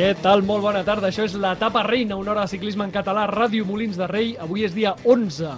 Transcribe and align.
Què 0.00 0.14
tal? 0.16 0.40
Molt 0.48 0.62
bona 0.64 0.80
tarda. 0.80 1.10
Això 1.10 1.26
és 1.28 1.34
l'etapa 1.36 1.82
reina, 1.84 2.16
una 2.16 2.32
hora 2.32 2.46
de 2.46 2.52
ciclisme 2.54 2.86
en 2.86 2.92
català, 2.94 3.26
Ràdio 3.28 3.66
Molins 3.68 3.98
de 4.00 4.06
Rei. 4.08 4.30
Avui 4.40 4.62
és 4.64 4.72
dia 4.72 4.94
11, 5.04 5.50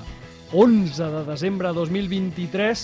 11 0.59 1.11
de 1.13 1.21
desembre 1.29 1.69
de 1.71 1.77
2023. 1.79 2.83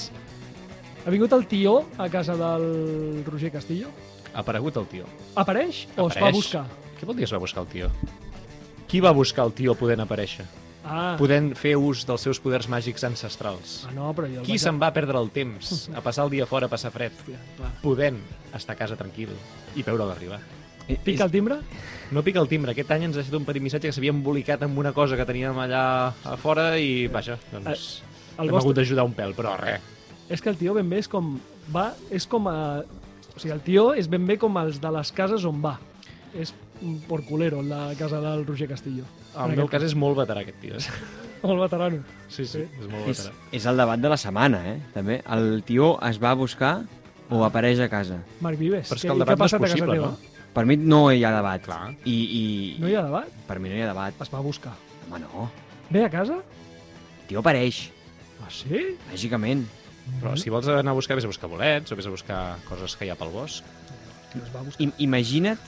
Ha 1.02 1.10
vingut 1.10 1.32
el 1.34 1.48
tió 1.50 1.80
a 1.98 2.06
casa 2.12 2.36
del 2.38 3.24
Roger 3.26 3.50
Castillo? 3.56 3.90
Ha 4.34 4.44
aparegut 4.44 4.76
el 4.78 4.86
tio. 4.86 5.08
Apareix 5.34 5.86
o 5.96 6.06
es 6.06 6.14
va 6.14 6.28
a 6.28 6.28
Apareix. 6.28 6.36
buscar? 6.36 6.62
Què 7.00 7.08
vol 7.10 7.18
dir 7.18 7.26
es 7.26 7.32
va 7.34 7.40
buscar 7.42 7.64
el 7.64 7.70
tio? 7.72 7.90
Qui 8.88 9.00
va 9.02 9.10
buscar 9.16 9.48
el 9.48 9.52
tio 9.58 9.74
podent 9.74 10.04
aparèixer? 10.04 10.46
Ah, 10.88 11.16
Podent 11.18 11.50
fer 11.58 11.74
ús 11.76 12.04
dels 12.08 12.22
seus 12.24 12.38
poders 12.40 12.68
màgics 12.70 13.02
ancestrals? 13.04 13.82
ah 13.88 13.90
no, 13.92 14.12
però 14.16 14.28
jo 14.30 14.40
Qui 14.46 14.54
vaig 14.54 14.62
se'n 14.62 14.78
va 14.80 14.92
perdre 14.94 15.18
el 15.18 15.28
temps 15.34 15.88
a 15.92 16.00
passar 16.00 16.24
el 16.24 16.30
dia 16.30 16.46
fora 16.46 16.70
a 16.70 16.72
passar 16.72 16.92
fred? 16.94 17.12
Clar. 17.26 17.72
Podent 17.82 18.22
estar 18.54 18.72
a 18.72 18.78
casa 18.78 18.96
tranquil 18.96 19.34
i 19.76 19.82
veure'l 19.82 20.08
arribar. 20.14 20.38
Pica 21.04 21.24
el 21.26 21.30
timbre? 21.30 21.58
No 22.10 22.22
pica 22.24 22.40
el 22.40 22.48
timbre. 22.48 22.72
Aquest 22.72 22.90
any 22.94 23.04
ens 23.08 23.18
ha 23.18 23.22
estat 23.24 23.36
un 23.36 23.44
petit 23.44 23.62
missatge 23.64 23.90
que 23.90 23.94
s'havia 23.96 24.14
embolicat 24.14 24.62
amb 24.64 24.78
una 24.80 24.94
cosa 24.96 25.18
que 25.20 25.26
teníem 25.28 25.58
allà 25.60 25.82
a 26.24 26.36
fora 26.40 26.70
i, 26.80 27.06
vaja, 27.12 27.36
doncs... 27.52 28.02
El 28.38 28.46
Hem 28.46 28.54
vostre... 28.54 28.68
hagut 28.68 28.76
d'ajudar 28.78 29.04
un 29.08 29.14
pèl, 29.18 29.34
però 29.36 29.56
res. 29.58 29.82
És 30.30 30.40
que 30.44 30.48
el 30.52 30.56
tio 30.60 30.72
ben 30.76 30.88
bé 30.88 31.00
és 31.02 31.08
com... 31.10 31.34
Va, 31.74 31.90
és 32.14 32.24
com 32.30 32.46
a... 32.48 32.56
O 33.34 33.40
sigui, 33.40 33.52
el 33.54 33.60
tio 33.66 33.90
és 33.98 34.08
ben 34.10 34.24
bé 34.28 34.38
com 34.40 34.56
els 34.60 34.78
de 34.80 34.92
les 34.94 35.10
cases 35.12 35.44
on 35.48 35.60
va. 35.64 35.74
És 36.38 36.54
un 36.84 37.00
porculero, 37.08 37.60
la 37.66 37.88
casa 37.98 38.20
del 38.22 38.46
Roger 38.46 38.68
Castillo. 38.70 39.04
En 39.34 39.50
el 39.52 39.58
meu 39.58 39.68
cas 39.70 39.82
és 39.84 39.96
molt 39.98 40.16
veterà, 40.20 40.44
aquest 40.46 40.60
tio. 40.62 40.78
Molt 41.42 41.60
veterano. 41.62 42.00
Sí, 42.26 42.42
sí, 42.50 42.64
és 42.66 42.86
molt 42.90 43.06
És, 43.12 43.20
veterà. 43.20 43.44
és 43.54 43.66
el 43.70 43.76
debat 43.78 44.00
de 44.02 44.08
la 44.10 44.16
setmana, 44.18 44.58
eh? 44.72 44.78
També. 44.90 45.20
El 45.30 45.60
tio 45.62 45.92
es 46.08 46.18
va 46.18 46.32
a 46.32 46.38
buscar 46.40 46.72
o 47.30 47.44
apareix 47.46 47.78
a 47.78 47.86
casa? 47.92 48.16
Marc 48.42 48.58
Vives, 48.58 48.88
Però 48.90 48.98
és 48.98 49.04
què, 49.04 49.06
que 49.06 49.14
el 49.14 49.20
què 49.20 49.26
debat 49.26 49.38
no 49.38 49.46
és 49.46 49.52
passat 49.52 49.60
a 49.60 49.62
casa 49.68 49.76
possible, 49.76 49.94
teva? 50.00 50.08
no? 50.10 50.37
Per 50.58 50.66
mi 50.66 50.76
no 50.80 51.04
hi 51.14 51.22
ha 51.24 51.30
debat. 51.36 51.62
Clar. 51.62 51.92
I, 52.04 52.16
i 52.40 52.44
No 52.82 52.88
hi 52.90 52.96
ha 52.98 53.04
debat? 53.06 53.30
per 53.46 53.58
mi 53.62 53.70
no 53.70 53.76
hi 53.78 53.82
ha 53.84 53.92
debat. 53.92 54.14
Es 54.26 54.30
va 54.32 54.40
a 54.42 54.44
buscar. 54.44 54.74
Home, 55.06 55.20
no. 55.22 55.48
Ve 55.88 56.02
a 56.04 56.10
casa? 56.10 56.40
El 56.42 57.26
tio 57.30 57.40
apareix, 57.44 57.84
Ah, 58.42 58.50
sí? 58.54 58.96
màgicament. 59.10 59.64
Però 60.22 60.34
si 60.40 60.48
vols 60.48 60.66
anar 60.72 60.92
a 60.94 60.96
buscar, 60.96 61.16
vés 61.18 61.24
a 61.26 61.30
buscar 61.30 61.48
bolets 61.50 61.92
o 61.92 61.96
vés 61.98 62.06
a 62.06 62.12
buscar 62.12 62.38
coses 62.68 62.94
que 62.96 63.04
hi 63.06 63.10
ha 63.12 63.16
pel 63.18 63.28
bosc. 63.34 63.64
Es 64.34 64.48
va 64.54 64.62
buscar. 64.62 64.86
I, 64.86 64.92
imagina't 65.04 65.58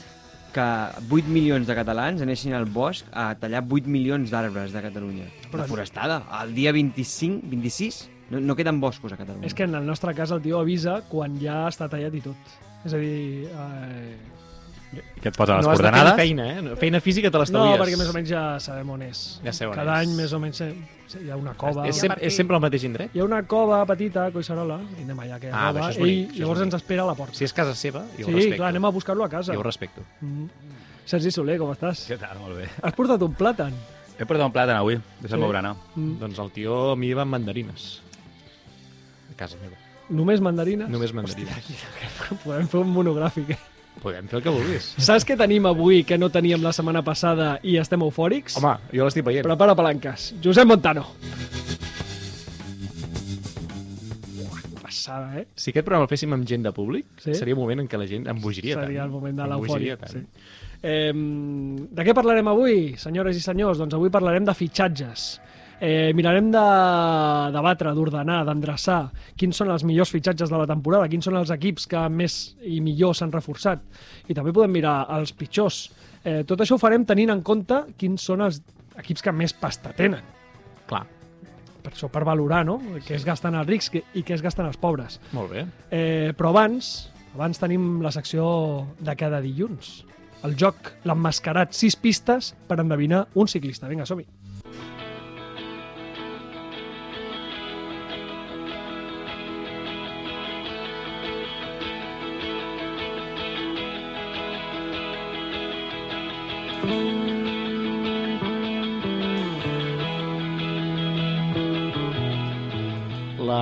que 0.54 0.64
8 1.10 1.28
milions 1.30 1.66
de 1.68 1.74
catalans 1.76 2.22
anessin 2.24 2.54
al 2.56 2.64
bosc 2.66 3.06
a 3.12 3.34
tallar 3.38 3.60
8 3.68 3.86
milions 3.90 4.30
d'arbres 4.32 4.72
de 4.72 4.82
Catalunya. 4.82 5.26
Però- 5.50 5.62
La 5.62 5.68
forestada. 5.68 6.22
El 6.42 6.54
dia 6.54 6.72
25, 6.72 7.42
26, 7.52 8.00
no, 8.30 8.40
no 8.40 8.56
queden 8.56 8.80
boscos 8.80 9.12
a 9.12 9.18
Catalunya. 9.20 9.46
És 9.46 9.54
que 9.54 9.64
en 9.68 9.74
el 9.74 9.84
nostre 9.86 10.14
cas 10.14 10.30
el 10.30 10.40
tio 10.42 10.58
avisa 10.60 11.02
quan 11.10 11.38
ja 11.42 11.66
està 11.68 11.88
tallat 11.90 12.14
i 12.14 12.20
tot. 12.24 12.36
És 12.84 12.94
a 12.94 12.98
dir... 13.02 13.46
Eh... 13.50 14.16
Que 15.22 15.28
et 15.28 15.36
posa 15.36 15.56
les 15.58 15.66
no 15.66 15.70
has 15.70 15.78
de 15.78 15.84
fer 15.84 15.90
coordenades. 15.92 16.16
feina, 16.18 16.44
eh? 16.58 16.62
No, 16.62 16.76
Feina 16.76 17.00
física 17.00 17.30
te 17.30 17.36
No, 17.36 17.42
l'estalvies. 17.44 17.80
perquè 17.80 17.96
més 18.00 18.08
o 18.08 18.12
menys 18.12 18.28
ja 18.28 18.42
sabem 18.58 18.88
on 18.90 19.02
és. 19.02 19.40
Ja 19.44 19.52
sé 19.52 19.66
on 19.68 19.74
Cada 19.74 20.00
és. 20.02 20.08
any 20.08 20.16
més 20.16 20.32
o 20.32 20.40
menys 20.40 20.60
hi 20.62 21.30
ha 21.30 21.36
una 21.36 21.54
cova. 21.54 21.86
És, 21.86 21.96
sem 22.00 22.10
és 22.18 22.34
sempre 22.34 22.56
al 22.56 22.62
mateix 22.62 22.82
indret? 22.84 23.14
Hi 23.14 23.20
ha 23.20 23.24
una 23.24 23.42
cova 23.46 23.84
petita 23.86 24.24
a 24.26 24.32
Collserola, 24.32 24.80
i 24.98 25.02
anem 25.04 25.18
allà, 25.20 25.38
que 25.38 25.50
Ah, 25.52 25.70
cova, 25.72 25.90
és 25.90 25.98
bonic, 25.98 26.34
i 26.34 26.40
llavors 26.40 26.58
bonic. 26.58 26.72
ens 26.72 26.82
espera 26.82 27.02
a 27.02 27.06
la 27.06 27.14
porta. 27.14 27.34
Si 27.34 27.44
és 27.44 27.52
casa 27.52 27.74
seva, 27.74 28.00
jo 28.18 28.24
ho 28.26 28.30
sí, 28.30 28.34
respecto. 28.34 28.56
clar, 28.56 28.68
anem 28.70 28.84
a 28.84 28.90
buscar-lo 28.90 29.24
a 29.24 29.28
casa. 29.28 29.52
Jo 29.54 29.60
ho 29.60 29.62
respecto. 29.62 30.02
Mm. 30.20 30.46
Sergi 31.04 31.30
Soler, 31.30 31.58
com 31.58 31.70
estàs? 31.70 32.08
Què 32.10 32.18
tal? 32.18 32.38
Molt 32.38 32.56
bé. 32.56 32.68
Has 32.82 32.92
portat 32.94 33.22
un 33.22 33.34
plàtan? 33.34 33.72
He 34.18 34.24
portat 34.26 34.44
un 34.46 34.52
plàtan 34.52 34.76
avui, 34.76 34.96
Sí. 34.96 35.02
de 35.22 35.28
Sant 35.28 35.40
Maurana. 35.40 35.74
Mm. 35.94 36.18
Doncs 36.18 36.38
el 36.38 36.50
tio 36.50 36.90
a 36.92 36.96
mi 36.96 37.12
va 37.14 37.22
amb 37.22 37.30
mandarines. 37.32 38.00
A 39.30 39.34
casa 39.36 39.56
meva. 39.62 39.76
Només 40.08 40.40
mandarines? 40.40 40.88
Només 40.88 41.12
mandarines. 41.14 41.64
Podem 42.44 42.66
fer 42.66 42.80
un 42.80 42.92
monogràfic. 42.92 43.50
eh? 43.50 43.58
Podem 44.00 44.28
fer 44.30 44.38
el 44.38 44.42
que 44.46 44.52
vulguis. 44.54 44.94
Saps 45.02 45.26
què 45.28 45.36
tenim 45.36 45.66
avui 45.68 46.04
que 46.08 46.16
no 46.16 46.30
teníem 46.32 46.62
la 46.64 46.72
setmana 46.72 47.02
passada 47.04 47.58
i 47.62 47.76
estem 47.76 48.00
eufòrics? 48.06 48.56
Home, 48.56 48.76
jo 48.96 49.04
l'estic 49.04 49.26
veient. 49.26 49.44
Prepara 49.44 49.74
palanques. 49.76 50.30
Josep 50.40 50.64
Montano. 50.70 51.04
Passada, 54.82 55.38
eh? 55.40 55.46
Si 55.54 55.70
aquest 55.70 55.84
programa 55.86 56.06
el 56.06 56.10
féssim 56.10 56.32
amb 56.34 56.46
gent 56.48 56.64
de 56.64 56.72
públic, 56.74 57.06
Sí. 57.22 57.34
seria 57.34 57.54
un 57.54 57.60
moment 57.60 57.80
en 57.80 57.88
què 57.88 57.98
la 57.98 58.06
gent 58.06 58.26
embogiria 58.28 58.74
tant. 58.76 58.86
Seria 58.86 59.04
el 59.04 59.10
moment 59.10 59.36
de 59.36 59.46
l'eufòria. 59.46 59.98
Sí. 60.08 60.18
Eh, 60.82 61.12
de 61.14 62.04
què 62.04 62.14
parlarem 62.14 62.48
avui, 62.48 62.96
senyores 62.96 63.36
i 63.36 63.40
senyors? 63.40 63.78
Doncs 63.78 63.94
avui 63.94 64.10
parlarem 64.10 64.44
de 64.44 64.54
fitxatges. 64.54 65.40
Eh, 65.80 66.12
mirarem 66.12 66.50
de 66.52 66.62
debatre, 67.54 67.92
d'ordenar, 67.96 68.42
d'endreçar 68.44 68.98
quins 69.40 69.56
són 69.56 69.70
els 69.72 69.84
millors 69.88 70.10
fitxatges 70.12 70.50
de 70.52 70.58
la 70.60 70.66
temporada, 70.68 71.08
quins 71.08 71.24
són 71.24 71.38
els 71.40 71.50
equips 71.54 71.86
que 71.88 72.02
més 72.12 72.34
i 72.68 72.82
millor 72.84 73.14
s'han 73.16 73.32
reforçat. 73.32 73.80
I 74.28 74.36
també 74.36 74.52
podem 74.52 74.74
mirar 74.76 75.06
els 75.16 75.32
pitjors. 75.32 75.86
Eh, 76.22 76.42
tot 76.44 76.60
això 76.60 76.76
ho 76.76 76.82
farem 76.82 77.06
tenint 77.08 77.32
en 77.32 77.40
compte 77.40 77.78
quins 77.96 78.20
són 78.28 78.44
els 78.44 78.60
equips 79.00 79.24
que 79.24 79.32
més 79.32 79.54
pasta 79.56 79.94
tenen. 79.96 80.20
Clar, 80.90 81.06
Per 81.80 81.94
això, 81.94 82.10
per 82.12 82.26
valorar, 82.28 82.60
no? 82.68 82.74
Què 83.06 83.14
es 83.16 83.24
gasten 83.24 83.54
els 83.56 83.66
rics 83.66 83.88
i 84.12 84.20
què 84.22 84.34
es 84.34 84.42
gasten 84.44 84.66
els 84.66 84.76
pobres. 84.76 85.18
molt 85.32 85.48
bé. 85.50 85.62
Eh, 85.90 86.34
però 86.36 86.50
abans, 86.50 87.10
abans 87.34 87.58
tenim 87.58 88.02
la 88.04 88.12
secció 88.12 88.86
de 89.00 89.14
cada 89.16 89.40
dilluns. 89.40 90.04
El 90.44 90.56
joc, 90.60 90.92
l'emmascarat, 91.08 91.72
sis 91.72 91.96
pistes 91.96 92.54
per 92.68 92.78
endevinar 92.80 93.28
un 93.34 93.48
ciclista. 93.48 93.88
Vinga, 93.88 94.04
som-hi. 94.04 94.26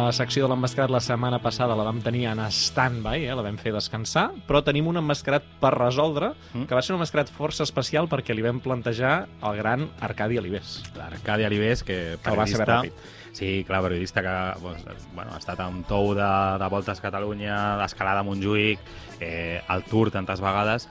La 0.09 0.13
secció 0.17 0.47
de 0.47 0.49
l'emmascarat 0.49 0.89
la 0.89 1.03
setmana 1.05 1.37
passada 1.45 1.75
la 1.77 1.85
vam 1.85 1.99
tenir 2.01 2.23
en 2.31 2.39
stand-by, 2.49 3.27
eh? 3.27 3.35
la 3.37 3.43
vam 3.45 3.59
fer 3.61 3.75
descansar, 3.75 4.31
però 4.49 4.63
tenim 4.65 4.87
un 4.89 4.97
emmascarat 5.03 5.45
per 5.61 5.75
resoldre, 5.75 6.31
Mm. 6.55 6.65
que 6.65 6.75
va 6.75 6.81
ser 6.81 6.95
un 6.95 6.97
emmascarat 6.97 7.29
força 7.29 7.63
especial 7.67 8.09
perquè 8.09 8.33
li 8.35 8.41
vam 8.41 8.59
plantejar 8.59 9.27
al 9.43 9.57
gran 9.59 9.85
Arcadi 10.01 10.39
Alibés. 10.39 10.83
L'Arcadi 10.97 11.45
Alibés, 11.45 11.83
que 11.85 12.17
Que 12.23 12.31
el 12.31 12.39
va 12.39 12.47
saber 12.47 12.65
periodista... 12.65 12.81
ràpid. 12.81 13.35
Sí, 13.35 13.65
clar, 13.69 13.83
periodista 13.83 14.23
que 14.23 14.61
doncs, 14.63 14.83
bueno, 15.15 15.35
ha 15.35 15.39
estat 15.39 15.61
amb 15.61 15.87
tou 15.87 16.15
de, 16.15 16.33
de 16.59 16.69
Voltes 16.73 17.01
Catalunya, 17.05 17.77
d'escalada 17.77 18.21
a 18.21 18.23
Montjuïc, 18.25 18.79
eh, 19.21 19.61
al 19.69 19.85
Tour 19.85 20.11
tantes 20.11 20.41
vegades. 20.41 20.89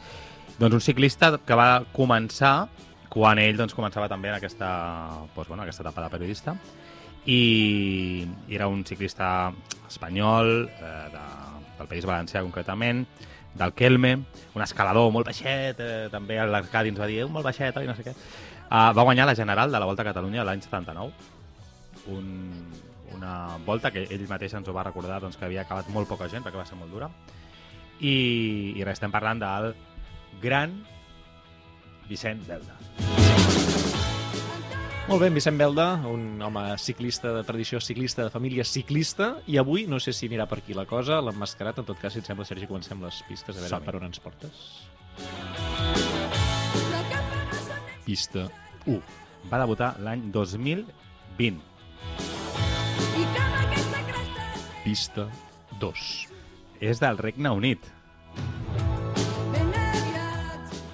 Doncs 0.59 0.75
un 0.75 0.81
ciclista 0.81 1.39
que 1.43 1.55
va 1.57 1.83
començar 1.91 2.67
quan 3.09 3.39
ell 3.39 3.57
doncs, 3.57 3.73
començava 3.73 4.07
també 4.07 4.29
en 4.29 4.35
aquesta, 4.35 4.69
doncs, 5.33 5.47
bueno, 5.47 5.63
aquesta 5.63 5.81
etapa 5.81 6.03
de 6.03 6.09
periodista 6.09 6.55
i, 7.27 8.25
era 8.49 8.67
un 8.71 8.83
ciclista 8.87 9.51
espanyol 9.87 10.69
eh, 10.71 10.91
de, 11.13 11.23
del 11.77 11.87
País 11.87 12.07
Valencià 12.07 12.41
concretament 12.41 13.05
del 13.57 13.73
Kelme, 13.73 14.13
un 14.55 14.61
escalador 14.63 15.11
molt 15.11 15.27
baixet, 15.27 15.79
eh, 15.81 16.09
també 16.13 16.37
l'Arcadi 16.45 16.93
ens 16.93 16.99
va 17.01 17.07
dir 17.09 17.23
"Eh, 17.23 17.29
molt 17.31 17.45
baixet 17.45 17.79
i 17.81 17.87
no 17.87 17.95
sé 17.97 18.05
què. 18.05 18.13
Uh, 18.67 18.91
va 18.91 19.03
guanyar 19.07 19.25
la 19.25 19.35
General 19.35 19.71
de 19.71 19.79
la 19.79 19.85
Volta 19.87 20.03
a 20.03 20.09
Catalunya 20.11 20.43
l'any 20.43 20.61
79, 20.61 21.13
un, 22.11 22.27
una 23.15 23.57
volta 23.65 23.91
que 23.91 24.03
ell 24.11 24.27
mateix 24.27 24.53
ens 24.53 24.67
ho 24.67 24.75
va 24.75 24.83
recordar 24.83 25.21
doncs, 25.23 25.37
que 25.37 25.45
havia 25.47 25.61
acabat 25.63 25.87
molt 25.89 26.07
poca 26.07 26.27
gent 26.27 26.43
perquè 26.43 26.59
va 26.59 26.65
ser 26.67 26.75
molt 26.79 26.91
dura 26.91 27.09
i, 27.99 28.73
i 28.75 28.83
res, 28.83 28.99
estem 28.99 29.11
parlant 29.11 29.39
del 29.39 29.73
gran 30.43 30.83
Vicent 32.07 32.43
Belda. 32.47 32.77
Molt 35.07 35.21
bé, 35.23 35.29
en 35.29 35.37
Vicent 35.37 35.55
Belda, 35.55 36.01
un 36.11 36.41
home 36.43 36.61
ciclista 36.83 37.31
de 37.31 37.43
tradició 37.47 37.79
ciclista, 37.79 38.25
de 38.25 38.29
família 38.29 38.65
ciclista, 38.67 39.37
i 39.47 39.55
avui 39.55 39.85
no 39.87 40.01
sé 40.03 40.11
si 40.11 40.27
anirà 40.27 40.43
per 40.51 40.57
aquí 40.59 40.75
la 40.75 40.83
cosa, 40.85 41.21
l'emmascarat, 41.23 41.79
en 41.79 41.87
tot 41.87 42.01
cas, 42.01 42.11
si 42.11 42.19
et 42.19 42.27
sembla, 42.27 42.43
Sergi, 42.43 42.67
comencem 42.67 42.99
les 43.05 43.21
pistes, 43.23 43.55
a 43.55 43.63
veure 43.63 43.79
per 43.85 43.95
on 43.95 44.03
ens 44.09 44.19
portes. 44.19 44.65
Pista 48.03 48.49
1. 48.83 48.99
Va 49.47 49.63
debutar 49.63 49.93
l'any 50.03 50.27
2020. 50.35 51.63
Pista 54.83 55.29
2. 55.79 56.07
És 56.83 56.99
del 56.99 57.23
Regne 57.23 57.55
Unit. 57.63 57.93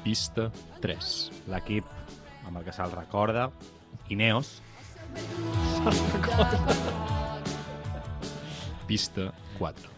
Pista 0.05 0.51
3. 0.85 1.13
L'equip 1.49 1.89
amb 2.45 2.59
el 2.59 2.67
que 2.67 2.73
se'l 2.75 2.93
recorda, 2.93 3.49
Ineos, 4.09 4.61
Pista 8.87 9.33
4. 9.57 9.89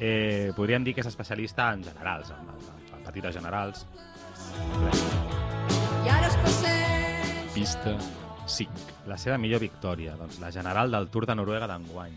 eh, 0.00 0.52
podríem 0.56 0.84
dir 0.84 0.94
que 0.94 1.02
és 1.04 1.10
especialista 1.10 1.72
en 1.74 1.84
generals, 1.84 2.30
en, 2.32 2.48
en, 2.48 2.56
en 2.96 3.02
petites 3.04 3.34
generals. 3.36 3.86
Pista 7.54 7.96
5. 8.46 8.70
La 9.10 9.18
seva 9.20 9.36
millor 9.38 9.60
victòria, 9.60 10.16
doncs 10.16 10.40
la 10.40 10.50
general 10.54 10.90
del 10.90 11.08
Tour 11.12 11.26
de 11.28 11.34
Noruega 11.36 11.68
d'enguany. 11.70 12.16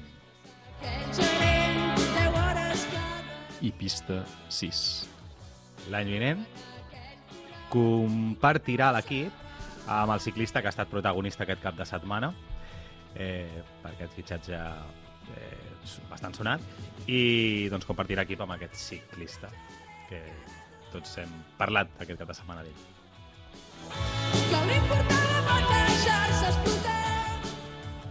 I 3.64 3.72
pista 3.72 4.24
6. 4.52 4.80
L'any 5.92 6.10
vinent, 6.16 6.46
compartirà 7.72 8.92
l'equip 8.96 9.43
amb 9.88 10.13
el 10.13 10.19
ciclista 10.24 10.62
que 10.62 10.69
ha 10.69 10.74
estat 10.74 10.91
protagonista 10.91 11.44
aquest 11.44 11.62
cap 11.63 11.75
de 11.75 11.85
setmana 11.88 12.31
eh, 13.15 13.62
per 13.81 13.91
aquest 13.94 14.15
fitxatge 14.18 14.59
eh, 15.35 15.74
bastant 16.09 16.35
sonat 16.38 16.63
i 17.12 17.68
doncs 17.74 17.88
compartirà 17.89 18.24
equip 18.27 18.41
amb 18.45 18.56
aquest 18.56 18.80
ciclista 18.80 19.51
que 20.09 20.24
tots 20.94 21.18
hem 21.21 21.31
parlat 21.59 21.89
aquest 22.00 22.19
cap 22.21 22.30
de 22.30 22.38
setmana 22.38 22.63
d'ell. 22.63 22.89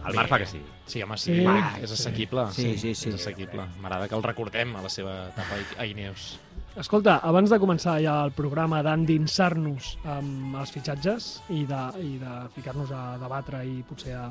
El 0.03 0.17
Marc 0.17 0.27
fa 0.33 0.39
que 0.41 0.47
sí. 0.49 0.59
Sí, 0.85 1.01
home, 1.01 1.15
sí. 1.17 1.31
Sí. 1.37 1.43
Va, 1.47 1.77
és 1.79 1.91
assequible. 1.95 2.43
Sí, 2.51 2.73
sí, 2.77 2.91
sí. 2.91 3.13
És 3.13 3.21
assequible. 3.21 3.69
M'agrada 3.79 4.09
que 4.11 4.17
el 4.17 4.25
recordem 4.25 4.75
a 4.75 4.83
la 4.83 4.91
seva 4.91 5.13
etapa 5.29 5.59
a 5.79 5.85
Ineos. 5.87 6.33
Escolta, 6.73 7.19
abans 7.21 7.51
de 7.53 7.59
començar 7.61 7.99
ja 8.01 8.15
el 8.25 8.31
programa 8.33 8.79
d'endinsar-nos 8.85 9.91
amb 10.09 10.55
els 10.57 10.71
fitxatges 10.73 11.27
i 11.53 11.67
de, 11.69 11.81
i 12.01 12.15
de 12.17 12.31
ficar-nos 12.55 12.89
a 12.97 13.03
debatre 13.21 13.61
i 13.69 13.83
potser 13.89 14.15
a, 14.17 14.27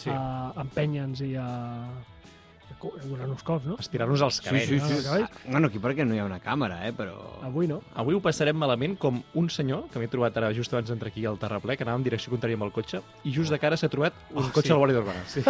Sí. 0.00 0.08
a 0.08 0.54
empènyer-nos 0.62 1.20
i 1.20 1.34
a, 1.36 1.44
donar-nos 3.04 3.42
cops, 3.46 3.64
no? 3.68 3.76
Estirar-nos 3.78 4.20
els 4.26 4.40
cabells. 4.42 4.68
sí, 4.68 4.78
sí. 4.80 5.04
cabells. 5.06 5.30
Bueno, 5.46 5.68
aquí 5.68 5.78
perquè 5.78 6.04
no 6.06 6.14
hi 6.14 6.18
ha 6.18 6.24
una 6.26 6.40
càmera, 6.42 6.80
eh, 6.88 6.92
però... 6.96 7.14
Avui 7.46 7.68
no. 7.70 7.80
Avui 7.94 8.14
ho 8.16 8.20
passarem 8.24 8.56
malament 8.58 8.96
com 8.98 9.22
un 9.38 9.48
senyor, 9.50 9.84
que 9.92 9.98
m'he 10.02 10.08
trobat 10.08 10.36
ara 10.40 10.52
just 10.56 10.72
abans 10.74 10.88
d'entrar 10.90 11.10
aquí 11.12 11.24
al 11.26 11.38
terraplè, 11.38 11.76
que 11.76 11.84
anava 11.86 11.98
en 12.00 12.04
direcció 12.04 12.32
contrària 12.34 12.56
amb 12.58 12.66
el 12.66 12.72
cotxe, 12.72 13.00
i 13.24 13.32
just 13.32 13.50
de 13.54 13.58
cara 13.62 13.76
s'ha 13.76 13.88
trobat 13.92 14.12
un 14.34 14.42
Oh, 14.44 14.48
cotxe 14.50 14.68
sí. 14.68 14.72
al 14.72 14.78
Guàrdia 14.82 14.98
d'Urbana. 15.00 15.22
Sí. 15.26 15.40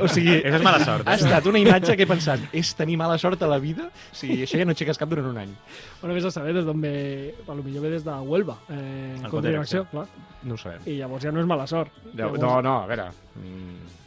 o 0.00 0.08
sigui, 0.08 0.36
Això 0.42 0.56
és 0.60 0.62
mala 0.66 0.82
sort. 0.84 1.06
ha 1.08 1.14
Eh? 1.14 1.20
estat 1.22 1.46
una 1.46 1.58
imatge 1.62 1.96
que 1.96 2.02
he 2.02 2.10
pensat, 2.10 2.40
és 2.52 2.74
tenir 2.74 2.96
mala 3.00 3.16
sort 3.18 3.40
a 3.42 3.48
la 3.48 3.58
vida? 3.62 3.88
O 3.88 4.14
sigui, 4.16 4.42
això 4.44 4.58
ja 4.60 4.64
no 4.68 4.72
aixeques 4.76 4.98
cap 5.00 5.08
durant 5.08 5.26
un 5.30 5.38
any. 5.38 5.54
Bueno, 6.02 6.14
vés 6.14 6.24
a 6.28 6.30
saber 6.34 6.52
des 6.54 6.64
d'on 6.66 6.80
ve... 6.80 7.34
A 7.48 7.54
lo 7.54 7.62
millor 7.62 7.82
ve 7.82 7.90
des 7.96 8.04
de 8.04 8.10
Huelva, 8.12 8.58
eh, 8.68 9.16
En 9.16 9.30
contra 9.30 9.50
direcció, 9.50 9.84
clar. 9.90 10.06
No 10.42 10.54
ho 10.54 10.58
sabem. 10.58 10.80
I 10.86 10.96
llavors 10.98 11.22
ja 11.24 11.30
no 11.32 11.40
és 11.40 11.46
mala 11.46 11.66
sort. 11.70 11.92
No, 12.04 12.12
Llavors, 12.18 12.40
no, 12.42 12.54
no, 12.62 12.76
a 12.82 12.86
veure... 12.90 13.10
Mm, 13.36 14.01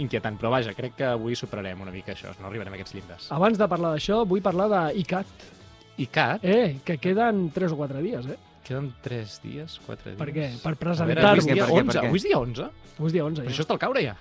inquietant, 0.00 0.36
però 0.40 0.50
vaja, 0.52 0.74
crec 0.76 0.96
que 0.98 1.06
avui 1.08 1.36
superarem 1.38 1.80
una 1.84 1.92
mica 1.94 2.12
això, 2.14 2.32
no 2.40 2.48
arribarem 2.50 2.74
a 2.74 2.76
aquests 2.80 2.94
llindars. 2.96 3.30
Abans 3.34 3.58
de 3.60 3.68
parlar 3.70 3.94
d'això, 3.96 4.24
vull 4.28 4.42
parlar 4.42 4.68
d'ICAT. 4.72 5.46
I 5.98 6.06
Cat, 6.06 6.44
Eh, 6.46 6.76
que 6.86 6.94
queden 7.02 7.48
3 7.50 7.72
o 7.74 7.76
4 7.76 7.98
dies, 8.04 8.26
eh? 8.30 8.36
queden 8.68 8.92
3 9.02 9.40
dies, 9.42 9.80
4 9.86 10.10
dies... 10.12 10.18
Per 10.20 10.28
què? 10.30 10.44
Per 10.62 10.74
presentar-vos. 10.76 11.24
avui 11.24 11.38
és 11.40 11.46
dia 11.48 11.64
Per 11.64 11.72
què, 11.72 11.74
per 11.74 11.82
11, 11.88 11.98
què? 11.98 12.06
avui 12.06 12.18
és 12.20 12.26
dia 12.28 12.38
11? 12.38 12.68
Avui 12.98 13.08
és 13.08 13.12
dia 13.16 13.24
11, 13.24 13.40
Però 13.40 13.48
ja. 13.48 13.54
això 13.54 13.64
està 13.64 13.74
al 13.74 13.80
caure 13.82 14.02
ja. 14.04 14.14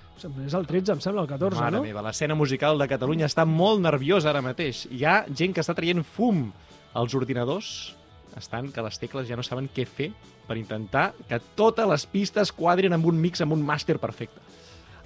És 0.47 0.55
el 0.57 0.65
13, 0.65 0.91
em 0.95 1.01
sembla, 1.03 1.21
el 1.21 1.29
14, 1.29 1.59
Mare 1.59 1.75
no? 1.75 1.81
meva, 1.83 2.01
l'escena 2.07 2.33
musical 2.39 2.79
de 2.81 2.87
Catalunya 2.89 3.27
està 3.29 3.45
molt 3.45 3.81
nerviosa 3.83 4.31
ara 4.31 4.41
mateix. 4.41 4.85
Hi 4.89 5.03
ha 5.05 5.17
gent 5.29 5.53
que 5.53 5.61
està 5.61 5.75
traient 5.77 6.01
fum. 6.03 6.47
Els 6.97 7.13
ordinadors 7.13 7.95
estan 8.37 8.71
que 8.71 8.81
les 8.81 8.97
tecles 8.97 9.27
ja 9.29 9.35
no 9.37 9.43
saben 9.45 9.67
què 9.69 9.85
fer 9.85 10.11
per 10.47 10.57
intentar 10.57 11.11
que 11.27 11.37
totes 11.59 11.85
les 11.89 12.05
pistes 12.09 12.51
quadrin 12.55 12.93
amb 12.95 13.05
un 13.05 13.19
mix, 13.21 13.41
amb 13.45 13.53
un 13.53 13.61
màster 13.67 13.99
perfecte. 14.01 14.39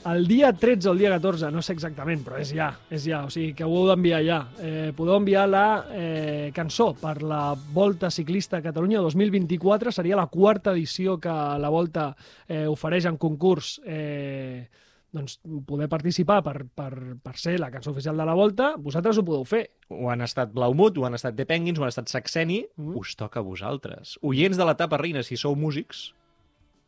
El 0.10 0.26
dia 0.26 0.52
13 0.52 0.90
o 0.90 0.94
el 0.94 0.98
dia 0.98 1.12
14, 1.14 1.52
no 1.54 1.62
sé 1.62 1.76
exactament, 1.76 2.24
però 2.26 2.40
és 2.42 2.50
ja, 2.58 2.72
és 2.90 3.04
ja, 3.06 3.20
o 3.28 3.30
sigui 3.30 3.52
que 3.54 3.68
ho 3.68 3.70
heu 3.78 3.88
d'enviar 3.92 4.22
ja. 4.26 4.38
Eh, 4.58 4.92
podeu 4.98 5.20
enviar 5.20 5.44
la 5.50 5.66
eh, 5.94 6.52
cançó 6.56 6.88
per 6.98 7.20
la 7.22 7.54
Volta 7.76 8.10
Ciclista 8.10 8.58
a 8.58 8.64
Catalunya 8.66 9.04
2024, 9.06 9.92
seria 9.94 10.18
la 10.18 10.26
quarta 10.32 10.74
edició 10.74 11.20
que 11.22 11.30
la 11.32 11.70
Volta 11.70 12.16
eh, 12.48 12.66
ofereix 12.66 13.06
en 13.12 13.20
concurs 13.22 13.76
eh, 13.86 14.66
doncs, 15.14 15.38
poder 15.68 15.86
participar 15.92 16.40
per, 16.42 16.56
per, 16.66 17.20
per 17.22 17.34
ser 17.38 17.60
la 17.62 17.70
cançó 17.70 17.92
oficial 17.94 18.18
de 18.18 18.26
la 18.26 18.34
Volta, 18.34 18.72
vosaltres 18.82 19.20
ho 19.22 19.26
podeu 19.28 19.46
fer. 19.46 19.68
Ho 19.94 20.10
han 20.10 20.26
estat 20.26 20.50
Blaumut, 20.56 20.98
ho 20.98 21.06
han 21.06 21.14
estat 21.20 21.36
The 21.38 21.46
Penguins, 21.46 21.78
ho 21.78 21.86
han 21.86 21.94
estat 21.94 22.10
Saxeni, 22.10 22.64
Mm. 22.76 22.96
us 22.98 23.14
toca 23.20 23.42
a 23.42 23.46
vosaltres. 23.46 24.18
Oients 24.24 24.58
de 24.58 24.66
l'etapa 24.66 24.98
reina, 24.98 25.22
si 25.22 25.38
sou 25.38 25.54
músics, 25.56 26.16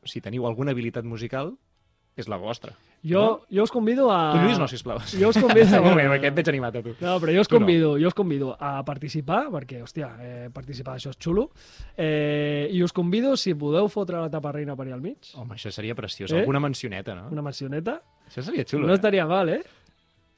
si 0.03 0.19
teniu 0.19 0.47
alguna 0.47 0.71
habilitat 0.73 1.05
musical, 1.05 1.53
és 2.17 2.27
la 2.27 2.37
vostra. 2.41 2.73
Jo, 3.03 3.43
jo 3.51 3.63
us 3.63 3.71
convido 3.71 4.07
a... 4.11 4.31
Tu, 4.31 4.45
Lluís, 4.45 4.59
no, 4.59 4.67
sisplau. 4.71 5.01
Jo 5.11 5.29
us 5.33 5.37
convido... 5.37 5.81
Un 5.81 5.89
moment, 5.89 6.13
que 6.23 6.29
et 6.31 6.35
veig 6.37 6.49
animat 6.53 6.77
a 6.79 6.83
tu. 6.85 6.93
No, 7.01 7.17
però 7.19 7.33
jo 7.35 7.43
us 7.43 7.49
Tu 7.51 7.57
no. 7.57 7.59
convido, 7.59 7.89
jo 7.99 8.07
us 8.07 8.15
convido 8.15 8.53
a 8.55 8.77
participar, 8.87 9.41
perquè, 9.51 9.81
hòstia, 9.83 10.09
eh, 10.23 10.45
participar 10.55 10.95
això 10.95 11.11
és 11.11 11.19
xulo, 11.19 11.49
eh, 11.97 12.69
i 12.71 12.79
us 12.85 12.95
convido, 12.95 13.35
si 13.35 13.57
podeu 13.59 13.89
fotre 13.91 14.21
la 14.23 14.31
tapa 14.31 14.53
reina 14.55 14.77
per 14.79 14.87
allà 14.87 14.95
al 14.95 15.03
mig, 15.03 15.33
Home, 15.35 15.57
això 15.57 15.71
seria 15.75 15.95
preciós. 15.99 16.31
Eh? 16.31 16.45
Alguna 16.45 16.63
mencioneta, 16.63 17.17
no? 17.17 17.27
una 17.35 17.43
mencioneta, 17.43 17.99
Això 18.29 18.45
seria 18.47 18.63
xulo, 18.63 18.87
no 18.87 18.95
eh? 18.95 19.01
estaria 19.01 19.27
mal, 19.27 19.51
eh? 19.51 19.59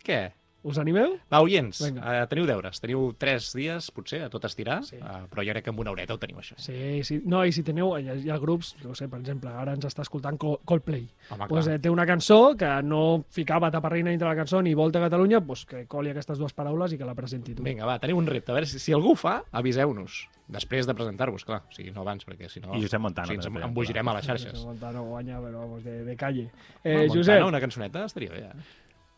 Què? 0.05 0.19
Us 0.65 0.79
animeu? 0.81 1.11
Va, 1.29 1.43
oients, 1.45 1.77
Vinga. 1.85 2.01
uh, 2.01 2.27
teniu 2.27 2.47
deures. 2.49 2.79
Teniu 2.81 3.11
tres 3.21 3.51
dies, 3.53 3.91
potser, 3.93 4.23
a 4.25 4.29
tot 4.33 4.47
estirar, 4.49 4.79
Sí. 4.83 4.97
uh, 4.97 5.27
però 5.29 5.43
jo 5.45 5.53
crec 5.53 5.63
que 5.63 5.69
amb 5.69 5.79
una 5.83 5.91
horeta 5.93 6.15
ho 6.15 6.17
teniu, 6.17 6.39
això. 6.41 6.55
Sí, 6.57 7.03
sí. 7.05 7.19
No, 7.23 7.43
i 7.45 7.51
si 7.53 7.61
teniu, 7.61 7.91
hi 7.99 8.09
ha, 8.09 8.15
hi 8.15 8.29
ha 8.33 8.37
grups, 8.41 8.75
no 8.83 8.95
sé, 8.97 9.05
per 9.07 9.19
exemple, 9.19 9.51
ara 9.53 9.73
ens 9.77 9.85
està 9.85 10.01
escoltant 10.01 10.39
Col- 10.41 10.57
Coldplay, 10.65 11.05
Home, 11.29 11.47
pues, 11.47 11.67
eh, 11.67 11.77
té 11.77 11.89
una 11.93 12.05
cançó 12.09 12.55
que 12.57 12.81
no 12.81 13.25
ficava 13.29 13.69
tapa 13.69 13.89
reina 13.93 14.09
dintre 14.09 14.27
la 14.27 14.35
cançó 14.35 14.63
ni 14.63 14.73
Volta 14.73 14.97
a 14.97 15.03
Catalunya, 15.03 15.39
pues, 15.45 15.67
que 15.67 15.85
coli 15.85 16.09
aquestes 16.09 16.39
dues 16.39 16.53
paraules 16.53 16.93
i 16.93 16.97
que 16.97 17.05
la 17.05 17.13
presenti 17.13 17.53
tu. 17.53 17.61
Vinga, 17.61 17.85
va, 17.85 17.99
teniu 17.99 18.17
un 18.17 18.25
repte. 18.25 18.49
A 18.51 18.55
veure, 18.55 18.65
si, 18.65 18.79
si 18.79 18.91
algú 18.91 19.13
fa, 19.15 19.43
aviseu-nos. 19.51 20.27
Després 20.47 20.85
de 20.85 20.93
presentar-vos, 20.93 21.45
clar. 21.45 21.61
O 21.69 21.73
sigui, 21.73 21.91
no 21.91 22.01
abans, 22.01 22.25
perquè 22.25 22.49
si 22.49 22.59
no... 22.59 22.73
I 22.73 22.81
Josep 22.81 22.99
Montano, 23.01 23.25
O 23.25 23.29
sigui, 23.33 23.37
ens 23.37 23.45
també, 23.45 23.61
embogirem 23.65 24.07
a 24.07 24.13
les 24.15 24.25
Sí, 24.25 24.31
xarxes. 24.31 24.65
Montano 24.65 25.03
guanya, 25.03 25.39
però 25.41 25.59
vamos, 25.63 25.83
de, 25.83 26.03
de 26.05 26.15
calle. 26.15 26.49
Eh, 26.83 26.89
Eh, 26.91 26.97
Montano, 26.97 27.13
Josep, 27.15 27.45
una 27.45 27.59
cançoneta 27.61 28.05
estaria 28.05 28.31
bé, 28.31 28.39
eh? 28.49 28.51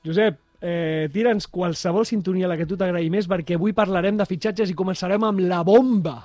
Josep, 0.06 0.38
eh, 0.62 1.10
tira'ns 1.14 1.48
qualsevol 1.52 2.06
sintonia 2.06 2.50
la 2.50 2.58
que 2.58 2.66
tu 2.70 2.78
t'agradi 2.78 3.12
més 3.14 3.30
perquè 3.30 3.58
avui 3.58 3.76
parlarem 3.78 4.18
de 4.18 4.26
fitxatges 4.26 4.72
i 4.72 4.78
començarem 4.78 5.24
amb 5.24 5.46
la 5.46 5.64
bomba. 5.68 6.18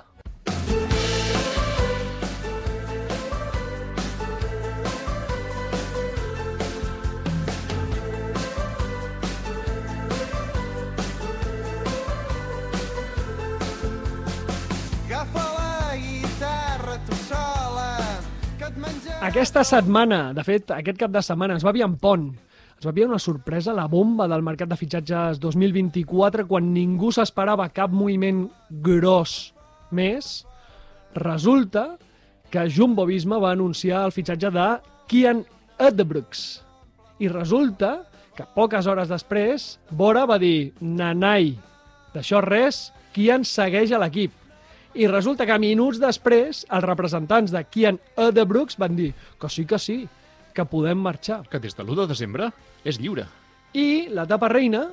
Aquesta 19.23 19.61
setmana, 19.63 20.33
de 20.35 20.43
fet, 20.43 20.71
aquest 20.75 20.97
cap 20.99 21.11
de 21.13 21.21
setmana, 21.23 21.55
ens 21.55 21.63
va 21.63 21.71
aviar 21.71 21.87
en 21.87 21.93
pont. 21.97 22.25
Ens 22.83 22.89
va 22.89 22.91
aviar 22.91 23.07
una 23.07 23.19
sorpresa, 23.23 23.71
la 23.71 23.85
bomba 23.87 24.25
del 24.27 24.41
mercat 24.43 24.67
de 24.67 24.75
fitxatges 24.75 25.37
2024, 25.39 26.43
quan 26.49 26.65
ningú 26.75 27.13
s'esperava 27.15 27.69
cap 27.71 27.93
moviment 27.95 28.41
gros 28.83 29.53
més. 29.95 30.41
Resulta 31.15 31.85
que 32.51 32.65
Jumbo 32.67 33.05
Visma 33.07 33.37
va 33.39 33.53
anunciar 33.55 34.01
el 34.03 34.11
fitxatge 34.11 34.51
de 34.51 34.65
Kian 35.07 35.45
Edbrooks. 35.79 36.41
I 37.23 37.29
resulta 37.31 37.93
que 38.35 38.49
poques 38.51 38.89
hores 38.91 39.07
després, 39.07 39.77
Bora 39.87 40.25
va 40.27 40.35
dir 40.43 40.73
Nanai, 40.81 41.53
d'això 42.11 42.41
res, 42.43 42.89
Kian 43.15 43.47
segueix 43.47 43.93
a 43.95 44.01
l'equip. 44.03 44.35
I 44.99 45.07
resulta 45.07 45.47
que 45.47 45.55
minuts 45.55 46.03
després, 46.03 46.65
els 46.67 46.83
representants 46.83 47.55
de 47.55 47.63
Kian 47.63 48.01
Edebrooks 48.27 48.75
van 48.75 48.99
dir 48.99 49.13
que 49.39 49.47
sí, 49.47 49.63
que 49.63 49.79
sí, 49.79 50.01
que 50.53 50.65
podem 50.65 50.97
marxar. 50.97 51.41
Que 51.49 51.59
des 51.59 51.75
de 51.75 51.83
l'1 51.83 51.95
de 52.03 52.07
desembre 52.07 52.51
és 52.85 52.99
lliure. 52.99 53.25
I 53.73 54.07
l'etapa 54.13 54.49
reina 54.49 54.87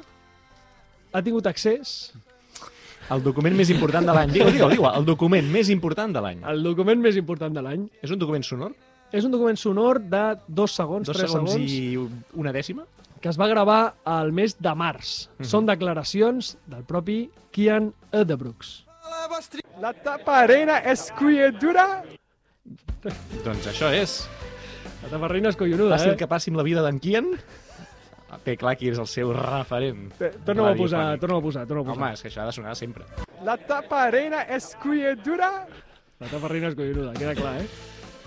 ha 1.12 1.22
tingut 1.22 1.46
accés 1.46 2.12
El 3.10 3.22
document 3.24 3.56
més 3.58 3.68
important 3.70 4.06
de 4.06 4.12
l'any. 4.14 4.30
Digue-ho, 4.30 4.50
digue-ho, 4.54 4.68
digue 4.70 4.90
El 4.96 5.04
document 5.04 5.48
més 5.50 5.68
important 5.68 6.12
de 6.14 6.20
l'any. 6.22 6.44
al 6.44 6.62
document 6.62 7.00
més 7.00 7.16
important 7.16 7.52
de 7.52 7.62
l'any. 7.62 7.88
És 8.02 8.10
un 8.10 8.18
document 8.18 8.44
sonor? 8.46 8.72
És 9.10 9.24
un 9.24 9.32
document 9.32 9.56
sonor 9.58 9.98
de 10.00 10.36
dos 10.46 10.70
segons, 10.72 11.06
Dos 11.08 11.16
tres 11.16 11.32
segons, 11.32 11.50
segons, 11.50 11.70
i 11.72 11.98
una 12.38 12.52
dècima? 12.52 12.84
que 13.20 13.28
es 13.28 13.36
va 13.38 13.48
gravar 13.48 13.96
al 14.04 14.30
mes 14.32 14.56
de 14.58 14.70
març. 14.74 15.28
Mhm. 15.38 15.44
Són 15.44 15.66
declaracions 15.66 16.56
del 16.66 16.84
propi 16.84 17.28
Kian 17.50 17.92
Edebrooks. 18.12 18.84
La 19.80 19.92
tapa 19.92 20.38
arena 20.42 20.78
és 20.78 21.10
criatura. 21.18 22.02
Doncs 23.44 23.66
això 23.66 23.90
és. 23.92 24.28
La 25.00 25.08
tapa 25.08 25.28
reina 25.32 25.50
és 25.50 25.56
collonuda, 25.58 25.96
Fàcil 25.96 26.14
eh? 26.14 26.16
que 26.20 26.28
passi 26.28 26.52
amb 26.52 26.60
la 26.60 26.64
vida 26.66 26.82
d'en 26.84 26.98
Kian. 27.00 27.30
Té 28.44 28.54
clar 28.56 28.76
qui 28.78 28.90
és 28.92 28.98
el 29.00 29.08
seu 29.10 29.32
referent. 29.34 30.10
Torna-ho 30.46 30.68
a 30.70 30.74
posar, 30.78 31.04
torna-ho 31.18 31.40
a 31.40 31.44
posar, 31.44 31.64
torna-ho 31.66 31.82
a 31.82 31.88
posar. 31.88 31.96
Home, 31.98 32.10
és 32.14 32.22
que 32.22 32.28
això 32.30 32.44
ha 32.44 32.50
de 32.50 32.54
sonar 32.54 32.74
sempre. 32.78 33.06
La 33.46 33.56
tapa 33.58 34.04
arena 34.06 34.44
és 34.54 34.68
criatura. 34.82 35.48
La 36.20 36.28
tapa 36.30 36.52
reina 36.52 36.70
és 36.70 36.76
collonuda, 36.78 37.14
queda 37.16 37.34
clar, 37.34 37.56
eh? 37.62 37.66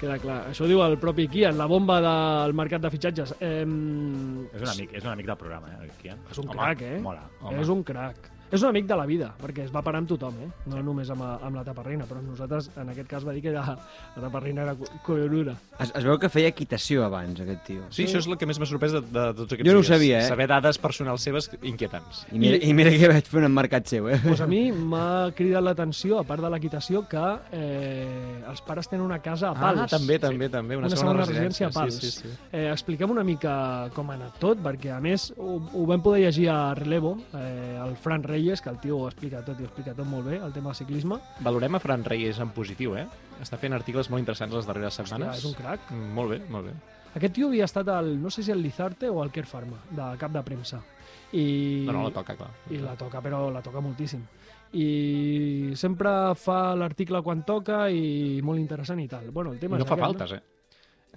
Queda 0.02 0.18
clar. 0.20 0.40
Això 0.52 0.66
ho 0.66 0.68
diu 0.68 0.82
el 0.84 0.98
propi 1.00 1.30
Kian, 1.32 1.56
la 1.56 1.70
bomba 1.72 2.02
del 2.04 2.56
mercat 2.58 2.84
de 2.84 2.92
fitxatges. 2.92 3.36
Eh, 3.40 3.62
És 3.64 4.66
un 4.66 4.72
amic, 4.74 4.98
és 5.00 5.06
un 5.06 5.14
amic 5.14 5.30
del 5.30 5.40
programa, 5.40 5.72
eh, 5.78 5.84
el 5.86 5.92
Kian. 6.02 6.20
És 6.30 6.42
un 6.42 6.50
Home, 6.50 6.58
crac, 6.60 6.82
eh? 6.90 7.00
Mola. 7.00 7.24
Home. 7.40 7.62
És 7.62 7.72
un 7.72 7.84
crac. 7.88 8.28
És 8.54 8.62
un 8.62 8.70
amic 8.70 8.86
de 8.86 8.96
la 9.00 9.06
vida, 9.10 9.32
perquè 9.42 9.64
es 9.66 9.72
va 9.74 9.82
parar 9.82 10.00
amb 10.04 10.10
tothom, 10.12 10.36
eh? 10.46 10.48
no 10.70 10.82
només 10.86 11.10
amb, 11.10 11.24
amb 11.26 11.56
la 11.58 11.64
taparrina, 11.66 12.06
però 12.06 12.22
nosaltres, 12.22 12.68
en 12.78 12.92
aquest 12.94 13.08
cas, 13.10 13.24
va 13.26 13.34
dir 13.34 13.42
que 13.42 13.52
la, 13.56 13.64
la 14.16 14.22
taparrina 14.28 14.62
era 14.68 14.76
co- 14.78 14.86
collonura. 15.06 15.56
Es, 15.82 15.90
es 15.98 16.06
veu 16.06 16.20
que 16.22 16.30
feia 16.30 16.52
equitació 16.54 17.04
abans, 17.08 17.40
aquest 17.42 17.64
tio. 17.66 17.88
Sí, 17.90 18.06
això 18.06 18.22
és 18.22 18.28
el 18.30 18.38
que 18.38 18.46
més 18.46 18.60
m'ha 18.62 18.68
sorprès 18.70 18.94
de, 18.94 19.02
de 19.02 19.24
tots 19.40 19.56
aquests 19.58 19.66
Jo 19.68 19.74
no 19.74 19.82
ho 19.82 19.82
dies. 19.82 19.90
sabia, 19.96 20.20
eh? 20.22 20.28
Saber 20.30 20.48
dades 20.52 20.78
personals 20.78 21.26
seves 21.26 21.50
inquietants. 21.64 22.28
I 22.32 22.38
mira, 22.40 22.60
i 22.62 22.74
mira 22.78 22.92
que 22.94 23.10
vaig 23.10 23.26
fer 23.32 23.42
un 23.42 23.48
emmarcat 23.50 23.90
seu, 23.90 24.08
eh? 24.14 24.20
Pues 24.24 24.42
a 24.46 24.48
mi 24.48 24.68
m'ha 24.72 25.32
cridat 25.36 25.66
l'atenció, 25.66 26.20
a 26.22 26.24
part 26.30 26.46
de 26.46 26.54
l'equitació, 26.54 27.04
que 27.10 27.26
eh, 27.58 28.44
els 28.50 28.62
pares 28.68 28.88
tenen 28.92 29.06
una 29.06 29.18
casa 29.24 29.50
a 29.50 29.58
Pals. 29.58 29.82
Ah, 29.86 29.88
també, 29.98 30.20
també, 30.22 30.50
també. 30.54 30.78
Una, 30.78 30.88
Una 30.92 30.96
segona 31.00 31.26
residència 31.26 31.68
a 31.68 31.74
Pals. 31.74 31.98
Sí, 32.00 32.12
sí, 32.12 32.28
sí. 32.28 32.36
Eh, 32.52 32.68
expliquem 32.72 33.10
una 33.14 33.24
mica 33.26 33.90
com 33.96 34.10
ha 34.14 34.18
anat 34.20 34.38
tot, 34.44 34.62
perquè 34.64 34.94
a 34.94 35.00
més 35.04 35.32
ho, 35.38 35.58
ho 35.74 35.86
vam 35.90 36.02
poder 36.06 36.24
llegir 36.28 36.50
a 36.54 36.60
Relevo, 36.78 37.16
eh, 37.34 37.80
el 37.84 37.96
Fran 37.98 38.24
Reyes, 38.44 38.62
que 38.62 38.70
el 38.70 38.78
tio 38.80 38.98
ho 39.00 39.08
explica 39.08 39.40
tot 39.46 39.60
i 39.60 39.64
ho 39.64 39.66
explica 39.70 39.94
tot 39.96 40.06
molt 40.08 40.26
bé, 40.28 40.36
el 40.44 40.52
tema 40.52 40.70
del 40.74 40.76
ciclisme. 40.76 41.16
Valorem 41.46 41.76
a 41.76 41.80
Fran 41.80 42.04
Reyes 42.04 42.40
en 42.44 42.50
positiu, 42.52 42.96
eh? 43.00 43.06
Està 43.42 43.56
fent 43.60 43.72
articles 43.74 44.10
molt 44.12 44.20
interessants 44.20 44.54
les 44.54 44.66
darreres 44.68 44.98
Hòstia, 45.00 45.06
setmanes. 45.16 45.38
és 45.40 45.46
un 45.48 45.54
crac. 45.56 45.80
Mm, 45.92 46.10
Molt 46.18 46.30
bé, 46.34 46.40
molt 46.52 46.66
bé. 46.68 46.74
Aquest 47.16 47.34
tio 47.38 47.48
havia 47.48 47.64
estat 47.70 47.88
al, 47.94 48.10
no 48.22 48.30
sé 48.34 48.44
si 48.44 48.52
al 48.52 48.62
Lizarte 48.62 49.08
o 49.10 49.22
al 49.24 49.32
Care 49.32 49.48
Pharma, 49.48 49.78
de 49.90 50.10
cap 50.20 50.32
de 50.34 50.42
premsa. 50.44 50.82
I, 51.32 51.86
No, 51.88 51.94
no, 51.94 52.04
la 52.10 52.12
toca, 52.12 52.36
clar. 52.36 52.50
I 52.70 52.78
la 52.82 52.96
toca, 52.98 53.22
però 53.22 53.50
la 53.54 53.62
toca 53.62 53.80
moltíssim. 53.80 54.22
I 54.74 55.72
sempre 55.76 56.36
fa 56.36 56.76
l'article 56.76 57.22
quan 57.22 57.44
toca 57.46 57.90
i 57.90 58.42
molt 58.44 58.60
interessant 58.60 59.00
i 59.00 59.08
tal. 59.08 59.32
Bueno, 59.32 59.52
el 59.54 59.60
tema 59.60 59.78
no 59.78 59.84
és 59.86 59.90
fa 59.90 59.96
aquest, 59.96 60.06
faltes, 60.06 60.32
eh? 60.34 60.42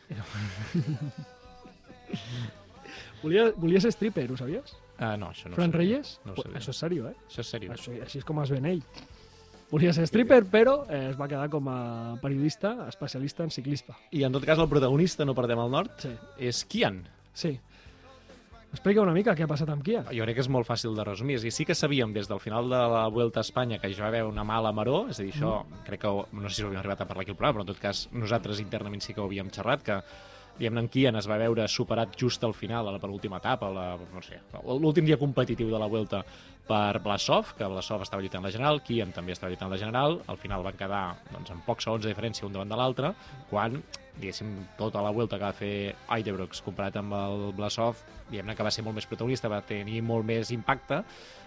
Volia, 3.22 3.50
volia 3.56 3.80
ser 3.80 3.90
stripper, 3.90 4.30
ho 4.30 4.36
sabies? 4.36 4.76
Uh, 4.98 5.12
no, 5.20 5.28
això 5.30 5.50
no 5.50 5.56
Fran 5.58 5.70
sabia. 5.72 5.78
Reyes? 5.78 6.20
No 6.24 6.34
Pues 6.34 6.46
això 6.56 6.70
és 6.72 6.76
seriós, 6.80 7.10
eh? 7.12 7.16
Això 7.28 7.40
és 7.44 7.50
seriós. 7.52 7.74
Això, 7.78 7.92
així 8.02 8.18
és 8.18 8.24
com 8.24 8.40
es 8.42 8.50
ven 8.50 8.64
ell. 8.66 8.82
Volia 9.70 9.92
ser 9.92 10.06
stripper, 10.06 10.44
però 10.46 10.84
eh, 10.88 11.08
es 11.10 11.16
va 11.18 11.26
quedar 11.28 11.48
com 11.50 11.66
a 11.68 12.16
periodista 12.22 12.86
especialista 12.88 13.42
en 13.42 13.50
ciclista. 13.50 13.96
I 14.14 14.22
en 14.24 14.32
tot 14.32 14.44
cas 14.46 14.58
el 14.62 14.68
protagonista, 14.70 15.24
no 15.26 15.34
perdem 15.34 15.58
el 15.58 15.70
nord, 15.70 15.90
Sí, 15.98 16.12
és 16.38 16.64
Kian. 16.64 17.02
sí. 17.34 17.58
Explica 18.72 19.00
una 19.00 19.12
mica 19.14 19.32
què 19.34 19.44
ha 19.44 19.48
passat 19.48 19.70
amb 19.72 19.80
Kia. 19.86 20.02
Jo 20.12 20.24
crec 20.26 20.36
que 20.36 20.42
és 20.42 20.48
molt 20.52 20.66
fàcil 20.68 20.92
de 20.98 21.04
resumir. 21.06 21.38
I 21.46 21.50
sí 21.54 21.64
que 21.64 21.74
sabíem 21.74 22.10
des 22.12 22.26
del 22.28 22.40
final 22.42 22.66
de 22.68 22.76
la 22.92 23.06
Vuelta 23.08 23.40
a 23.40 23.44
Espanya 23.46 23.78
que 23.80 23.88
hi 23.88 23.94
va 23.96 24.08
haver 24.08 24.24
una 24.26 24.44
mala 24.44 24.72
maró, 24.72 25.06
és 25.08 25.20
a 25.20 25.22
dir, 25.22 25.32
això 25.32 25.62
crec 25.86 26.00
que, 26.02 26.08
ho- 26.08 26.26
no 26.32 26.48
sé 26.50 26.56
si 26.56 26.62
ho 26.62 26.66
havíem 26.66 26.80
arribat 26.82 27.00
a 27.00 27.06
parlar 27.08 27.22
aquí 27.22 27.30
al 27.32 27.36
programa, 27.38 27.56
però 27.60 27.64
en 27.64 27.70
tot 27.72 27.80
cas 27.80 28.08
nosaltres 28.12 28.60
internament 28.60 29.00
sí 29.00 29.14
que 29.14 29.20
ho 29.22 29.24
havíem 29.30 29.48
xerrat, 29.54 29.82
que 29.86 29.96
diguem-ne, 30.58 30.82
en 30.84 30.90
Kian 30.92 31.18
es 31.20 31.28
va 31.28 31.38
veure 31.40 31.66
superat 31.68 32.16
just 32.18 32.44
al 32.44 32.54
final, 32.56 32.88
a 32.88 32.94
la 32.94 33.00
penúltima 33.02 33.40
etapa, 33.42 33.70
la, 33.72 33.86
no 33.96 34.22
sé, 34.24 34.40
l'últim 34.66 35.06
dia 35.06 35.18
competitiu 35.20 35.70
de 35.72 35.80
la 35.80 35.88
Vuelta 35.90 36.22
per 36.66 36.98
Blasov, 37.04 37.52
que 37.58 37.68
Blasov 37.70 38.02
estava 38.02 38.24
lluitant 38.24 38.44
la 38.44 38.50
general, 38.54 38.82
Kian 38.82 39.12
també 39.14 39.36
estava 39.36 39.52
lluitant 39.52 39.70
la 39.70 39.78
general, 39.80 40.18
al 40.26 40.40
final 40.40 40.64
van 40.66 40.78
quedar 40.78 41.04
doncs, 41.30 41.52
amb 41.54 41.64
pocs 41.66 41.86
segons 41.86 42.04
de 42.06 42.12
diferència 42.12 42.48
un 42.48 42.56
davant 42.56 42.72
de 42.72 42.80
l'altre, 42.80 43.12
quan, 43.50 43.78
diguéssim, 44.16 44.52
tota 44.80 45.04
la 45.04 45.12
Vuelta 45.14 45.38
que 45.38 45.46
va 45.46 45.54
fer 45.56 45.74
Eidebrooks 46.18 46.64
comparat 46.66 46.98
amb 47.02 47.14
el 47.20 47.50
Blasov, 47.56 48.02
diguem-ne 48.30 48.56
que 48.56 48.66
va 48.66 48.74
ser 48.74 48.86
molt 48.86 48.98
més 48.98 49.06
protagonista, 49.06 49.52
va 49.52 49.62
tenir 49.66 50.02
molt 50.02 50.26
més 50.26 50.50
impacte, 50.56 51.04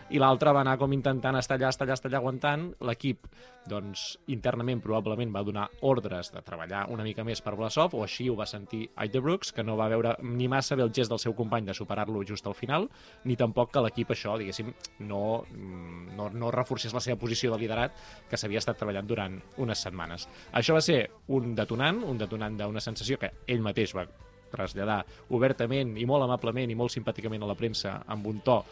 i 0.10 0.20
l'altre 0.22 0.54
va 0.56 0.64
anar 0.64 0.78
com 0.82 0.94
intentant 0.96 1.38
estar 1.38 1.58
allà, 1.58 1.70
estar 1.70 1.86
allà, 1.86 1.96
estar 1.98 2.10
allà 2.10 2.20
aguantant. 2.20 2.66
L'equip, 2.88 3.28
doncs, 3.70 4.06
internament 4.34 4.82
probablement 4.82 5.34
va 5.36 5.44
donar 5.46 5.68
ordres 5.86 6.32
de 6.34 6.42
treballar 6.46 6.86
una 6.90 7.06
mica 7.06 7.26
més 7.28 7.44
per 7.46 7.54
Blasov, 7.60 7.94
o 7.94 8.04
així 8.06 8.30
ho 8.30 8.38
va 8.40 8.48
sentir 8.50 8.88
Eidebrooks, 8.98 9.54
que 9.54 9.66
no 9.66 9.78
va 9.78 9.90
veure 9.92 10.16
ni 10.26 10.48
massa 10.50 10.78
bé 10.80 10.86
el 10.86 10.94
gest 10.96 11.14
del 11.14 11.22
seu 11.22 11.36
company 11.38 11.68
de 11.68 11.76
superar-lo 11.78 12.24
just 12.26 12.48
al 12.50 12.58
final, 12.58 12.90
ni 13.30 13.38
tampoc 13.38 13.74
que 13.74 13.84
l'equip 13.86 14.16
això, 14.16 14.38
diguéssim, 14.40 14.72
no, 15.06 15.44
mm, 15.46 16.16
no, 16.18 16.30
no 16.34 16.52
reforcés 16.56 16.96
la 16.96 17.04
seva 17.06 17.20
posició 17.22 17.54
de 17.54 17.62
liderat 17.62 17.94
que 18.30 18.38
s'havia 18.38 18.64
estat 18.64 18.82
treballant 18.82 19.08
durant 19.08 19.38
unes 19.58 19.86
setmanes. 19.86 20.26
Això 20.54 20.74
va 20.74 20.82
ser 20.82 21.04
un 21.28 21.54
detonant, 21.56 22.02
un 22.04 22.18
detonant 22.18 22.58
d'una 22.58 22.82
sensació 22.82 23.20
que 23.22 23.34
ell 23.48 23.62
mateix 23.62 23.94
va 23.94 24.08
traslladar 24.50 25.04
obertament 25.36 25.96
i 26.02 26.08
molt 26.10 26.26
amablement 26.26 26.72
i 26.72 26.78
molt 26.78 26.94
simpàticament 26.96 27.44
a 27.46 27.50
la 27.52 27.58
premsa 27.58 28.00
amb 28.08 28.26
un 28.30 28.42
to 28.46 28.64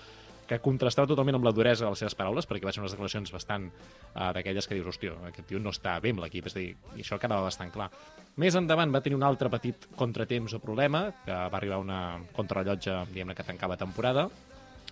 que 0.48 0.60
contrastava 0.64 1.10
totalment 1.10 1.38
amb 1.38 1.48
la 1.48 1.54
duresa 1.56 1.86
de 1.86 1.92
les 1.92 2.02
seves 2.04 2.16
paraules, 2.18 2.48
perquè 2.48 2.68
va 2.68 2.74
ser 2.76 2.82
unes 2.84 2.96
declaracions 2.96 3.34
bastant 3.36 3.68
uh, 3.68 4.32
d'aquelles 4.36 4.68
que 4.68 4.78
dius, 4.78 4.88
hòstia, 4.94 5.18
aquest 5.30 5.50
tio 5.52 5.60
no 5.60 5.74
està 5.76 5.98
bé 6.04 6.14
amb 6.16 6.24
l'equip, 6.24 6.48
és 6.48 6.56
a 6.56 6.62
dir, 6.62 6.74
i 6.96 7.04
això 7.04 7.20
quedava 7.22 7.46
bastant 7.48 7.74
clar. 7.74 7.90
Més 8.40 8.56
endavant 8.56 8.94
va 8.94 9.02
tenir 9.04 9.18
un 9.20 9.26
altre 9.28 9.52
petit 9.54 9.90
contratemps 10.00 10.56
o 10.56 10.62
problema, 10.64 11.08
que 11.26 11.34
va 11.36 11.60
arribar 11.60 11.82
una 11.84 12.02
contrarrellotge, 12.38 13.02
diguem-ne, 13.12 13.36
que 13.36 13.48
tancava 13.48 13.80
temporada, 13.80 14.28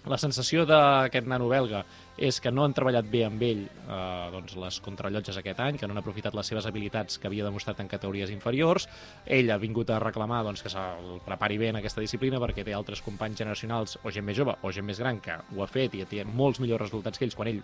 la 0.06 0.18
sensació 0.22 0.66
d'aquest 0.70 1.26
nano 1.28 1.48
belga 1.50 1.82
és 2.16 2.38
que 2.40 2.52
no 2.54 2.64
han 2.64 2.74
treballat 2.78 3.08
bé 3.12 3.24
amb 3.26 3.42
ell 3.44 3.64
eh, 3.66 4.28
doncs 4.32 4.56
les 4.62 4.78
contrarrellotges 4.86 5.40
aquest 5.42 5.60
any, 5.66 5.80
que 5.80 5.88
no 5.88 5.96
han 5.96 6.02
aprofitat 6.04 6.38
les 6.38 6.48
seves 6.52 6.68
habilitats 6.70 7.18
que 7.20 7.28
havia 7.28 7.48
demostrat 7.48 7.82
en 7.82 7.90
categories 7.92 8.32
inferiors. 8.32 8.88
Ell 9.26 9.52
ha 9.52 9.60
vingut 9.60 9.90
a 9.92 10.00
reclamar 10.04 10.44
doncs, 10.46 10.64
que 10.64 10.72
se'l 10.72 11.20
prepari 11.26 11.60
bé 11.62 11.74
en 11.74 11.82
aquesta 11.82 12.04
disciplina 12.06 12.40
perquè 12.44 12.64
té 12.64 12.78
altres 12.78 13.04
companys 13.06 13.42
generacionals 13.42 14.00
o 14.04 14.14
gent 14.14 14.28
més 14.28 14.38
jove 14.38 14.56
o 14.62 14.72
gent 14.72 14.88
més 14.88 15.02
gran 15.02 15.20
que 15.20 15.36
ho 15.36 15.64
ha 15.64 15.72
fet 15.72 15.98
i 15.98 16.06
té 16.08 16.24
molts 16.26 16.62
millors 16.64 16.86
resultats 16.86 17.20
que 17.20 17.28
ells 17.28 17.36
quan 17.36 17.52
ell 17.52 17.64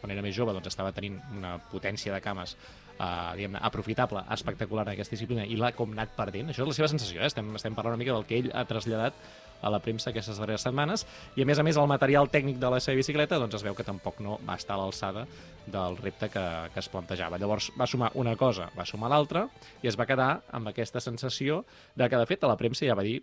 quan 0.00 0.12
era 0.14 0.22
més 0.24 0.36
jove 0.36 0.54
doncs, 0.56 0.70
estava 0.70 0.92
tenint 0.96 1.18
una 1.36 1.56
potència 1.72 2.14
de 2.14 2.20
cames 2.24 2.54
uh, 2.98 3.34
diguem-ne, 3.38 3.60
aprofitable, 3.62 4.22
espectacular 4.34 4.86
en 4.86 4.94
aquesta 4.94 5.16
disciplina 5.16 5.46
i 5.46 5.58
l'ha 5.58 5.72
com 5.76 5.92
anat 5.94 6.14
perdent. 6.16 6.52
Això 6.52 6.64
és 6.64 6.72
la 6.72 6.78
seva 6.80 6.90
sensació, 6.92 7.22
eh? 7.22 7.30
estem, 7.30 7.50
estem 7.58 7.76
parlant 7.76 7.96
una 7.96 8.02
mica 8.02 8.16
del 8.16 8.26
que 8.28 8.40
ell 8.42 8.50
ha 8.54 8.64
traslladat 8.68 9.18
a 9.58 9.70
la 9.74 9.80
premsa 9.82 10.10
aquestes 10.10 10.38
darreres 10.38 10.62
setmanes 10.62 11.02
i 11.34 11.42
a 11.42 11.46
més 11.48 11.58
a 11.58 11.64
més 11.66 11.78
el 11.80 11.88
material 11.90 12.28
tècnic 12.30 12.60
de 12.62 12.70
la 12.70 12.78
seva 12.82 13.00
bicicleta 13.00 13.40
doncs 13.42 13.56
es 13.58 13.64
veu 13.66 13.74
que 13.74 13.86
tampoc 13.86 14.20
no 14.22 14.36
va 14.46 14.54
estar 14.54 14.76
a 14.76 14.82
l'alçada 14.82 15.24
del 15.66 15.98
repte 15.98 16.28
que, 16.30 16.44
que 16.74 16.78
es 16.78 16.88
plantejava. 16.92 17.40
Llavors 17.42 17.72
va 17.78 17.88
sumar 17.90 18.12
una 18.14 18.36
cosa, 18.38 18.70
va 18.78 18.86
sumar 18.86 19.10
l'altra 19.10 19.48
i 19.82 19.90
es 19.90 19.98
va 19.98 20.06
quedar 20.06 20.30
amb 20.54 20.70
aquesta 20.70 21.02
sensació 21.02 21.64
de 21.96 22.08
que 22.08 22.22
de 22.22 22.30
fet 22.30 22.46
a 22.46 22.52
la 22.52 22.58
premsa 22.60 22.86
ja 22.86 22.96
va 22.98 23.06
dir 23.06 23.18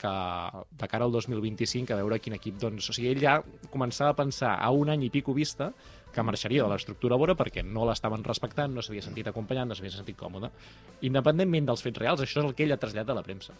que 0.00 0.12
de 0.70 0.88
cara 0.88 1.04
al 1.04 1.12
2025 1.12 1.92
a 1.92 1.98
veure 2.00 2.18
quin 2.24 2.38
equip 2.38 2.56
doncs... 2.60 2.88
O 2.88 2.96
sigui, 2.96 3.10
ell 3.12 3.20
ja 3.20 3.36
començava 3.72 4.14
a 4.14 4.16
pensar 4.16 4.54
a 4.56 4.70
un 4.72 4.88
any 4.94 5.04
i 5.06 5.10
pico 5.12 5.34
vista 5.36 5.70
que 6.14 6.24
marxaria 6.26 6.64
de 6.64 6.70
l'estructura 6.72 7.18
Bora 7.20 7.36
perquè 7.38 7.64
no 7.66 7.86
l'estaven 7.88 8.24
respectant, 8.26 8.74
no 8.74 8.82
s'havia 8.82 9.04
sentit 9.04 9.30
acompanyant, 9.30 9.70
no 9.70 9.78
s'havia 9.78 9.94
sentit 9.94 10.18
còmode. 10.18 10.50
Independentment 11.06 11.70
dels 11.70 11.84
fets 11.86 12.02
reals, 12.02 12.24
això 12.24 12.42
és 12.42 12.48
el 12.48 12.56
que 12.56 12.66
ell 12.66 12.74
ha 12.74 12.80
traslladat 12.80 13.14
a 13.14 13.20
la 13.20 13.26
premsa. 13.26 13.54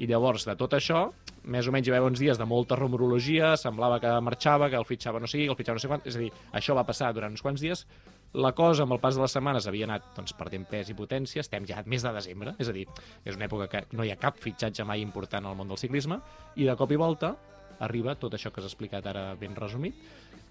I 0.00 0.06
llavors, 0.08 0.46
de 0.48 0.54
tot 0.56 0.72
això, 0.72 1.10
més 1.52 1.66
o 1.68 1.72
menys 1.74 1.88
hi 1.88 1.92
va 1.92 1.98
haver 2.00 2.08
uns 2.08 2.22
dies 2.22 2.38
de 2.40 2.46
molta 2.48 2.78
rumorologia, 2.78 3.52
semblava 3.60 3.98
que 4.00 4.14
marxava, 4.24 4.70
que 4.72 4.78
el 4.80 4.86
fitxava 4.88 5.20
no 5.20 5.28
sé 5.28 5.42
qui, 5.42 5.44
que 5.44 5.52
el 5.52 5.58
fitxava 5.58 5.76
no 5.76 5.82
sé 5.82 5.90
quant, 5.92 6.06
és 6.08 6.16
a 6.16 6.22
dir, 6.22 6.30
això 6.56 6.76
va 6.78 6.86
passar 6.88 7.10
durant 7.12 7.36
uns 7.36 7.44
quants 7.44 7.60
dies, 7.60 7.84
la 8.32 8.52
cosa 8.54 8.84
amb 8.86 8.94
el 8.94 9.00
pas 9.02 9.16
de 9.18 9.20
les 9.20 9.32
setmanes 9.34 9.66
havia 9.66 9.88
anat 9.88 10.04
doncs, 10.16 10.32
perdent 10.38 10.64
pes 10.70 10.88
i 10.88 10.94
potència, 10.96 11.42
estem 11.42 11.66
ja 11.68 11.82
mes 11.84 12.04
de 12.06 12.12
desembre, 12.14 12.54
és 12.62 12.70
a 12.70 12.74
dir, 12.76 12.86
és 13.26 13.36
una 13.36 13.48
època 13.48 13.66
que 13.68 13.84
no 13.92 14.06
hi 14.06 14.12
ha 14.14 14.18
cap 14.20 14.38
fitxatge 14.40 14.86
mai 14.86 15.02
important 15.02 15.44
al 15.50 15.56
món 15.58 15.68
del 15.68 15.80
ciclisme, 15.82 16.20
i 16.56 16.68
de 16.68 16.76
cop 16.78 16.94
i 16.94 17.00
volta 17.00 17.34
arriba 17.80 18.14
tot 18.20 18.36
això 18.36 18.52
que 18.52 18.60
has 18.62 18.68
explicat 18.68 19.06
ara 19.10 19.34
ben 19.40 19.56
resumit, 19.58 19.98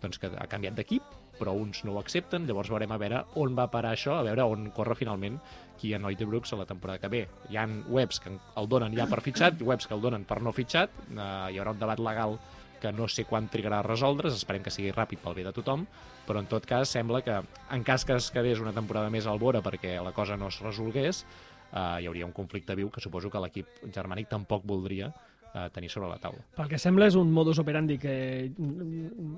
doncs 0.01 0.20
que 0.22 0.29
ha 0.32 0.48
canviat 0.51 0.77
d'equip, 0.77 1.03
però 1.39 1.53
uns 1.56 1.84
no 1.88 1.96
ho 1.96 2.00
accepten, 2.01 2.46
llavors 2.48 2.70
veurem 2.72 2.91
a 2.91 3.00
veure 3.00 3.24
on 3.39 3.56
va 3.58 3.70
parar 3.72 3.94
això, 3.96 4.18
a 4.20 4.25
veure 4.27 4.46
on 4.48 4.70
corre 4.75 4.98
finalment 5.00 5.39
qui 5.79 5.94
a 5.96 6.00
Noite 6.00 6.27
Brooks 6.27 6.53
a 6.53 6.60
la 6.60 6.68
temporada 6.68 7.00
que 7.00 7.12
ve. 7.12 7.22
Hi 7.50 7.60
han 7.62 7.84
webs 7.88 8.20
que 8.20 8.34
el 8.60 8.68
donen 8.72 8.96
ja 8.98 9.08
per 9.08 9.22
fitxat, 9.24 9.62
webs 9.63 9.88
que 9.88 9.96
el 9.96 10.03
donen 10.03 10.25
per 10.27 10.41
no 10.44 10.51
fitxat, 10.56 10.91
eh, 11.10 11.27
hi 11.53 11.60
haurà 11.60 11.75
un 11.75 11.79
debat 11.79 12.03
legal 12.03 12.39
que 12.79 12.91
no 12.96 13.08
sé 13.12 13.25
quan 13.27 13.50
trigarà 13.51 13.82
a 13.82 13.88
resoldre's, 13.88 14.38
esperem 14.39 14.63
que 14.63 14.72
sigui 14.72 14.94
ràpid 14.96 15.20
pel 15.24 15.36
bé 15.36 15.44
de 15.48 15.53
tothom, 15.56 15.86
però 16.27 16.39
en 16.39 16.48
tot 16.51 16.65
cas 16.68 16.91
sembla 16.96 17.22
que 17.25 17.36
en 17.75 17.84
cas 17.84 18.06
que 18.08 18.15
es 18.15 18.29
quedés 18.32 18.62
una 18.63 18.75
temporada 18.75 19.12
més 19.12 19.27
al 19.27 19.39
vora 19.39 19.62
perquè 19.62 19.98
la 20.03 20.15
cosa 20.15 20.38
no 20.38 20.48
es 20.48 20.60
resolgués, 20.63 21.25
eh, 21.74 21.98
hi 22.01 22.08
hauria 22.08 22.27
un 22.27 22.36
conflicte 22.36 22.75
viu 22.75 22.89
que 22.89 23.03
suposo 23.03 23.29
que 23.29 23.41
l'equip 23.44 23.84
germànic 23.96 24.32
tampoc 24.32 24.63
voldria 24.65 25.12
eh, 25.53 25.70
tenir 25.74 25.89
sobre 25.89 26.10
la 26.10 26.18
taula. 26.22 26.39
Pel 26.56 26.68
que 26.70 26.77
sembla 26.82 27.08
és 27.08 27.15
un 27.20 27.32
modus 27.34 27.60
operandi 27.60 27.98
que 27.98 28.51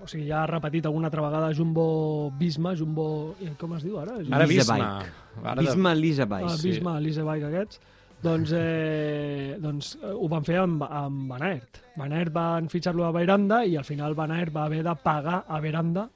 o 0.02 0.08
sigui, 0.08 0.28
ja 0.28 0.44
ha 0.44 0.48
repetit 0.50 0.86
alguna 0.86 1.08
altra 1.12 1.22
vegada 1.26 1.54
Jumbo 1.54 2.32
Visma, 2.40 2.76
Jumbo... 2.76 3.36
eh, 3.42 3.54
com 3.60 3.76
es 3.78 3.84
diu 3.84 4.00
ara? 4.00 4.20
Ara. 4.20 4.46
Bike. 4.76 5.44
Ara 5.44 5.56
de- 5.62 5.68
Bisma 5.68 5.96
Lisa 5.96 6.26
Ah, 6.52 6.58
Elise 7.00 7.24
Bike 7.24 7.46
aquests. 7.52 7.82
Doncs, 8.22 8.52
eh, 8.54 9.56
doncs 9.60 9.96
eh, 9.98 10.12
ho 10.14 10.28
van 10.30 10.44
fer 10.46 10.60
amb, 10.62 10.84
amb 10.86 11.32
Van 11.32 11.42
Aert. 11.42 11.80
Van 11.98 12.12
Aert 12.14 12.32
van 12.36 12.68
fitxar-lo 12.70 13.06
a 13.08 13.12
Veranda 13.16 13.64
i 13.66 13.76
al 13.80 13.84
final 13.88 14.14
Van 14.14 14.30
Aert 14.36 14.54
va 14.54 14.66
haver 14.68 14.84
de 14.86 14.94
pagar 15.02 15.44
a 15.48 15.60
Veranda 15.60 16.08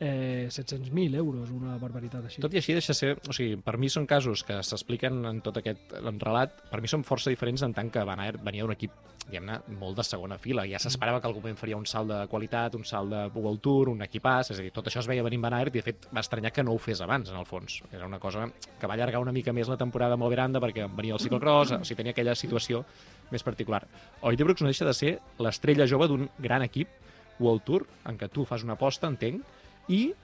eh, 0.00 0.48
700.000 0.50 1.16
euros, 1.16 1.50
una 1.54 1.78
barbaritat 1.78 2.26
així. 2.28 2.42
Tot 2.44 2.54
i 2.54 2.60
així 2.60 2.76
deixa 2.76 2.94
ser... 2.96 3.14
O 3.28 3.36
sigui, 3.36 3.56
per 3.62 3.76
mi 3.78 3.90
són 3.92 4.08
casos 4.10 4.44
que 4.46 4.60
s'expliquen 4.62 5.24
en 5.30 5.40
tot 5.44 5.60
aquest 5.60 5.94
relat, 6.22 6.62
per 6.70 6.82
mi 6.82 6.90
són 6.90 7.06
força 7.06 7.32
diferents 7.32 7.64
en 7.66 7.74
tant 7.76 7.90
que 7.92 8.04
Van 8.06 8.22
Aert 8.22 8.42
venia 8.44 8.66
d'un 8.66 8.74
equip 8.74 8.94
diguem-ne, 9.24 9.56
molt 9.80 9.96
de 9.96 10.04
segona 10.04 10.36
fila. 10.40 10.66
Ja 10.68 10.78
s'esperava 10.82 11.20
que 11.20 11.28
algú 11.28 11.40
moment 11.40 11.56
faria 11.56 11.78
un 11.78 11.86
salt 11.88 12.10
de 12.10 12.18
qualitat, 12.28 12.74
un 12.76 12.84
salt 12.84 13.10
de 13.12 13.22
World 13.32 13.62
Tour, 13.64 13.90
un 13.94 14.04
equipàs, 14.04 14.50
és 14.52 14.60
a 14.60 14.66
dir, 14.66 14.72
tot 14.74 14.90
això 14.90 15.00
es 15.00 15.08
veia 15.08 15.24
venint 15.24 15.42
Van 15.44 15.56
Aert 15.56 15.74
i 15.74 15.80
de 15.80 15.84
fet 15.86 16.08
va 16.12 16.20
estranyar 16.20 16.52
que 16.52 16.64
no 16.66 16.74
ho 16.74 16.80
fes 16.82 17.00
abans, 17.04 17.30
en 17.32 17.40
el 17.40 17.48
fons. 17.48 17.80
Era 17.90 18.06
una 18.06 18.20
cosa 18.20 18.46
que 18.80 18.86
va 18.90 18.98
allargar 18.98 19.22
una 19.24 19.32
mica 19.32 19.54
més 19.56 19.70
la 19.72 19.78
temporada 19.80 20.18
amb 20.18 20.26
el 20.26 20.34
Veranda 20.34 20.60
perquè 20.60 20.88
venia 20.92 21.16
el 21.16 21.24
ciclocross, 21.24 21.72
o 21.78 21.82
sigui, 21.84 22.02
tenia 22.02 22.12
aquella 22.16 22.36
situació 22.36 22.84
més 23.32 23.46
particular. 23.46 23.84
Oitebrooks 24.20 24.64
no 24.64 24.72
deixa 24.72 24.88
de 24.88 24.94
ser 24.96 25.16
l'estrella 25.40 25.88
jove 25.88 26.10
d'un 26.10 26.28
gran 26.38 26.66
equip 26.66 26.92
World 27.40 27.64
Tour, 27.64 27.88
en 28.06 28.20
què 28.20 28.28
tu 28.30 28.44
fas 28.44 28.62
una 28.62 28.76
aposta, 28.76 29.08
entenc, 29.08 29.42
I, 29.88 30.14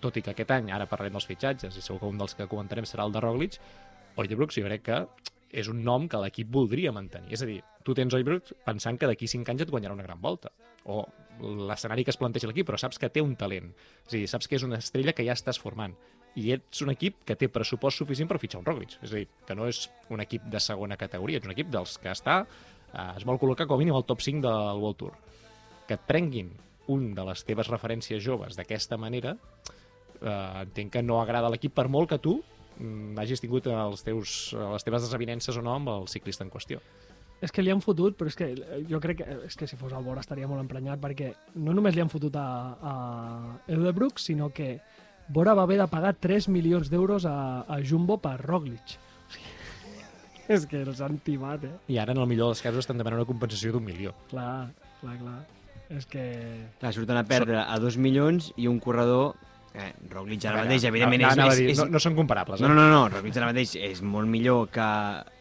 tot 0.00 0.16
i 0.16 0.22
que 0.24 0.32
aquest 0.32 0.52
any, 0.54 0.70
ara 0.72 0.88
parlarem 0.88 1.16
dels 1.16 1.28
fitxatges, 1.28 1.76
i 1.76 1.84
segur 1.84 2.00
que 2.00 2.12
un 2.12 2.20
dels 2.20 2.36
que 2.36 2.48
comentarem 2.48 2.86
serà 2.88 3.04
el 3.04 3.12
de 3.12 3.20
Roglic, 3.20 3.58
Oidebrooks 4.20 4.58
jo 4.58 4.66
crec 4.66 4.86
que 4.86 5.00
és 5.50 5.68
un 5.70 5.82
nom 5.84 6.06
que 6.08 6.18
l'equip 6.22 6.50
voldria 6.52 6.92
mantenir. 6.94 7.34
És 7.34 7.42
a 7.42 7.48
dir, 7.48 7.58
tu 7.84 7.94
tens 7.96 8.14
Oidebrooks 8.14 8.54
pensant 8.66 8.98
que 8.98 9.08
d'aquí 9.10 9.28
5 9.30 9.50
anys 9.52 9.66
et 9.66 9.72
guanyarà 9.72 9.96
una 9.96 10.06
gran 10.06 10.20
volta. 10.22 10.52
O 10.86 11.02
l'escenari 11.40 12.04
que 12.04 12.12
es 12.14 12.20
planteja 12.20 12.48
l'equip, 12.48 12.68
però 12.68 12.78
saps 12.78 13.00
que 13.00 13.10
té 13.10 13.22
un 13.24 13.34
talent. 13.40 13.72
És 14.06 14.14
a 14.14 14.16
dir, 14.16 14.28
saps 14.30 14.48
que 14.48 14.58
és 14.60 14.66
una 14.66 14.78
estrella 14.78 15.14
que 15.16 15.26
ja 15.26 15.36
estàs 15.36 15.58
formant. 15.60 15.96
I 16.38 16.52
ets 16.54 16.84
un 16.84 16.92
equip 16.92 17.24
que 17.26 17.34
té 17.34 17.48
pressupost 17.50 17.98
suficient 17.98 18.30
per 18.30 18.38
fitxar 18.38 18.60
un 18.60 18.68
Roglic. 18.68 18.98
És 19.02 19.10
a 19.10 19.18
dir, 19.18 19.26
que 19.46 19.56
no 19.58 19.66
és 19.66 19.88
un 20.14 20.22
equip 20.22 20.46
de 20.52 20.62
segona 20.62 20.98
categoria, 21.00 21.40
ets 21.40 21.50
un 21.50 21.56
equip 21.56 21.72
dels 21.72 21.96
que 21.98 22.12
està, 22.14 22.44
eh, 22.92 23.10
es 23.16 23.26
vol 23.26 23.40
col·locar 23.42 23.66
com 23.66 23.80
a 23.80 23.82
mínim 23.82 23.98
al 23.98 24.06
top 24.06 24.22
5 24.22 24.44
del 24.46 24.82
World 24.84 25.00
Tour. 25.02 25.16
Que 25.88 25.98
et 25.98 26.06
prenguin 26.06 26.52
un 26.90 27.12
de 27.16 27.26
les 27.30 27.44
teves 27.46 27.70
referències 27.70 28.22
joves 28.24 28.58
d'aquesta 28.58 28.98
manera, 29.00 29.36
eh, 30.20 30.62
entenc 30.64 30.96
que 30.96 31.04
no 31.04 31.20
agrada 31.20 31.48
a 31.48 31.54
l'equip 31.54 31.74
per 31.76 31.88
molt 31.88 32.10
que 32.10 32.18
tu 32.22 32.40
mm, 32.78 33.18
hagis 33.20 33.42
tingut 33.42 33.70
els 33.70 34.04
teus, 34.06 34.40
les 34.56 34.86
teves 34.86 35.06
desavinences 35.06 35.56
o 35.56 35.64
no 35.64 35.76
amb 35.76 35.94
el 35.94 36.10
ciclista 36.12 36.46
en 36.46 36.52
qüestió. 36.52 36.82
És 37.40 37.52
que 37.56 37.62
li 37.64 37.72
han 37.72 37.80
fotut, 37.80 38.18
però 38.18 38.28
és 38.28 38.36
que 38.36 38.50
eh, 38.52 38.80
jo 38.88 39.00
crec 39.00 39.22
que, 39.22 39.36
és 39.48 39.56
que 39.56 39.68
si 39.68 39.78
fos 39.80 39.94
el 39.96 40.04
Bora 40.04 40.20
estaria 40.20 40.48
molt 40.48 40.60
emprenyat 40.60 41.00
perquè 41.00 41.32
no 41.56 41.72
només 41.76 41.96
li 41.96 42.02
han 42.04 42.12
fotut 42.12 42.36
a, 42.36 42.48
a 42.76 42.94
Eldebrooks, 43.72 44.28
sinó 44.28 44.50
que 44.52 44.74
Bora 45.30 45.54
va 45.54 45.64
haver 45.64 45.78
de 45.80 45.86
pagar 45.88 46.12
3 46.18 46.50
milions 46.52 46.90
d'euros 46.92 47.24
a, 47.24 47.62
a 47.64 47.78
Jumbo 47.86 48.18
per 48.20 48.34
Roglic. 48.42 48.96
O 48.98 49.32
sigui, 49.32 49.54
és 50.56 50.66
que 50.68 50.82
els 50.82 51.00
han 51.06 51.16
timat, 51.24 51.64
eh? 51.64 51.72
I 51.94 52.00
ara, 52.02 52.12
en 52.12 52.20
el 52.20 52.28
millor 52.28 52.52
dels 52.52 52.60
casos, 52.66 52.84
estan 52.84 53.00
demanant 53.00 53.22
una 53.22 53.30
compensació 53.30 53.72
d'un 53.72 53.86
milió. 53.88 54.12
Clar, 54.34 54.68
clar, 55.00 55.16
clar. 55.22 55.38
És 55.90 56.06
que... 56.06 56.24
Clar, 56.80 56.92
surten 56.94 57.18
a 57.18 57.24
perdre 57.26 57.62
a 57.62 57.78
2 57.82 57.98
milions 58.02 58.52
i 58.56 58.68
un 58.70 58.78
corredor... 58.82 59.34
Eh, 59.70 59.92
Roglic 60.10 60.44
ara 60.50 60.64
mateix, 60.64 60.82
No, 60.82 60.90
evidentment, 60.90 61.22
no, 61.38 61.46
és, 61.46 61.60
és, 61.60 61.72
és, 61.76 61.78
no, 61.78 61.92
no 61.94 62.00
són 62.02 62.16
comparables. 62.18 62.58
Eh? 62.58 62.66
No, 62.66 62.74
no, 62.74 62.88
no, 62.90 63.04
Roglic 63.10 63.36
ara 63.38 63.50
mateix 63.52 63.76
és 63.78 64.00
molt 64.02 64.30
millor 64.30 64.66
que 64.74 64.86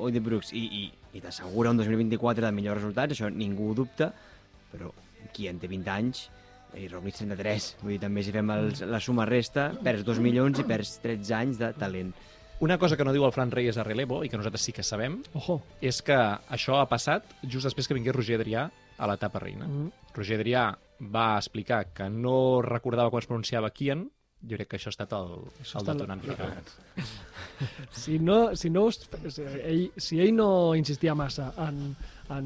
Oidebrooks 0.05 0.51
i, 0.53 0.65
i, 0.81 0.83
i 1.17 1.21
t'assegura 1.23 1.73
un 1.73 1.81
2024 1.81 2.45
de 2.45 2.51
millors 2.53 2.81
resultats, 2.81 3.15
això 3.15 3.29
ningú 3.33 3.71
ho 3.71 3.77
dubta, 3.79 4.11
però 4.69 4.91
qui 5.33 5.49
en 5.49 5.57
té 5.61 5.69
20 5.69 5.93
anys 5.95 6.27
i 6.77 6.85
Roglic 6.89 7.17
33, 7.17 7.69
vull 7.81 7.95
dir, 7.95 8.01
també 8.03 8.21
si 8.25 8.33
fem 8.33 8.51
els, 8.53 8.83
la 8.85 8.99
suma 9.01 9.25
resta, 9.25 9.71
perds 9.85 10.05
2 10.05 10.21
milions 10.21 10.61
i 10.61 10.65
perds 10.69 10.99
13 11.01 11.33
anys 11.39 11.61
de 11.61 11.71
talent. 11.77 12.11
Una 12.61 12.77
cosa 12.77 12.97
que 12.99 13.05
no 13.07 13.13
diu 13.15 13.23
el 13.25 13.33
Fran 13.33 13.49
Reyes 13.55 13.79
a 13.79 13.85
Relevo, 13.87 14.19
i 14.25 14.29
que 14.29 14.37
nosaltres 14.37 14.67
sí 14.67 14.73
que 14.75 14.83
sabem, 14.85 15.21
Ojo. 15.33 15.61
és 15.81 16.03
que 16.05 16.17
això 16.51 16.77
ha 16.77 16.85
passat 16.91 17.25
just 17.45 17.65
després 17.65 17.87
que 17.87 17.97
vingués 17.97 18.13
Roger 18.13 18.37
Adrià 18.37 18.67
a 18.99 19.07
l'etapa 19.09 19.41
reina. 19.41 19.67
Mm. 19.67 20.13
Roger 20.15 20.39
Adrià 20.39 20.69
va 20.99 21.27
explicar 21.39 21.85
que 21.95 22.09
no 22.11 22.61
recordava 22.65 23.11
com 23.11 23.21
es 23.21 23.27
pronunciava 23.29 23.71
Kian, 23.71 24.07
jo 24.39 24.55
crec 24.55 24.69
que 24.71 24.77
això 24.79 24.87
ha 24.87 24.95
estat 24.95 25.13
el, 25.17 25.33
Això 25.63 25.81
el 25.81 25.89
detonant 25.89 26.23
la-. 26.27 26.51
Si, 27.91 28.15
no, 28.23 28.55
si, 28.55 28.69
no 28.71 28.85
us, 28.87 29.01
si, 29.27 29.43
ell, 29.43 29.81
si 29.99 30.21
ell 30.23 30.31
no 30.31 30.47
insistia 30.79 31.11
massa 31.17 31.49
en, 31.59 31.89
en, 32.31 32.45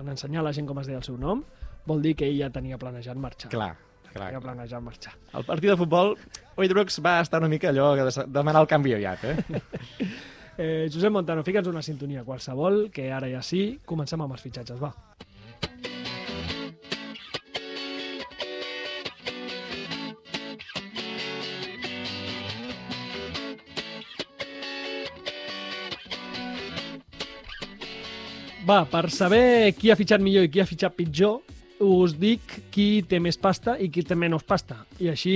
en 0.00 0.08
ensenyar 0.10 0.42
a 0.42 0.48
la 0.48 0.52
gent 0.56 0.66
com 0.66 0.80
es 0.82 0.90
deia 0.90 0.98
el 0.98 1.06
seu 1.06 1.14
nom, 1.20 1.44
vol 1.86 2.02
dir 2.02 2.16
que 2.18 2.26
ell 2.26 2.40
ja 2.40 2.50
tenia 2.50 2.78
planejat 2.80 3.20
marxar. 3.20 3.52
Clar, 3.52 3.70
clar. 4.08 4.32
Tenia 4.32 4.42
planejat 4.42 4.82
marxar. 4.82 5.14
El 5.38 5.46
partit 5.46 5.70
de 5.70 5.78
futbol, 5.78 6.16
Oidbrooks 6.58 6.98
va 7.04 7.20
estar 7.22 7.38
una 7.42 7.52
mica 7.52 7.70
allò 7.70 7.92
de 7.94 8.26
demanar 8.26 8.64
el 8.64 8.70
canvi 8.74 8.96
aviat, 8.98 9.28
eh? 9.30 9.62
Eh, 10.54 10.86
Josep 10.86 11.10
Montano, 11.10 11.42
fica'ns 11.42 11.66
una 11.66 11.80
sintonia 11.82 12.22
qualsevol, 12.22 12.84
que 12.94 13.08
ara 13.10 13.26
ja 13.26 13.40
sí, 13.42 13.80
comencem 13.90 14.20
amb 14.22 14.36
els 14.36 14.44
fitxatges, 14.44 14.78
va. 14.78 14.92
Va, 28.64 28.86
per 28.88 29.10
saber 29.12 29.74
qui 29.76 29.90
ha 29.92 29.96
fitxat 29.98 30.22
millor 30.24 30.46
i 30.46 30.48
qui 30.48 30.62
ha 30.62 30.64
fitxat 30.64 30.94
pitjor, 30.96 31.42
us 31.84 32.14
dic 32.16 32.54
qui 32.72 33.02
té 33.04 33.18
més 33.20 33.36
pasta 33.36 33.74
i 33.76 33.90
qui 33.92 34.04
té 34.06 34.16
menys 34.16 34.46
pasta. 34.48 34.78
I 35.04 35.10
així 35.12 35.34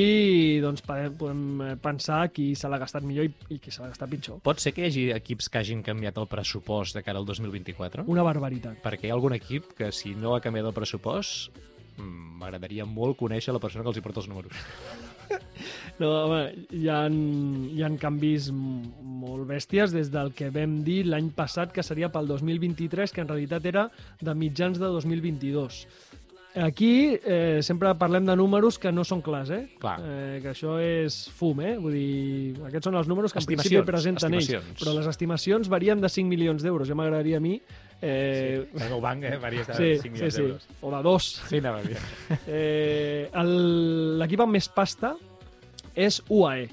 doncs, 0.62 0.80
podem, 0.86 1.42
eh, 1.60 1.74
pensar 1.82 2.22
qui 2.32 2.54
se 2.56 2.70
l'ha 2.72 2.78
gastat 2.80 3.04
millor 3.04 3.28
i, 3.28 3.32
i 3.52 3.58
qui 3.58 3.74
se 3.74 3.82
l'ha 3.82 3.90
gastat 3.90 4.08
pitjor. 4.08 4.40
Pot 4.46 4.64
ser 4.64 4.72
que 4.72 4.86
hi 4.86 4.88
hagi 4.88 5.04
equips 5.12 5.50
que 5.52 5.60
hagin 5.60 5.82
canviat 5.84 6.16
el 6.16 6.30
pressupost 6.30 6.96
de 6.96 7.04
cara 7.04 7.20
al 7.20 7.28
2024? 7.28 8.06
Una 8.08 8.24
barbaritat. 8.24 8.80
Perquè 8.84 9.08
hi 9.08 9.12
ha 9.12 9.18
algun 9.18 9.36
equip 9.36 9.74
que 9.76 9.92
si 9.92 10.14
no 10.16 10.34
ha 10.34 10.40
canviat 10.40 10.70
el 10.70 10.76
pressupost 10.76 11.52
mm, 11.98 12.40
m'agradaria 12.40 12.88
molt 12.88 13.20
conèixer 13.20 13.52
la 13.52 13.60
persona 13.60 13.84
que 13.84 13.92
els 13.92 14.00
hi 14.00 14.06
porta 14.08 14.24
els 14.24 14.32
números. 14.32 14.56
No, 15.98 16.12
home, 16.28 16.42
hi 16.70 16.86
ha, 16.86 17.00
hi 17.10 17.82
ha 17.82 17.88
canvis 17.98 18.52
molt 18.54 19.48
bèsties 19.48 19.90
des 19.94 20.12
del 20.14 20.30
que 20.36 20.52
vam 20.54 20.78
dir 20.86 21.00
l'any 21.08 21.32
passat 21.34 21.72
que 21.74 21.82
seria 21.82 22.10
pel 22.14 22.30
2023, 22.30 23.10
que 23.14 23.24
en 23.24 23.30
realitat 23.32 23.66
era 23.66 23.88
de 24.22 24.34
mitjans 24.38 24.78
de 24.78 24.92
2022. 24.94 25.80
Aquí 26.58 27.18
eh, 27.22 27.60
sempre 27.62 27.90
parlem 28.00 28.24
de 28.26 28.34
números 28.38 28.78
que 28.80 28.90
no 28.90 29.04
són 29.06 29.20
clars, 29.22 29.50
eh? 29.54 29.60
Clar. 29.82 29.98
Eh, 30.02 30.38
que 30.42 30.52
això 30.54 30.78
és 30.82 31.18
fum, 31.34 31.60
eh? 31.62 31.74
Vull 31.78 31.94
dir, 31.94 32.54
aquests 32.70 32.88
són 32.88 32.96
els 32.98 33.10
números 33.10 33.34
que 33.34 33.42
en 33.42 33.50
principi 33.50 33.82
presenten 33.86 34.38
ells. 34.38 34.54
Però 34.80 34.94
les 34.96 35.10
estimacions 35.10 35.68
varien 35.70 36.00
de 36.00 36.10
5 36.10 36.30
milions 36.30 36.64
d'euros. 36.64 36.88
Ja 36.88 36.98
m'agradaria 36.98 37.42
a 37.42 37.44
mi... 37.44 37.58
Eh, 38.00 38.68
El 38.74 38.88
meu 38.90 39.00
banc, 39.02 39.24
eh, 39.24 39.36
varia 39.42 39.64
de 39.64 39.74
sí, 39.74 39.88
5 39.98 40.02
sí, 40.02 40.10
milions 40.10 40.34
sí, 40.34 40.40
d'euros. 40.42 40.66
o 40.80 40.90
de 40.96 41.02
dos. 41.02 41.24
Sí, 41.48 41.56
anava 41.58 41.78
a 41.78 41.82
dir. 41.88 41.96
Eh, 42.46 43.30
el- 43.34 44.18
L'equip 44.20 44.40
amb 44.44 44.52
més 44.54 44.68
pasta 44.68 45.16
és 45.94 46.20
UAE. 46.28 46.68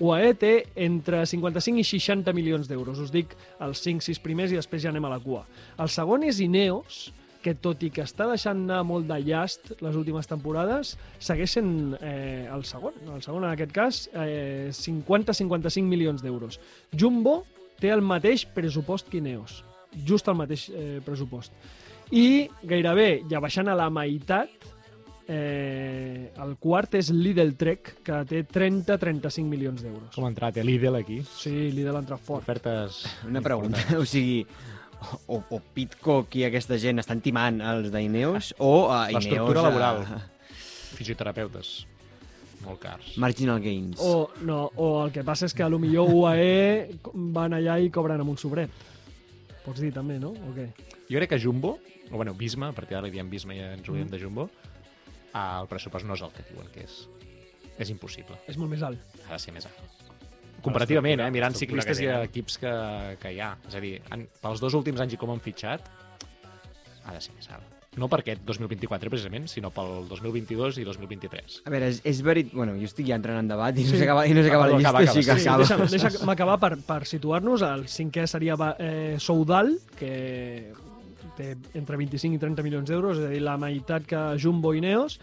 UAE 0.00 0.32
té 0.34 0.52
entre 0.74 1.20
55 1.26 1.78
i 1.78 1.84
60 1.84 2.32
milions 2.34 2.66
d'euros. 2.68 2.98
Us 2.98 3.12
dic 3.12 3.36
els 3.60 3.82
5-6 3.84 4.18
primers 4.24 4.50
i 4.52 4.56
després 4.58 4.82
ja 4.82 4.88
anem 4.90 5.04
a 5.04 5.12
la 5.12 5.20
cua. 5.20 5.44
El 5.78 5.88
segon 5.92 6.24
és 6.24 6.40
Ineos, 6.40 7.12
que 7.44 7.52
tot 7.54 7.82
i 7.84 7.90
que 7.92 8.00
està 8.02 8.24
deixant 8.26 8.62
anar 8.64 8.80
molt 8.88 9.04
de 9.06 9.18
llast 9.20 9.74
les 9.84 9.94
últimes 10.00 10.26
temporades, 10.26 10.94
segueix 11.20 11.52
sent 11.58 11.92
eh, 12.00 12.48
el 12.50 12.64
segon. 12.64 12.94
El 13.14 13.20
segon, 13.22 13.44
en 13.44 13.50
aquest 13.52 13.70
cas, 13.76 13.98
eh, 14.16 14.70
50-55 14.72 15.84
milions 15.84 16.22
d'euros. 16.24 16.58
Jumbo 16.96 17.44
té 17.78 17.90
el 17.92 18.00
mateix 18.00 18.46
pressupost 18.46 19.10
que 19.12 19.18
Ineos. 19.20 19.60
Just 20.06 20.28
el 20.28 20.38
mateix 20.38 20.68
eh, 20.70 21.00
pressupost. 21.04 21.52
I 22.14 22.46
gairebé, 22.62 23.24
ja 23.30 23.40
baixant 23.40 23.70
a 23.72 23.76
la 23.78 23.88
meitat, 23.92 24.68
eh, 25.26 26.30
el 26.44 26.54
quart 26.60 26.98
és 26.98 27.10
Lidl 27.14 27.54
Trek, 27.58 27.94
que 28.04 28.20
té 28.28 28.44
30-35 28.44 29.48
milions 29.48 29.82
d'euros. 29.82 30.12
Com 30.14 30.26
ha 30.26 30.32
entrat 30.32 30.60
eh, 30.60 30.66
Lidl 30.66 31.00
aquí? 31.00 31.22
Sí, 31.28 31.54
Lidl 31.72 31.96
ha 31.96 32.04
entrat 32.04 32.22
fort. 32.22 32.44
Ofertes... 32.44 33.04
Una 33.28 33.42
pregunta, 33.44 33.80
o 34.00 34.04
sigui, 34.08 34.44
o, 35.26 35.40
o 35.40 35.62
Pitcock 35.74 36.36
i 36.40 36.46
aquesta 36.48 36.78
gent 36.80 37.02
estan 37.02 37.24
timant 37.24 37.60
els 37.64 37.90
d'Ineos 37.94 38.54
o 38.58 38.90
a 38.92 39.08
Ineos... 39.08 39.24
L'estructura 39.24 39.66
laboral. 39.68 40.04
A... 40.04 40.22
Fisioterapeutes. 40.98 41.74
Molt 42.64 42.80
cars. 42.80 43.12
Marginal 43.20 43.60
gains. 43.60 44.00
O, 44.00 44.30
no, 44.46 44.70
o 44.80 45.04
el 45.04 45.12
que 45.12 45.24
passa 45.26 45.48
és 45.48 45.54
que 45.56 45.64
a 45.64 45.68
lo 45.68 45.80
millor 45.82 46.08
UAE 46.08 46.96
van 47.34 47.56
allà 47.56 47.76
i 47.82 47.90
cobren 47.92 48.22
amb 48.22 48.32
un 48.32 48.40
sobret. 48.40 48.72
Pots 49.64 49.80
dir 49.80 49.92
també, 49.96 50.18
no? 50.20 50.30
O 50.32 50.52
què? 50.56 50.68
Jo 51.08 51.18
crec 51.20 51.30
que 51.34 51.38
Jumbo, 51.40 51.78
o 52.10 52.16
bueno, 52.18 52.34
Bisma, 52.36 52.68
a 52.68 52.76
partir 52.76 52.94
d'ara 52.98 53.06
li 53.08 53.12
diem 53.14 53.30
Bisma 53.32 53.54
i 53.56 53.60
ens 53.64 53.80
Mm. 53.86 53.90
oblidem 53.94 54.10
de 54.10 54.20
Jumbo, 54.20 54.50
ah, 55.32 55.60
el 55.62 55.68
pressupost 55.68 56.04
no 56.04 56.14
és 56.14 56.22
el 56.22 56.32
que 56.32 56.44
diuen 56.50 56.68
que 56.74 56.84
és. 56.84 57.08
És 57.78 57.90
impossible. 57.90 58.36
És 58.46 58.56
molt 58.60 58.70
més 58.70 58.82
alt. 58.82 59.00
Ha 59.28 59.32
de 59.32 59.38
ser 59.38 59.52
més 59.52 59.66
alt. 59.66 60.02
Comparativament, 60.62 61.20
eh? 61.20 61.30
Mirant 61.30 61.54
ciclistes 61.54 61.98
i 62.00 62.06
equips 62.06 62.58
que, 62.58 62.72
que 63.20 63.32
hi 63.34 63.40
ha. 63.40 63.56
És 63.68 63.74
a 63.74 63.80
dir, 63.80 63.98
en, 64.14 64.28
pels 64.40 64.60
dos 64.60 64.72
últims 64.74 65.00
anys 65.00 65.12
i 65.14 65.16
com 65.20 65.30
han 65.34 65.40
fitxat, 65.40 65.88
ha 67.04 67.12
de 67.12 67.20
ser 67.20 67.34
més 67.34 67.50
alt. 67.50 67.73
No 67.96 68.08
per 68.10 68.18
aquest 68.24 68.40
2024, 68.42 69.10
precisament, 69.12 69.44
sinó 69.48 69.70
pel 69.70 70.08
2022 70.08 70.80
i 70.82 70.84
2023. 70.88 71.60
A 71.64 71.70
veure, 71.70 71.88
és, 71.92 72.00
és 72.04 72.22
verit... 72.26 72.48
Bueno, 72.52 72.74
jo 72.80 72.88
estic 72.88 73.06
ja 73.06 73.14
entrant 73.20 73.38
en 73.38 73.48
debat 73.52 73.76
i 73.78 73.84
no 73.86 73.92
Sí. 73.92 74.00
s'acaba 74.00 74.24
i 74.26 74.34
no 74.34 74.42
s'acaba 74.42 74.66
la 74.66 74.78
Acaba, 74.80 74.80
llista, 74.80 74.88
acaba, 74.90 75.12
així 75.12 75.22
que 75.22 75.38
sí, 75.38 75.48
acaba. 75.48 75.62
deixa'm, 75.62 76.10
deixa'm 76.10 76.32
acabar 76.36 76.56
per, 76.58 76.72
per 76.82 76.98
situar-nos. 77.06 77.62
El 77.62 77.84
cinquè 77.86 78.26
seria 78.26 78.56
eh, 78.82 79.14
Soudal, 79.22 79.76
que 79.98 80.72
té 81.38 81.54
entre 81.78 81.96
25 81.98 82.34
i 82.36 82.42
30 82.42 82.62
milions 82.66 82.90
d'euros, 82.90 83.18
és 83.18 83.26
a 83.26 83.32
dir, 83.32 83.40
la 83.46 83.56
meitat 83.58 84.04
que 84.06 84.24
Jumbo 84.42 84.74
i 84.74 84.82
Neos, 84.82 85.20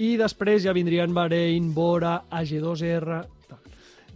i 0.00 0.14
després 0.20 0.64
ja 0.64 0.72
vindrien 0.76 1.12
Bahrein, 1.14 1.72
Bora, 1.76 2.22
AG2R... 2.32 3.20
Tal. 3.48 3.60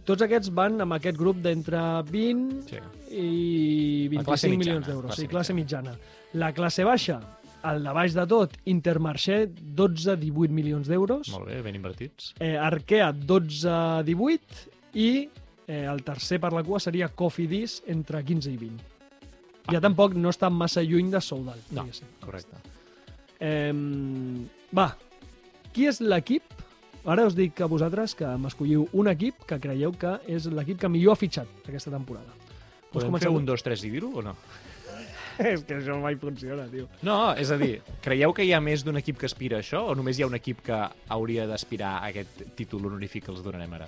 Tots 0.09 0.25
aquests 0.25 0.49
van 0.57 0.81
amb 0.81 0.97
aquest 0.97 1.17
grup 1.17 1.37
d'entre 1.45 1.79
20 2.09 2.65
Sí. 2.69 2.81
i 3.13 4.09
La 4.13 4.23
classe 4.25 4.49
25 4.49 4.57
mitjana, 4.57 4.57
milions 4.57 4.87
d'euros. 4.89 5.15
Sí, 5.17 5.27
classe 5.29 5.53
mitjana. 5.53 5.93
La 6.37 6.51
classe 6.53 6.83
baixa, 6.85 7.19
el 7.67 7.83
de 7.83 7.93
baix 7.95 8.15
de 8.15 8.25
tot, 8.29 8.55
Intermarché, 8.71 9.41
12-18 9.49 10.55
milions 10.55 10.87
d'euros. 10.87 11.31
Molt 11.33 11.49
bé, 11.49 11.59
ben 11.65 11.75
invertits. 11.75 12.33
Eh, 12.39 12.55
Arkea, 12.59 13.11
12-18 13.13 14.95
i 14.99 15.09
eh, 15.67 15.83
el 15.83 16.03
tercer 16.07 16.39
per 16.41 16.53
la 16.55 16.63
cua 16.63 16.79
seria 16.83 17.09
Cofidis 17.09 17.81
entre 17.87 18.23
15 18.25 18.53
i 18.53 18.57
20. 18.61 18.95
Ja 19.69 19.81
tampoc 19.83 20.15
no 20.17 20.31
està 20.33 20.49
massa 20.49 20.81
lluny 20.81 21.11
de 21.13 21.21
Soudal. 21.21 21.59
No. 21.69 21.83
diguéssim. 21.83 22.09
Correcte. 22.23 22.63
Eh, 23.39 23.73
va, 24.75 24.89
qui 25.73 25.85
és 25.89 26.01
l'equip, 26.01 26.57
Ara 27.07 27.23
us 27.25 27.35
dic 27.35 27.61
a 27.63 27.67
vosaltres 27.71 28.11
que 28.13 28.27
m'escolliu 28.37 28.83
un 28.99 29.07
equip 29.07 29.45
que 29.47 29.57
creieu 29.63 29.93
que 29.95 30.17
és 30.27 30.49
l'equip 30.51 30.81
que 30.81 30.89
millor 30.91 31.15
ha 31.15 31.19
fitxat 31.19 31.69
aquesta 31.69 31.93
temporada. 31.93 32.35
Podem 32.91 33.15
fer 33.21 33.31
un, 33.31 33.45
dos, 33.47 33.63
tres 33.63 33.85
i 33.87 33.91
dir-ho 33.93 34.09
o 34.19 34.23
no? 34.25 34.33
és 35.53 35.63
que 35.63 35.77
això 35.79 35.95
mai 36.01 36.15
funciona, 36.19 36.67
tio. 36.71 36.87
No, 37.07 37.33
és 37.39 37.49
a 37.51 37.57
dir, 37.57 37.79
creieu 38.03 38.33
que 38.35 38.43
hi 38.45 38.53
ha 38.53 38.59
més 38.61 38.83
d'un 38.85 38.97
equip 38.99 39.17
que 39.21 39.25
aspira 39.29 39.57
a 39.57 39.63
això 39.63 39.85
o 39.91 39.95
només 39.95 40.19
hi 40.19 40.23
ha 40.25 40.29
un 40.29 40.35
equip 40.37 40.61
que 40.65 40.79
hauria 41.15 41.47
d'aspirar 41.49 41.95
a 42.01 42.09
aquest 42.11 42.43
títol 42.59 42.85
honorífic 42.91 43.25
que 43.25 43.31
els 43.33 43.43
donarem 43.45 43.73
ara? 43.79 43.87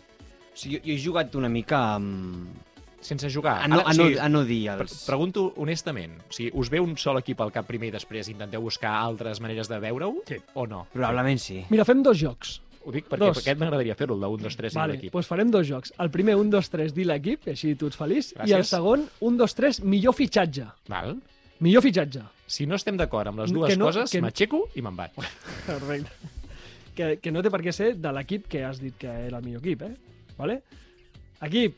O 0.51 0.57
sigui, 0.57 0.79
jo, 0.79 0.83
jo 0.87 0.93
he 0.97 0.99
jugat 1.05 1.35
una 1.39 1.49
mica 1.49 1.83
amb... 1.95 2.67
Sense 3.01 3.31
jugar. 3.33 3.63
A 3.63 3.67
no, 3.67 3.79
Ara, 3.79 3.89
a 3.89 3.93
no, 3.97 4.03
o 4.03 4.07
sigui, 4.11 4.17
a 4.21 4.27
no 4.29 4.43
dir 4.45 4.59
pre- 4.77 4.83
els... 4.85 4.91
Pregunto 5.07 5.47
honestament, 5.57 6.19
o 6.21 6.33
sigui, 6.37 6.51
us 6.61 6.69
ve 6.69 6.77
un 6.83 6.91
sol 7.01 7.17
equip 7.17 7.39
al 7.41 7.49
cap 7.55 7.65
primer 7.65 7.87
i 7.89 7.93
després 7.95 8.27
intenteu 8.29 8.61
buscar 8.61 8.91
altres 8.99 9.39
maneres 9.41 9.67
de 9.71 9.79
veure-ho 9.81 10.19
Sí. 10.29 10.37
o 10.53 10.67
no? 10.69 10.83
Probablement 10.93 11.41
sí. 11.41 11.63
Mira, 11.73 11.81
fem 11.87 12.03
dos 12.05 12.19
jocs. 12.21 12.59
Ho 12.85 12.93
dic 12.93 13.05
perquè 13.09 13.25
Dos. 13.25 13.41
aquest 13.41 13.57
m'agradaria 13.61 13.95
fer-ho, 13.97 14.13
el 14.17 14.21
de 14.21 14.29
1, 14.35 14.43
2, 14.45 14.55
3 14.59 14.77
Vale, 14.77 14.93
i 14.93 14.97
l'equip. 14.99 15.13
doncs 15.17 15.27
farem 15.33 15.49
dos 15.53 15.65
jocs. 15.69 15.91
El 16.01 16.09
primer, 16.13 16.35
un, 16.37 16.49
dos, 16.53 16.69
tres, 16.69 16.93
dir 16.93 17.07
l'equip, 17.09 17.49
així 17.55 17.73
tu 17.77 17.89
ets 17.89 17.97
feliç. 17.97 18.31
I 18.37 18.39
el 18.41 18.47
Gràcies. 18.59 18.71
segon, 18.75 19.03
un, 19.21 19.37
dos, 19.37 19.53
tres, 19.57 19.81
millor 19.81 20.13
fitxatge. 20.17 20.65
Val? 20.89 21.17
Millor 21.61 21.83
fitxatge. 21.85 22.23
Si 22.51 22.65
no 22.67 22.75
estem 22.75 22.97
d'acord 22.97 23.29
amb 23.31 23.39
les 23.43 23.51
Que 23.51 23.57
dues 23.57 23.77
no- 23.77 23.85
coses, 23.91 24.09
que- 24.11 24.21
m'aixeco 24.21 24.63
i 24.75 24.81
me'n 24.81 24.95
vaig. 24.97 25.11
Perfecte. 25.67 26.09
Que, 26.95 27.17
que 27.23 27.31
no 27.31 27.41
té 27.45 27.49
per 27.53 27.61
què 27.63 27.71
ser 27.71 27.93
de 28.01 28.11
l'equip 28.11 28.47
que 28.51 28.63
has 28.67 28.81
dit 28.81 28.97
que 28.99 29.07
era 29.07 29.37
el 29.39 29.45
millor 29.45 29.61
equip, 29.63 29.85
eh? 29.87 29.93
Vale? 30.37 30.57
Equip, 31.47 31.77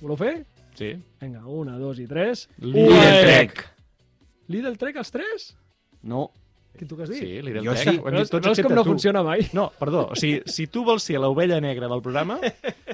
voleu 0.00 0.16
fer? 0.16 0.34
Sí. 0.78 0.94
Vinga, 1.20 1.42
una, 1.44 1.74
dos 1.78 1.98
i 2.00 2.06
tres. 2.08 2.46
Lidl! 2.62 2.94
Trek. 3.26 3.64
Lidl 4.48 4.78
Trek, 4.80 4.96
els 5.02 5.10
tres? 5.12 5.50
No. 6.02 6.30
Què 6.78 6.86
tu 6.88 6.96
que 6.96 7.02
has 7.04 7.10
dit? 7.12 7.20
Sí, 7.20 7.42
Lidl 7.44 7.60
Jo 7.66 7.74
Trek. 7.76 7.82
sí. 7.90 7.98
Ho 8.00 8.08
hem 8.08 8.14
No, 8.16 8.22
dit 8.24 8.30
tots 8.32 8.46
no 8.46 8.52
és 8.56 8.62
com 8.64 8.74
no 8.78 8.84
tu. 8.86 8.90
funciona 8.94 9.22
mai. 9.26 9.44
No, 9.52 9.68
perdó, 9.78 10.06
o 10.14 10.16
sigui, 10.16 10.40
si 10.46 10.68
tu 10.72 10.84
vols 10.86 11.02
ser 11.04 11.18
l'ovella 11.20 11.60
negra 11.60 11.90
del 11.90 12.00
programa, 12.00 12.38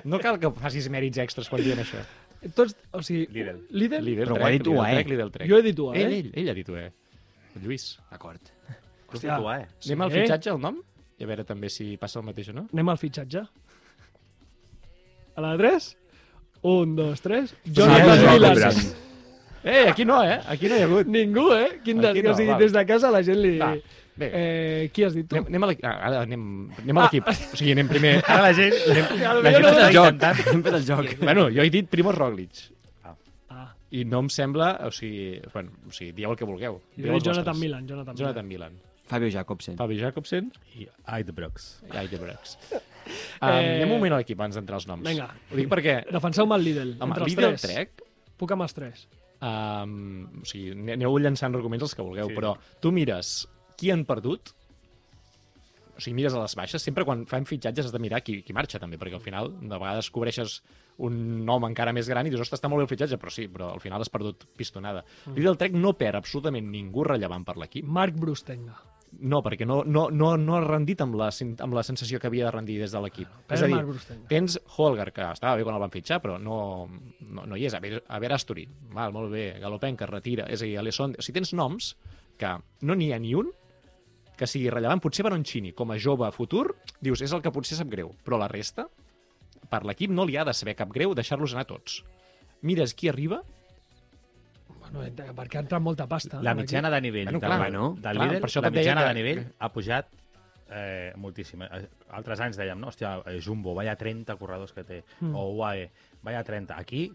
no 0.04 0.18
cal 0.18 0.40
que 0.42 0.50
facis 0.58 0.88
mèrits 0.90 1.20
extras 1.22 1.48
quan 1.52 1.62
dient 1.62 1.84
això. 1.84 2.02
Tots, 2.54 2.76
o 2.92 3.02
sigui, 3.02 3.26
Lidl. 3.32 3.62
Lidl, 3.70 4.00
Lidl 4.04 4.24
Però 4.24 4.36
ho 4.38 4.44
ha 4.46 4.50
dit 4.50 4.62
tu, 4.62 4.72
Lidl 4.74 4.86
eh? 4.86 4.94
Trek, 4.94 5.08
Lidl 5.10 5.30
Trek. 5.34 5.48
jo 5.50 5.56
he 5.58 5.62
dit 5.62 5.76
tu, 5.76 5.88
eh? 5.92 6.02
Ell, 6.02 6.12
ell, 6.20 6.30
ell 6.42 6.48
ha 6.50 6.54
dit 6.54 6.66
tu, 6.66 6.76
eh? 6.76 6.90
Lluís. 7.62 7.86
D'acord. 8.10 8.40
Hòstia. 9.12 9.38
Tu, 9.38 9.48
eh? 9.52 9.66
Anem 9.86 10.02
al 10.02 10.10
Sí. 10.12 10.18
fitxatge, 10.20 10.50
el 10.50 10.60
nom? 10.60 10.82
I 11.18 11.24
a 11.24 11.26
veure 11.26 11.44
també 11.44 11.70
si 11.72 11.96
passa 11.96 12.18
el 12.20 12.26
mateix 12.26 12.50
o 12.50 12.52
no. 12.52 12.66
Anem 12.72 12.88
al 12.92 12.98
fitxatge. 12.98 13.46
A 15.36 15.40
la 15.40 15.52
de 15.52 15.58
tres? 15.58 15.96
Un, 16.62 16.96
dos, 16.96 17.20
tres. 17.20 17.50
Sí, 17.64 17.72
Jonathan 17.72 18.18
sí, 18.18 18.26
Milan. 18.32 18.72
sí. 18.72 18.92
Eh, 19.64 19.88
aquí 19.90 20.04
no, 20.04 20.22
eh? 20.22 20.40
Aquí 20.46 20.68
no 20.68 20.76
hi 20.76 20.80
ha 20.82 20.84
hagut. 20.86 21.06
Ningú, 21.06 21.52
eh? 21.54 21.80
Quin 21.84 22.00
de, 22.00 22.08
Aquí 22.10 22.22
que, 22.22 22.28
no, 22.28 22.34
o 22.34 22.36
sigui, 22.38 22.54
des 22.58 22.72
de 22.72 22.84
casa 22.86 23.10
la 23.10 23.22
gent 23.26 23.38
li... 23.42 23.56
Va, 23.58 23.72
bé. 24.18 24.30
Eh, 24.32 24.88
qui 24.94 25.04
has 25.06 25.14
dit 25.16 25.26
tu? 25.28 25.36
Anem, 25.36 25.46
anem 25.52 25.64
a 25.66 25.70
l'equip. 25.70 25.84
Ah, 25.88 25.94
ara 26.08 26.22
anem, 26.26 26.46
anem 26.82 26.98
a 26.98 27.04
l'equip. 27.06 27.28
O 27.28 27.56
sigui, 27.58 27.72
anem 27.76 27.88
primer... 27.90 28.14
Ara 28.24 28.48
la 28.48 28.54
gent... 28.56 28.74
A 28.76 29.34
lo 29.36 29.42
La 29.44 29.52
gent 29.54 29.62
no- 29.66 29.70
està 29.74 29.86
El 29.88 29.94
joc. 29.98 30.26
Hem 30.54 30.64
fet 30.66 30.78
el 30.80 30.86
joc. 30.88 31.12
Bueno, 31.28 31.46
jo 31.52 31.62
he 31.66 31.70
dit 31.70 31.88
Primoz 31.92 32.16
Roglic. 32.18 32.64
Ah, 33.50 33.68
I 33.90 34.04
no 34.08 34.20
em 34.24 34.28
sembla... 34.32 34.72
O 34.88 34.90
sigui, 34.94 35.40
bueno, 35.52 35.72
o 35.88 35.92
sigui 35.94 36.12
dieu 36.16 36.30
el 36.32 36.36
que 36.40 36.48
vulgueu. 36.48 36.80
jo 36.96 37.06
he 37.06 37.14
els 37.14 37.22
dit 37.22 37.30
Jonathan. 37.32 37.58
Milan. 37.60 37.86
Jonathan, 37.88 38.16
Jonathan 38.16 38.48
Milan. 38.48 38.76
Fabio 39.06 39.28
Jacobsen. 39.30 39.76
Fabi 39.78 40.00
Jacobsen 40.00 40.48
I 40.80 40.88
Aidebrox. 41.14 41.82
i 41.92 41.96
Aidebrooks. 41.96 42.58
Um, 43.06 43.46
Eh, 43.52 43.76
anem 43.76 43.92
un 43.92 44.00
moment 44.00 44.16
a 44.16 44.16
l'equip 44.18 44.34
abans 44.40 44.56
d'entrar 44.58 44.80
als 44.80 44.86
noms. 44.90 45.04
Vinga. 45.06 45.28
Ho 45.52 45.54
dic 45.54 45.68
perquè... 45.70 45.92
Defenseu-me 46.10 46.56
el 46.58 46.64
Lidl. 46.66 46.88
Home, 46.98 47.12
entre 47.12 47.22
els 47.22 47.36
Lidl 47.36 47.44
tres. 47.52 47.62
Trek 47.62 48.00
Puc 48.40 48.50
amb 48.56 48.64
els 48.64 48.74
tres. 48.74 49.04
Um, 49.46 49.92
o 50.42 50.48
sigui, 50.48 50.72
ane- 50.74 50.96
aneu 50.96 51.14
llançant 51.22 51.54
arguments 51.54 51.84
els 51.86 51.94
que 51.94 52.02
vulgueu, 52.02 52.32
sí. 52.32 52.34
però 52.34 52.56
tu 52.82 52.90
mires 52.96 53.30
qui 53.76 53.92
han 53.92 54.06
perdut, 54.08 54.52
o 55.96 56.02
sigui, 56.02 56.16
mires 56.18 56.34
a 56.36 56.42
les 56.42 56.56
baixes, 56.58 56.82
sempre 56.84 57.04
quan 57.08 57.24
fem 57.28 57.46
fitxatges 57.48 57.88
has 57.88 57.94
de 57.94 58.00
mirar 58.02 58.20
qui, 58.24 58.40
qui 58.44 58.56
marxa 58.56 58.80
també, 58.82 58.98
perquè 59.00 59.16
al 59.16 59.24
final 59.24 59.52
de 59.56 59.76
vegades 59.76 60.10
cobreixes 60.12 60.58
un 61.06 61.44
nom 61.44 61.64
encara 61.68 61.94
més 61.96 62.08
gran 62.08 62.26
i 62.26 62.32
dius, 62.32 62.42
ostres, 62.44 62.60
està 62.60 62.70
molt 62.72 62.82
bé 62.82 62.86
el 62.86 62.92
fitxatge, 62.92 63.20
però 63.20 63.32
sí, 63.32 63.46
però 63.52 63.70
al 63.74 63.80
final 63.84 64.04
has 64.04 64.12
perdut 64.12 64.46
pistonada. 64.56 65.04
Mm. 65.24 65.38
Lidl 65.38 65.56
Trek 65.60 65.76
no 65.76 65.94
perd 65.96 66.20
absolutament 66.20 66.68
ningú 66.72 67.04
rellevant 67.08 67.44
per 67.48 67.56
l'equip. 67.60 67.88
Marc 67.88 68.16
Brustenga. 68.20 68.76
No, 69.16 69.38
perquè 69.40 69.64
no, 69.64 69.78
no, 69.86 70.08
no, 70.12 70.32
no 70.36 70.56
ha 70.56 70.62
rendit 70.64 71.00
amb 71.00 71.14
la, 71.16 71.30
amb 71.64 71.76
la 71.76 71.84
sensació 71.86 72.18
que 72.20 72.28
havia 72.28 72.48
de 72.48 72.52
rendir 72.52 72.76
des 72.82 72.92
de 72.92 73.00
l'equip. 73.00 73.30
Perd 73.48 73.56
És 73.56 73.64
a 73.64 73.70
dir, 73.70 73.78
Brustenga. 73.88 74.28
Tens 74.28 74.58
Holger, 74.76 75.08
que 75.16 75.28
estava 75.30 75.56
bé 75.56 75.64
quan 75.64 75.78
el 75.78 75.84
van 75.84 75.94
fitxar, 75.94 76.18
però 76.24 76.36
no, 76.42 76.58
no, 77.22 77.46
no 77.46 77.56
hi 77.56 77.68
és. 77.70 77.76
A 77.76 77.80
veure, 77.80 78.02
a 78.04 78.20
veure 78.20 78.36
Asturi, 78.36 78.66
val, 78.92 79.14
molt 79.16 79.32
bé. 79.32 79.46
Galopen, 79.62 79.96
que 79.96 80.04
es 80.04 80.12
retira. 80.12 80.50
És 80.52 80.60
a 80.60 80.68
dir, 80.68 80.76
Alesson... 80.82 81.16
O 81.16 81.24
sigui, 81.24 81.38
tens 81.38 81.54
noms 81.56 81.94
que 82.36 82.58
no 82.84 82.98
n'hi 82.98 83.14
ha 83.14 83.20
ni 83.22 83.32
un 83.38 83.54
que 84.36 84.46
sigui 84.46 84.70
rellevant. 84.70 85.00
Potser 85.00 85.24
Baroncini, 85.24 85.72
com 85.72 85.90
a 85.92 85.98
jove 85.98 86.30
futur, 86.32 86.76
dius, 87.00 87.22
és 87.22 87.32
el 87.32 87.42
que 87.42 87.50
potser 87.52 87.76
sap 87.78 87.88
greu. 87.88 88.12
Però 88.24 88.38
la 88.38 88.48
resta, 88.48 88.86
per 89.70 89.84
l'equip 89.84 90.10
no 90.10 90.24
li 90.28 90.36
ha 90.36 90.44
de 90.44 90.52
saber 90.54 90.76
cap 90.76 90.90
greu 90.92 91.14
deixar-los 91.14 91.54
anar 91.54 91.64
tots. 91.66 92.02
Mires 92.62 92.94
qui 92.94 93.08
arriba, 93.08 93.42
Bueno, 94.86 95.02
eh, 95.04 95.10
perquè 95.34 95.56
ha 95.58 95.62
entrat 95.64 95.82
molta 95.82 96.06
pasta. 96.06 96.38
La 96.42 96.52
en 96.52 96.58
mitjana 96.60 96.90
de 96.90 97.00
nivell 97.00 97.24
Bueno, 97.26 97.40
del, 97.40 97.48
clar, 97.48 97.58
bueno, 97.58 97.88
del 97.94 98.02
clar, 98.02 98.14
líder, 98.28 98.40
per 98.40 98.48
això 98.50 98.62
la 98.62 98.70
mitjana 98.70 99.02
que- 99.02 99.08
de 99.08 99.14
nivell 99.14 99.52
ha 99.58 99.72
pujat 99.72 100.06
eh, 100.68 101.12
moltíssim. 101.16 101.62
Eh, 101.62 101.88
Altres 102.10 102.40
anys 102.40 102.56
dèiem, 102.58 102.78
no, 102.78 102.88
hòstia, 102.88 103.22
eh, 103.26 103.40
Jumbo, 103.40 103.72
vaya 103.74 103.94
30 103.96 104.34
corredors 104.36 104.72
que 104.72 104.82
té, 104.84 105.04
Mm. 105.20 105.34
o 105.34 105.50
UAE, 105.54 105.90
vaya 106.22 106.42
30. 106.44 106.76
Aquí, 106.78 107.12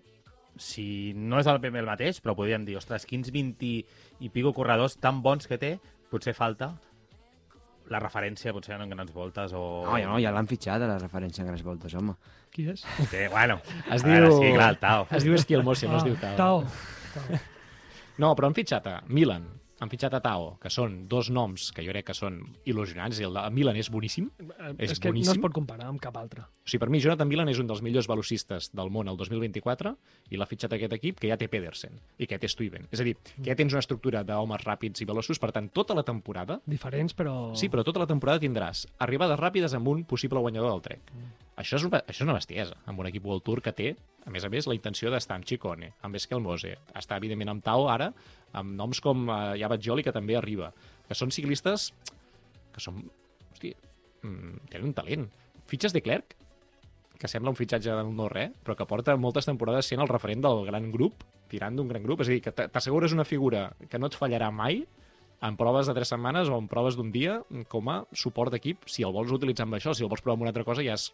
si 0.57 1.13
no 1.15 1.38
és 1.39 1.47
el 1.47 1.60
primer 1.60 1.79
el 1.81 1.86
mateix, 1.86 2.21
però 2.21 2.34
podríem 2.36 2.63
dir, 2.65 2.77
ostres, 2.77 3.05
quins 3.05 3.29
20 3.31 3.86
i 4.19 4.29
pico 4.29 4.53
corredors 4.53 4.97
tan 4.97 5.21
bons 5.21 5.47
que 5.47 5.57
té, 5.57 5.79
potser 6.10 6.34
falta 6.34 6.77
la 7.91 7.99
referència, 7.99 8.54
potser 8.56 8.77
en 8.80 8.89
grans 8.89 9.12
voltes 9.13 9.54
o... 9.58 9.62
No, 9.86 9.97
ja, 9.99 10.08
no, 10.10 10.19
ja 10.23 10.32
l'han 10.34 10.47
fitxat 10.49 10.82
a 10.82 10.89
la 10.93 10.97
referència 11.01 11.43
en 11.43 11.51
grans 11.51 11.63
voltes, 11.67 11.95
home. 11.99 12.15
Qui 12.51 12.67
és? 12.71 12.84
Sí, 13.12 13.25
bueno, 13.32 13.60
es 13.91 14.04
diu... 14.04 14.13
veure, 14.13 14.32
sí, 14.38 14.51
clar, 14.56 14.69
el 14.75 14.80
Tao. 14.82 15.08
Es 15.12 15.25
diu 15.27 15.36
Esquiel 15.38 15.63
Mosse, 15.67 15.88
no 15.91 15.99
es 15.99 16.08
diu 16.08 16.15
Ah, 16.21 16.36
Tao. 16.39 16.62
Tao. 17.15 17.41
No, 18.21 18.34
però 18.38 18.49
han 18.49 18.56
fitxat 18.56 18.88
a 18.91 18.97
Milan, 19.10 19.45
han 19.82 19.89
fitxat 19.89 20.13
a 20.13 20.22
Tao, 20.22 20.56
que 20.62 20.70
són 20.70 21.08
dos 21.10 21.32
noms 21.34 21.72
que 21.74 21.82
jo 21.82 21.89
crec 21.94 22.06
que 22.12 22.15
són 22.17 22.38
il·lusionants, 22.70 23.17
i 23.20 23.26
el 23.26 23.34
de 23.34 23.44
Milan 23.56 23.80
és 23.82 23.89
boníssim. 23.89 24.28
Eh, 24.38 24.76
És 24.78 24.91
És 24.94 25.00
que 25.02 25.10
no 25.10 25.17
es 25.17 25.26
boníssim. 25.26 25.41
pot 25.41 25.56
comparar 25.58 25.88
amb 25.89 26.00
cap 26.00 26.17
altre. 26.22 26.44
O 26.46 26.70
sigui, 26.70 26.80
per 26.84 26.89
mi, 26.94 27.02
Jonathan 27.02 27.28
Milan 27.28 27.50
és 27.50 27.60
un 27.60 27.67
dels 27.67 27.82
millors 27.82 28.08
velocistes 28.08 28.70
del 28.78 28.91
món 28.94 29.10
el 29.10 29.17
2024 29.17 29.96
i 30.30 30.38
l'ha 30.38 30.46
fitxat 30.46 30.78
aquest 30.78 30.94
equip 30.94 31.20
que 31.20 31.28
ja 31.32 31.38
té 31.38 31.50
Pedersen 31.50 31.98
i 32.22 32.28
que 32.30 32.38
té 32.38 32.48
Stuyven. 32.48 32.88
És 32.91 33.02
a 33.02 33.04
dir, 33.04 33.15
que 33.17 33.50
ja 33.50 33.56
tens 33.58 33.74
una 33.74 33.82
estructura 33.82 34.24
d'homes 34.24 34.62
ràpids 34.63 35.02
i 35.02 35.06
veloços, 35.10 35.39
per 35.41 35.52
tant, 35.52 35.72
tota 35.74 35.98
la 35.98 36.04
temporada 36.04 36.62
Diferents, 36.65 37.15
però... 37.17 37.56
Sí, 37.58 37.67
però 37.67 37.84
tota 37.84 38.00
la 38.00 38.08
temporada 38.08 38.39
tindràs 38.39 38.86
arribades 39.00 39.39
ràpides 39.39 39.74
amb 39.74 39.88
un 39.88 40.06
possible 40.06 40.39
guanyador 40.39 40.72
del 40.76 40.82
trek. 40.82 41.02
Això, 41.62 41.78
és 41.78 41.86
una, 41.86 42.00
això 42.02 42.24
és 42.24 42.28
una 42.28 42.38
bestiesa, 42.38 42.78
amb 42.89 43.02
un 43.04 43.08
equip 43.10 43.26
World 43.28 43.45
Tour 43.45 43.62
que 43.62 43.74
té, 43.78 43.91
a 44.26 44.32
més 44.34 44.45
a 44.45 44.50
més, 44.50 44.65
la 44.69 44.74
intenció 44.78 45.12
d'estar 45.13 45.38
amb 45.38 45.45
Chicone, 45.45 45.91
amb 46.02 46.17
Eskelmose, 46.17 46.74
està 46.97 47.19
evidentment 47.21 47.54
amb 47.54 47.65
Tao 47.65 47.86
ara, 47.91 48.10
amb 48.58 48.74
noms 48.80 49.02
com 49.04 49.28
eh, 49.30 49.39
Jabat 49.62 49.84
Joli, 49.86 50.06
que 50.06 50.13
també 50.15 50.38
arriba, 50.39 50.71
que 51.08 51.17
són 51.17 51.34
ciclistes 51.34 51.91
que 52.71 52.82
són, 52.82 53.04
hosti, 53.52 53.74
mm, 54.24 54.71
tenen 54.71 54.89
un 54.89 54.95
talent. 54.97 55.28
Fitxes 55.69 55.93
de 55.93 56.02
Clerc, 56.02 56.34
que 57.21 57.30
sembla 57.30 57.54
un 57.54 57.60
fitxatge 57.60 57.93
del 57.93 58.10
no 58.17 58.26
res, 58.32 58.56
però 58.65 58.74
que 58.78 58.88
porta 58.89 59.13
moltes 59.19 59.45
temporades 59.45 59.91
sent 59.91 60.02
el 60.02 60.10
referent 60.10 60.41
del 60.41 60.65
gran 60.65 60.89
grup, 60.93 61.21
tirant 61.52 61.78
d'un 61.78 61.91
gran 61.91 62.02
grup, 62.02 62.24
és 62.24 62.32
a 62.32 62.34
dir, 62.34 62.41
que 62.41 62.54
t'assegures 62.56 63.13
una 63.13 63.28
figura 63.28 63.67
que 63.91 64.00
no 64.02 64.10
et 64.10 64.17
fallarà 64.17 64.50
mai, 64.56 64.82
en 65.41 65.58
proves 65.58 65.89
de 65.89 65.93
tres 65.97 66.12
setmanes 66.13 66.50
o 66.50 66.58
en 66.58 66.67
proves 66.69 66.97
d'un 66.97 67.12
dia 67.13 67.39
com 67.69 67.89
a 67.89 68.02
suport 68.13 68.54
d'equip, 68.54 68.86
si 68.89 69.06
el 69.06 69.13
vols 69.13 69.34
utilitzar 69.34 69.65
amb 69.67 69.78
això, 69.78 69.93
si 69.93 70.06
el 70.06 70.10
vols 70.10 70.21
provar 70.21 70.38
amb 70.38 70.45
una 70.45 70.54
altra 70.54 70.65
cosa 70.65 70.86
ja 70.86 70.97
és, 70.97 71.10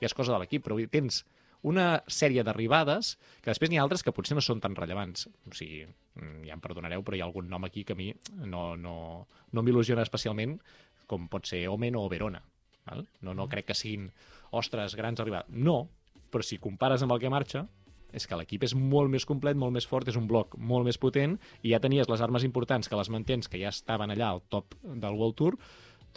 ja 0.00 0.08
és 0.10 0.16
cosa 0.16 0.34
de 0.34 0.42
l'equip, 0.42 0.64
però 0.64 0.78
tens 0.90 1.24
una 1.66 2.04
sèrie 2.06 2.44
d'arribades 2.46 3.16
que 3.42 3.50
després 3.50 3.70
n'hi 3.70 3.80
ha 3.80 3.84
altres 3.86 4.04
que 4.06 4.14
potser 4.14 4.36
no 4.38 4.44
són 4.44 4.60
tan 4.62 4.76
rellevants. 4.78 5.26
O 5.48 5.54
sigui, 5.54 5.84
mm, 6.14 6.44
ja 6.46 6.54
em 6.54 6.62
perdonareu, 6.62 7.02
però 7.02 7.18
hi 7.18 7.22
ha 7.22 7.26
algun 7.26 7.48
nom 7.50 7.64
aquí 7.66 7.84
que 7.84 7.96
a 7.96 7.98
mi 7.98 8.12
no, 8.44 8.76
no, 8.76 9.26
no 9.52 9.64
m'il·lusiona 9.64 10.06
especialment, 10.06 10.58
com 11.06 11.26
pot 11.28 11.48
ser 11.50 11.66
Omen 11.72 11.96
o 11.96 12.06
Verona. 12.08 12.42
Val? 12.86 13.06
No, 13.20 13.34
no 13.34 13.48
crec 13.48 13.70
que 13.70 13.76
siguin, 13.76 14.10
ostres, 14.50 14.94
grans 14.96 15.20
arribades. 15.20 15.50
No, 15.50 15.88
però 16.30 16.44
si 16.44 16.60
compares 16.62 17.02
amb 17.02 17.16
el 17.16 17.20
que 17.20 17.32
marxa, 17.32 17.66
és 18.12 18.24
que 18.24 18.38
l'equip 18.40 18.64
és 18.64 18.74
molt 18.78 19.10
més 19.12 19.26
complet, 19.28 19.56
molt 19.58 19.74
més 19.74 19.86
fort, 19.88 20.08
és 20.08 20.16
un 20.16 20.28
bloc 20.30 20.56
molt 20.56 20.86
més 20.88 20.96
potent, 21.00 21.36
i 21.62 21.74
ja 21.74 21.82
tenies 21.82 22.08
les 22.08 22.22
armes 22.24 22.46
importants 22.46 22.88
que 22.88 22.96
les 22.96 23.10
mantens, 23.12 23.50
que 23.50 23.60
ja 23.60 23.72
estaven 23.74 24.14
allà 24.14 24.30
al 24.32 24.40
top 24.48 24.78
del 24.84 25.18
World 25.18 25.36
Tour, 25.36 25.58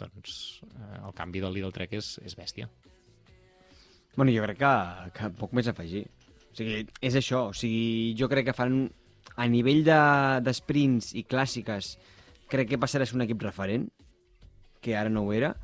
doncs 0.00 0.62
eh, 0.70 1.02
el 1.02 1.12
canvi 1.18 1.44
del 1.44 1.52
Lidl 1.58 1.74
Trek 1.74 1.92
és, 1.98 2.16
és 2.24 2.38
bèstia. 2.38 2.70
Bueno, 4.16 4.32
jo 4.34 4.42
crec 4.44 4.58
que, 4.60 4.72
que 5.16 5.30
poc 5.38 5.54
més 5.56 5.68
afegir. 5.70 6.04
O 6.52 6.56
sigui, 6.56 6.82
és 7.00 7.14
això. 7.16 7.46
O 7.50 7.56
sigui, 7.56 8.12
jo 8.18 8.28
crec 8.32 8.50
que 8.50 8.56
fan... 8.56 8.84
A 9.40 9.46
nivell 9.48 9.80
de- 9.86 10.40
de, 10.44 10.52
i 11.16 11.22
clàssiques, 11.24 11.94
crec 12.52 12.68
que 12.68 12.78
passarà 12.78 13.06
a 13.06 13.08
ser 13.08 13.16
un 13.16 13.22
equip 13.24 13.40
referent, 13.40 13.86
que 14.84 14.92
ara 14.98 15.08
no 15.08 15.22
ho 15.24 15.32
era. 15.32 15.54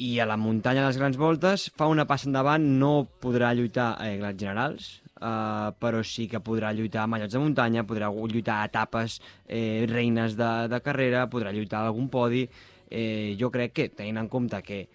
I 0.00 0.14
a 0.22 0.24
la 0.24 0.38
muntanya 0.40 0.80
de 0.80 0.86
les 0.86 0.96
grans 0.96 1.18
voltes 1.20 1.66
fa 1.76 1.90
una 1.92 2.06
passa 2.08 2.30
endavant, 2.30 2.64
no 2.80 3.04
podrà 3.20 3.50
lluitar 3.52 3.90
a 4.00 4.08
eh, 4.08 4.32
generals, 4.32 5.02
eh, 5.20 5.68
però 5.76 6.00
sí 6.00 6.24
que 6.30 6.40
podrà 6.40 6.72
lluitar 6.72 7.02
a 7.04 7.10
mallots 7.12 7.36
de 7.36 7.42
muntanya, 7.44 7.84
podrà 7.84 8.08
lluitar 8.08 8.62
a 8.62 8.70
etapes 8.70 9.20
eh, 9.46 9.84
reines 9.90 10.38
de, 10.40 10.50
de 10.72 10.80
carrera, 10.80 11.26
podrà 11.28 11.52
lluitar 11.52 11.82
a 11.82 11.90
algun 11.92 12.08
podi. 12.08 12.46
Eh, 12.88 13.36
jo 13.38 13.52
crec 13.52 13.76
que, 13.76 13.88
tenint 13.92 14.16
en 14.24 14.32
compte 14.32 14.62
que 14.64 14.86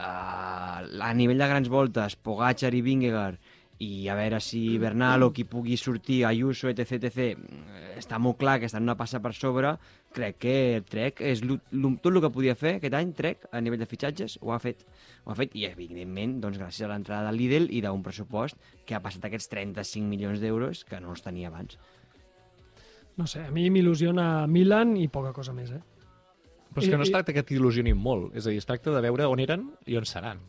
a 0.00 1.14
nivell 1.14 1.40
de 1.40 1.48
grans 1.50 1.70
voltes, 1.72 2.16
Pogacar 2.16 2.72
i 2.74 2.82
Vingegaard, 2.84 3.40
i 3.80 4.08
a 4.12 4.14
veure 4.14 4.42
si 4.44 4.76
Bernal 4.78 5.22
o 5.24 5.30
qui 5.32 5.46
pugui 5.48 5.78
sortir, 5.80 6.18
Ayuso, 6.28 6.68
etc, 6.68 6.98
etc, 6.98 7.20
eh, 7.32 7.94
està 7.96 8.18
molt 8.20 8.36
clar 8.40 8.58
que 8.60 8.68
estan 8.68 8.84
una 8.84 8.96
passa 8.96 9.22
per 9.24 9.32
sobre, 9.32 9.72
crec 10.12 10.36
que 10.42 10.56
Trek 10.84 11.22
és 11.24 11.40
tot 11.40 12.10
el 12.10 12.20
que 12.20 12.32
podia 12.34 12.54
fer 12.60 12.74
aquest 12.76 12.96
any, 12.98 13.14
Trek, 13.16 13.46
a 13.48 13.62
nivell 13.64 13.80
de 13.80 13.88
fitxatges, 13.88 14.36
ho 14.44 14.52
ha 14.52 14.58
fet. 14.60 14.84
Ho 15.24 15.32
ha 15.32 15.38
fet, 15.38 15.56
i 15.56 15.64
evidentment, 15.70 16.36
doncs, 16.44 16.60
gràcies 16.60 16.84
a 16.84 16.92
l'entrada 16.92 17.30
de 17.30 17.38
Lidl 17.38 17.70
i 17.72 17.80
d'un 17.84 18.04
pressupost 18.04 18.60
que 18.84 18.98
ha 18.98 19.00
passat 19.00 19.24
aquests 19.24 19.48
35 19.48 20.04
milions 20.04 20.44
d'euros 20.44 20.84
que 20.84 21.00
no 21.00 21.14
els 21.16 21.24
tenia 21.24 21.48
abans. 21.48 21.80
No 23.16 23.26
sé, 23.26 23.46
a 23.48 23.54
mi 23.54 23.70
m'il·lusiona 23.72 24.44
Milan 24.46 24.92
i 25.00 25.08
poca 25.08 25.32
cosa 25.36 25.56
més, 25.56 25.72
eh? 25.72 25.80
Però 26.70 26.84
és 26.84 26.90
que 26.90 26.98
no 26.98 27.06
es 27.06 27.10
tracta 27.10 27.34
que 27.34 27.42
t'il·lusionin 27.46 27.98
molt, 27.98 28.30
és 28.38 28.46
a 28.46 28.52
dir, 28.52 28.60
es 28.62 28.68
tracta 28.68 28.94
de 28.94 29.02
veure 29.02 29.26
on 29.26 29.42
eren 29.42 29.68
i 29.90 29.98
on 29.98 30.06
seran. 30.06 30.42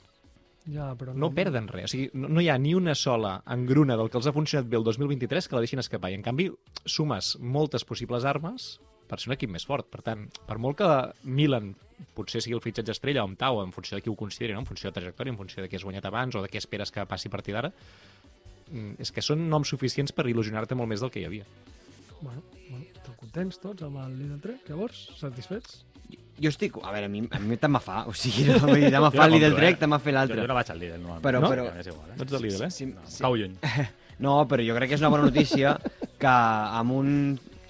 Ja, 0.69 0.91
però 0.93 1.15
No 1.17 1.31
perden 1.34 1.65
res, 1.71 1.89
o 1.89 1.91
sigui, 1.95 2.12
no, 2.13 2.29
no 2.29 2.41
hi 2.43 2.51
ha 2.53 2.57
ni 2.62 2.75
una 2.77 2.93
sola 2.93 3.39
engruna 3.49 3.97
del 3.97 4.12
que 4.13 4.19
els 4.19 4.27
ha 4.29 4.36
funcionat 4.36 4.69
bé 4.69 4.77
el 4.77 4.86
2023 4.86 5.49
que 5.49 5.57
la 5.57 5.63
deixin 5.63 5.81
escapar, 5.81 6.12
i 6.13 6.19
en 6.19 6.25
canvi 6.25 6.51
sumes 6.86 7.34
moltes 7.41 7.86
possibles 7.88 8.27
armes 8.29 8.75
per 9.12 9.19
ser 9.19 9.31
un 9.31 9.36
equip 9.36 9.51
més 9.51 9.65
fort. 9.67 9.89
Per 9.91 10.03
tant, 10.05 10.27
per 10.47 10.60
molt 10.62 10.77
que 10.79 10.89
Milan 11.27 11.73
potser 12.15 12.43
sigui 12.43 12.55
el 12.55 12.63
fitxatge 12.63 12.93
estrella 12.95 13.25
o 13.25 13.27
amb 13.27 13.39
Tau, 13.39 13.60
en 13.63 13.73
funció 13.75 13.97
de 13.97 14.05
qui 14.05 14.12
ho 14.12 14.15
consideri, 14.15 14.55
no? 14.55 14.62
en 14.63 14.69
funció 14.69 14.89
de 14.89 14.99
trajectòria, 14.99 15.34
en 15.34 15.41
funció 15.41 15.63
de 15.63 15.67
què 15.69 15.79
has 15.79 15.86
guanyat 15.88 16.07
abans 16.07 16.38
o 16.38 16.45
de 16.45 16.49
què 16.51 16.62
esperes 16.62 16.93
que 16.93 17.05
passi 17.10 17.27
a 17.27 17.34
partir 17.34 17.57
d'ara, 17.57 17.73
mm, 18.69 19.01
és 19.03 19.12
que 19.12 19.25
són 19.25 19.43
noms 19.49 19.73
suficients 19.73 20.15
per 20.15 20.29
il·lusionar-te 20.31 20.77
molt 20.79 20.93
més 20.93 21.03
del 21.03 21.12
que 21.12 21.19
hi 21.19 21.27
havia. 21.27 21.49
Bueno, 22.21 22.41
bueno, 22.69 22.86
estan 22.95 23.15
contents 23.17 23.60
tots 23.62 23.84
amb 23.88 23.97
el 24.03 24.12
Lidl 24.19 24.39
Trek, 24.43 24.67
llavors? 24.69 24.99
Satisfets? 25.19 25.81
Jo 26.41 26.49
estic... 26.49 26.77
A 26.84 26.91
veure, 26.93 27.07
a 27.07 27.12
mi, 27.12 27.23
a 27.29 27.39
mi 27.41 27.57
tant 27.62 27.73
me 27.73 27.81
fa. 27.84 28.03
O 28.10 28.13
sigui, 28.17 28.47
no, 28.49 28.60
vull 28.65 28.77
dir, 28.81 28.91
tant 28.93 29.03
me 29.03 29.10
Jo 29.10 29.15
fa 29.17 29.25
el 29.27 29.34
Lidl 29.36 29.47
compro, 29.49 29.62
Trek, 29.62 29.75
eh? 29.75 29.79
tant 29.81 29.91
me 29.93 29.99
fer 30.01 30.12
Jo, 30.13 30.17
l'altre. 30.17 30.39
jo 30.41 30.47
no 30.49 30.57
vaig 30.57 30.71
al 30.73 30.79
Lidl, 30.81 30.99
no. 31.01 31.17
Però- 31.25 31.41
no? 31.43 31.49
però- 31.51 31.67
És 31.81 31.89
igual, 31.91 32.10
eh? 32.12 32.15
No 32.17 32.23
ets 32.27 32.31
de 32.36 32.41
Lidl, 32.45 32.63
eh? 32.67 32.71
Sí, 32.77 32.86
No, 32.91 33.05
sí. 33.07 33.21
cau 33.25 33.36
lluny. 33.38 33.57
No, 34.21 34.36
però 34.45 34.62
jo 34.62 34.75
crec 34.77 34.91
que 34.91 34.97
és 34.99 35.01
una 35.01 35.10
bona 35.10 35.23
notícia 35.25 35.71
que 36.21 36.29
en 36.29 36.89
un, 36.93 37.07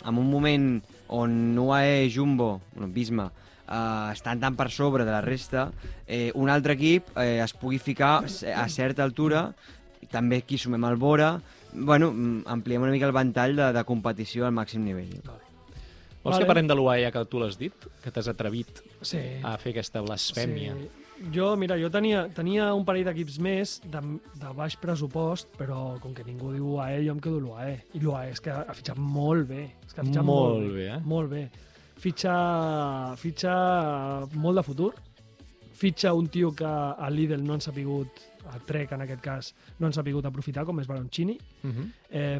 en 0.03 0.17
un 0.19 0.25
moment 0.29 0.65
on 1.07 1.57
UAE, 1.57 2.09
Jumbo, 2.11 2.59
bueno, 2.73 2.89
Bisma, 2.91 3.29
eh, 3.71 4.09
estan 4.11 4.41
tan 4.41 4.57
per 4.59 4.67
sobre 4.69 5.05
de 5.07 5.11
la 5.15 5.21
resta, 5.23 5.69
eh, 6.05 6.29
un 6.35 6.49
altre 6.51 6.73
equip 6.75 7.07
eh, 7.15 7.39
es 7.39 7.53
pugui 7.53 7.79
ficar 7.79 8.25
a 8.25 8.67
certa 8.67 9.03
altura, 9.07 9.45
i 10.03 10.07
també 10.11 10.41
aquí 10.43 10.57
sumem 10.59 10.83
el 10.91 10.97
Bora, 10.99 11.37
bueno, 11.73 12.11
mm, 12.11 12.43
ampliem 12.47 12.81
una 12.81 12.91
mica 12.91 13.05
el 13.07 13.13
ventall 13.15 13.55
de, 13.55 13.71
de 13.73 13.83
competició 13.87 14.45
al 14.47 14.53
màxim 14.53 14.83
nivell. 14.83 15.13
Vols 16.21 16.35
Vale. 16.35 16.43
que 16.43 16.47
parlem 16.47 16.67
de 16.69 16.75
l'UAE, 16.77 17.01
ja 17.07 17.11
que 17.11 17.23
tu 17.25 17.39
l'has 17.41 17.57
dit? 17.57 17.73
Que 18.03 18.11
t'has 18.13 18.27
atrevit 18.29 18.83
Sí. 19.01 19.17
a 19.43 19.55
fer 19.57 19.71
aquesta 19.73 20.01
blasfèmia. 20.05 20.75
Sí. 20.77 20.89
Jo, 21.33 21.55
mira, 21.55 21.75
jo 21.77 21.89
tenia, 21.93 22.27
tenia 22.33 22.71
un 22.73 22.83
parell 22.85 23.05
d'equips 23.05 23.35
més 23.39 23.75
de, 23.85 23.99
de 24.41 24.53
baix 24.57 24.75
pressupost, 24.81 25.51
però 25.57 25.99
com 26.01 26.13
que 26.17 26.23
ningú 26.25 26.51
diu 26.53 26.65
UAE, 26.75 27.03
jo 27.05 27.13
em 27.13 27.19
quedo 27.21 27.39
l'UAE. 27.39 27.75
I 27.93 27.99
l'UAE 28.01 28.31
és 28.31 28.41
que 28.41 28.49
ha 28.49 28.73
fitxat 28.73 28.97
molt 28.97 29.47
bé. 29.49 29.67
És 29.85 29.93
que 29.93 30.01
ha 30.01 30.05
fitxat 30.07 30.25
Molt 30.25 30.57
molt, 30.61 30.73
bé, 30.73 30.87
eh? 30.95 30.99
Molt 31.05 31.29
bé. 31.29 31.43
Fitxa, 32.01 33.15
fitxa 33.21 33.53
molt 34.33 34.57
de 34.57 34.63
futur. 34.65 34.93
Fitxa 35.77 36.13
un 36.13 36.27
tio 36.27 36.51
que 36.53 36.65
a 36.65 37.09
Lidl 37.09 37.43
no 37.45 37.53
han 37.53 37.61
sapigut, 37.61 38.09
a 38.53 38.59
Trek 38.59 38.91
en 38.91 39.01
aquest 39.01 39.21
cas, 39.21 39.55
no 39.79 39.87
han 39.87 39.93
sapigut 39.93 40.25
aprofitar, 40.25 40.65
com 40.65 40.79
és 40.79 40.87
Baroncini. 40.87 41.37
Uh 41.63 41.69
-huh. 41.69 41.91
Eh, 42.09 42.39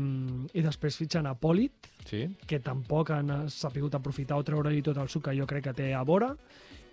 I 0.54 0.62
després 0.62 0.98
fitxen 0.98 1.26
a 1.28 1.34
Polit, 1.36 1.72
Sí. 2.06 2.36
que 2.48 2.60
tampoc 2.60 3.10
han 3.12 3.50
sapigut 3.50 3.94
aprofitar 3.96 4.38
o 4.38 4.44
treure-li 4.44 4.82
tot 4.82 4.98
el 4.98 5.08
suc 5.10 5.24
que 5.26 5.38
jo 5.40 5.46
crec 5.48 5.64
que 5.64 5.74
té 5.74 5.94
a 5.94 6.04
vora, 6.04 6.36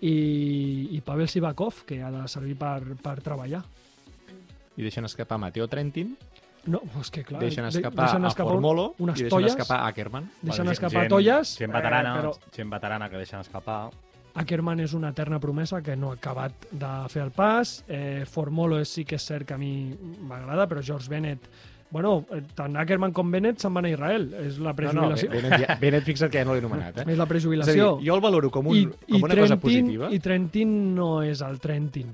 i, 0.00 0.88
i 0.92 1.00
Pavel 1.00 1.28
Sivakov, 1.28 1.84
que 1.84 2.02
ha 2.02 2.10
de 2.10 2.28
servir 2.28 2.56
per, 2.56 2.96
per 3.02 3.20
treballar. 3.20 3.64
I 4.76 4.82
deixen 4.82 5.04
escapar 5.04 5.38
Matteo 5.38 5.66
Trentin, 5.68 6.16
No, 6.66 6.82
és 7.00 7.10
que 7.10 7.24
clar... 7.24 7.40
deixen 7.40 7.64
de- 7.64 7.68
escapar 7.70 8.04
deixen 8.04 8.24
a 8.24 8.28
escapar 8.28 8.52
Formolo 8.52 8.94
unes 8.98 9.18
i 9.18 9.22
deixen 9.22 9.30
tolles, 9.30 9.52
escapar 9.56 9.86
Ackerman. 9.88 10.30
deixen 10.42 10.68
escapar 10.68 11.02
gent- 11.02 11.08
tolles, 11.08 11.56
Gent 11.56 11.72
veterana, 11.72 12.14
eh, 12.14 12.20
però 12.20 12.32
gent 12.52 12.70
veterana 12.70 13.08
que 13.08 13.16
deixen 13.16 13.40
escapar. 13.40 13.90
Ackerman 14.38 14.80
és 14.84 14.92
una 14.94 15.10
eterna 15.14 15.40
promesa 15.42 15.80
que 15.82 15.96
no 15.96 16.12
ha 16.12 16.18
acabat 16.18 16.68
de 16.70 16.92
fer 17.12 17.22
el 17.24 17.32
pas. 17.34 17.78
Eh, 17.88 18.24
Formolo 18.28 18.78
és, 18.80 18.88
sí 18.94 19.04
que 19.04 19.16
és 19.18 19.26
cert 19.26 19.46
que 19.48 19.54
a 19.54 19.58
mi 19.58 19.90
m'agrada, 20.28 20.68
però 20.70 20.82
George 20.84 21.10
Bennett... 21.10 21.48
Bueno, 21.90 22.18
eh, 22.36 22.42
tant 22.54 22.74
Ackerman 22.76 23.14
com 23.16 23.30
Bennett 23.32 23.62
se'n 23.64 23.72
van 23.72 23.86
a 23.88 23.90
Israel. 23.90 24.26
És 24.44 24.58
la 24.60 24.74
No, 24.74 24.74
no, 24.74 24.76
prejubilació. 24.76 25.30
Bennett, 25.32 25.62
ja- 25.66 25.76
Bennett 25.80 26.04
fixa't 26.04 26.30
que 26.30 26.42
ja 26.42 26.44
no 26.44 26.52
l'he 26.52 26.60
anomenat. 26.60 26.98
Eh? 27.00 27.04
és 27.06 27.06
la 27.08 27.12
És 27.14 27.18
a 27.18 27.24
dir, 27.24 27.28
prejubilació. 27.32 27.86
jo 28.04 28.14
el 28.14 28.20
valoro 28.20 28.50
com, 28.52 28.66
un, 28.68 28.76
I, 28.76 28.82
com 28.84 29.16
i 29.16 29.22
una 29.22 29.34
cosa 29.40 29.56
Trentin, 29.56 29.60
positiva. 29.86 30.10
I 30.12 30.18
Trentin 30.20 30.74
no 30.94 31.22
és 31.24 31.40
el 31.40 31.56
Trentin. 31.64 32.12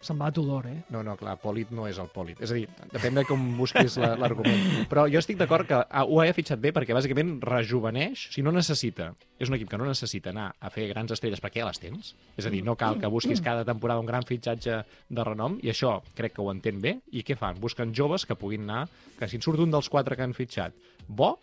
Se'n 0.00 0.16
va 0.16 0.30
a 0.30 0.32
Tudor, 0.32 0.64
eh? 0.66 0.78
No, 0.94 1.02
no, 1.04 1.12
clar, 1.20 1.34
Polit 1.42 1.68
no 1.76 1.84
és 1.86 1.98
el 2.00 2.06
Polit. 2.08 2.38
És 2.40 2.50
a 2.50 2.56
dir, 2.56 2.62
depèn 2.88 3.18
de 3.18 3.24
com 3.28 3.42
busquis 3.58 3.98
la- 4.00 4.14
l'argument. 4.16 4.86
Però 4.88 5.02
jo 5.12 5.20
estic 5.20 5.36
d'acord 5.36 5.68
que 5.68 5.76
a 5.76 6.04
UAE 6.08 6.30
ha 6.32 6.36
fitxat 6.38 6.58
bé 6.62 6.72
perquè 6.72 6.96
bàsicament 6.96 7.34
rejuveneix, 7.44 8.22
si 8.32 8.40
no 8.40 8.50
necessita, 8.50 9.10
és 9.38 9.50
un 9.52 9.58
equip 9.58 9.68
que 9.68 9.76
no 9.76 9.84
necessita 9.84 10.30
anar 10.32 10.54
a 10.58 10.70
fer 10.72 10.86
grans 10.88 11.12
estrelles 11.12 11.40
perquè 11.44 11.60
ja 11.60 11.68
les 11.68 11.78
tens. 11.82 12.14
És 12.40 12.46
a 12.48 12.50
dir, 12.50 12.62
no 12.64 12.76
cal 12.80 12.96
que 12.98 13.06
busquis 13.12 13.42
cada 13.44 13.62
temporada 13.68 14.00
un 14.00 14.08
gran 14.08 14.24
fitxatge 14.24 14.80
de 15.10 15.24
renom, 15.28 15.58
i 15.62 15.68
això 15.68 15.98
crec 16.16 16.32
que 16.32 16.40
ho 16.40 16.50
entén 16.50 16.80
bé. 16.80 16.96
I 17.12 17.20
què 17.22 17.36
fan? 17.36 17.60
Busquen 17.60 17.92
joves 17.92 18.24
que 18.24 18.34
puguin 18.40 18.64
anar, 18.70 18.88
que 19.18 19.28
si 19.28 19.36
en 19.36 19.42
surt 19.44 19.60
un 19.60 19.70
dels 19.70 19.88
quatre 19.92 20.16
que 20.16 20.22
han 20.24 20.32
fitxat 20.32 20.72
bo, 21.08 21.34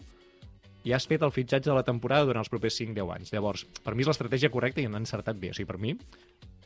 i 0.88 0.93
has 0.95 1.06
fet 1.10 1.23
el 1.28 1.34
fitxatge 1.36 1.69
de 1.69 1.76
la 1.76 1.84
temporada 1.84 2.26
durant 2.30 2.39
els 2.45 2.50
propers 2.54 2.78
5-10 2.80 3.13
anys. 3.17 3.34
Llavors, 3.36 3.65
per 3.84 3.93
mi 3.95 4.06
és 4.06 4.12
l'estratègia 4.13 4.50
correcta 4.54 4.80
i 4.82 4.88
han 4.88 4.95
encertat 4.95 5.36
bé. 5.41 5.52
O 5.52 5.58
sigui, 5.58 5.67
per 5.67 5.78
mi, 5.84 5.93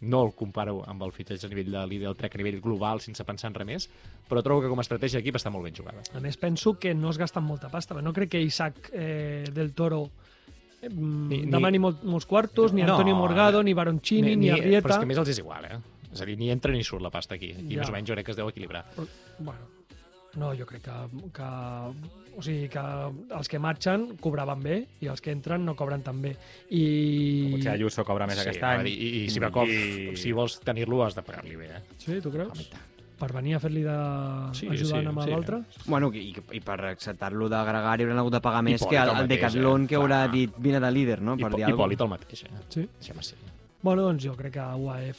no 0.01 0.23
el 0.25 0.31
comparo 0.37 0.79
amb 0.89 1.03
el 1.05 1.11
fitxatge 1.13 1.45
a 1.45 1.49
nivell 1.51 1.71
de 1.75 1.81
l'Ideal 1.89 2.15
Trek 2.17 2.33
a 2.35 2.39
nivell 2.41 2.59
global 2.61 3.01
sense 3.01 3.21
pensar 3.25 3.51
en 3.51 3.57
res 3.59 3.67
més, 3.69 3.89
però 4.29 4.41
trobo 4.45 4.63
que 4.63 4.69
com 4.71 4.79
a 4.81 4.85
estratègia 4.85 5.19
d'equip 5.21 5.37
està 5.37 5.51
molt 5.53 5.65
ben 5.67 5.75
jugada. 5.77 6.01
A 6.17 6.21
més, 6.23 6.37
penso 6.41 6.73
que 6.79 6.93
no 6.97 7.09
es 7.13 7.19
gasten 7.21 7.43
molta 7.45 7.69
pasta. 7.69 7.97
No 8.01 8.13
crec 8.13 8.31
que 8.37 8.41
Isaac 8.41 8.89
eh, 8.93 9.45
del 9.53 9.73
Toro 9.77 10.03
eh, 10.81 10.89
Ni- 10.89 11.43
ni, 11.43 11.51
demani 11.53 11.77
mol, 11.79 11.99
molts 12.09 12.25
quartos, 12.25 12.73
ni 12.73 12.81
No, 12.81 12.95
Antonio 12.95 13.15
Morgado, 13.15 13.61
ni 13.63 13.73
Baroncini, 13.77 14.35
ni, 14.35 14.49
Arrieta. 14.49 14.87
Però 14.87 14.95
és 14.97 15.03
que 15.03 15.09
a 15.09 15.11
més 15.13 15.21
els 15.21 15.29
és 15.35 15.39
igual, 15.43 15.65
eh? 15.69 15.77
És 16.11 16.19
a 16.21 16.25
dir, 16.25 16.33
ni 16.37 16.49
entra 16.51 16.73
ni 16.73 16.81
surt 16.83 17.01
la 17.05 17.09
pasta 17.13 17.35
aquí. 17.37 17.51
I 17.53 17.75
Ja. 17.77 17.81
més 17.83 17.89
o 17.89 17.93
menys 17.93 18.09
jo 18.09 18.15
crec 18.17 18.25
que 18.25 18.31
es 18.33 18.37
deu 18.37 18.49
equilibrar. 18.49 18.85
Bueno, 19.39 19.69
no, 20.39 20.53
jo 20.55 20.65
crec 20.65 20.83
que, 20.85 20.97
que, 21.35 21.47
o 22.37 22.41
sigui, 22.43 22.69
que 22.71 22.83
els 23.35 23.49
que 23.51 23.59
marxen 23.59 24.05
cobraven 24.21 24.61
bé 24.63 24.77
i 25.03 25.09
els 25.11 25.19
que 25.21 25.33
entren 25.35 25.65
no 25.67 25.75
cobren 25.75 26.03
tan 26.05 26.21
bé. 26.23 26.35
I... 26.69 26.85
Potser 27.57 27.73
Ayuso 27.75 28.05
cobra 28.07 28.27
més 28.29 28.39
aquest 28.39 28.61
anava 28.63 28.77
a 28.79 28.85
any. 28.85 28.87
dir, 28.91 28.95
I, 28.95 29.09
i 29.25 29.33
Sivakov, 29.33 29.67
I- 29.67 30.15
si 30.19 30.31
vols 30.31 30.59
tenir-lo, 30.63 31.03
has 31.03 31.17
de 31.17 31.23
pagar-li 31.27 31.57
bé, 31.59 31.67
eh? 31.75 31.81
Sí, 31.97 32.21
tu 32.23 32.29
Home, 32.31 32.37
creus? 32.47 32.63
i 32.63 32.69
tant. 32.71 32.87
Per 33.21 33.27
venir 33.35 33.53
a 33.53 33.59
fer-li 33.61 33.83
de... 33.85 33.95
Sí, 34.57 34.65
ajudant 34.71 35.03
sí, 35.03 35.09
amb 35.11 35.19
sí. 35.21 35.29
l'altre? 35.29 35.59
Bueno, 35.85 36.07
i, 36.17 36.31
i 36.57 36.61
per 36.65 36.79
acceptar-lo 36.89 37.49
de 37.53 37.59
Gregari 37.67 38.07
hauran 38.07 38.17
hagut 38.23 38.33
de 38.33 38.41
pagar 38.41 38.63
més 38.65 38.79
Hipòlit 38.81 38.95
que 38.97 39.03
el, 39.03 39.11
el 39.13 39.21
el 39.21 39.27
Decathlon 39.29 39.83
eh? 39.83 39.87
que 39.91 39.99
haurà 39.99 40.21
Clar. 40.23 40.31
dit 40.33 40.55
vine 40.57 40.79
de 40.81 40.89
líder, 40.95 41.19
no? 41.21 41.35
I, 41.37 41.43
Per 41.45 41.51
dir 41.53 41.59
i 41.61 41.67
alguna 41.67 41.83
Pòlit 41.83 42.01
el 42.01 42.09
mateix, 42.15 42.41
eh? 42.47 42.63
Sí. 42.73 42.87
Deixem 42.97 43.21
ser. 43.21 43.37
Bueno, 43.83 44.07
doncs 44.07 44.25
jo 44.25 44.33
crec 44.39 44.55
que 44.57 44.65
UAE 44.87 45.13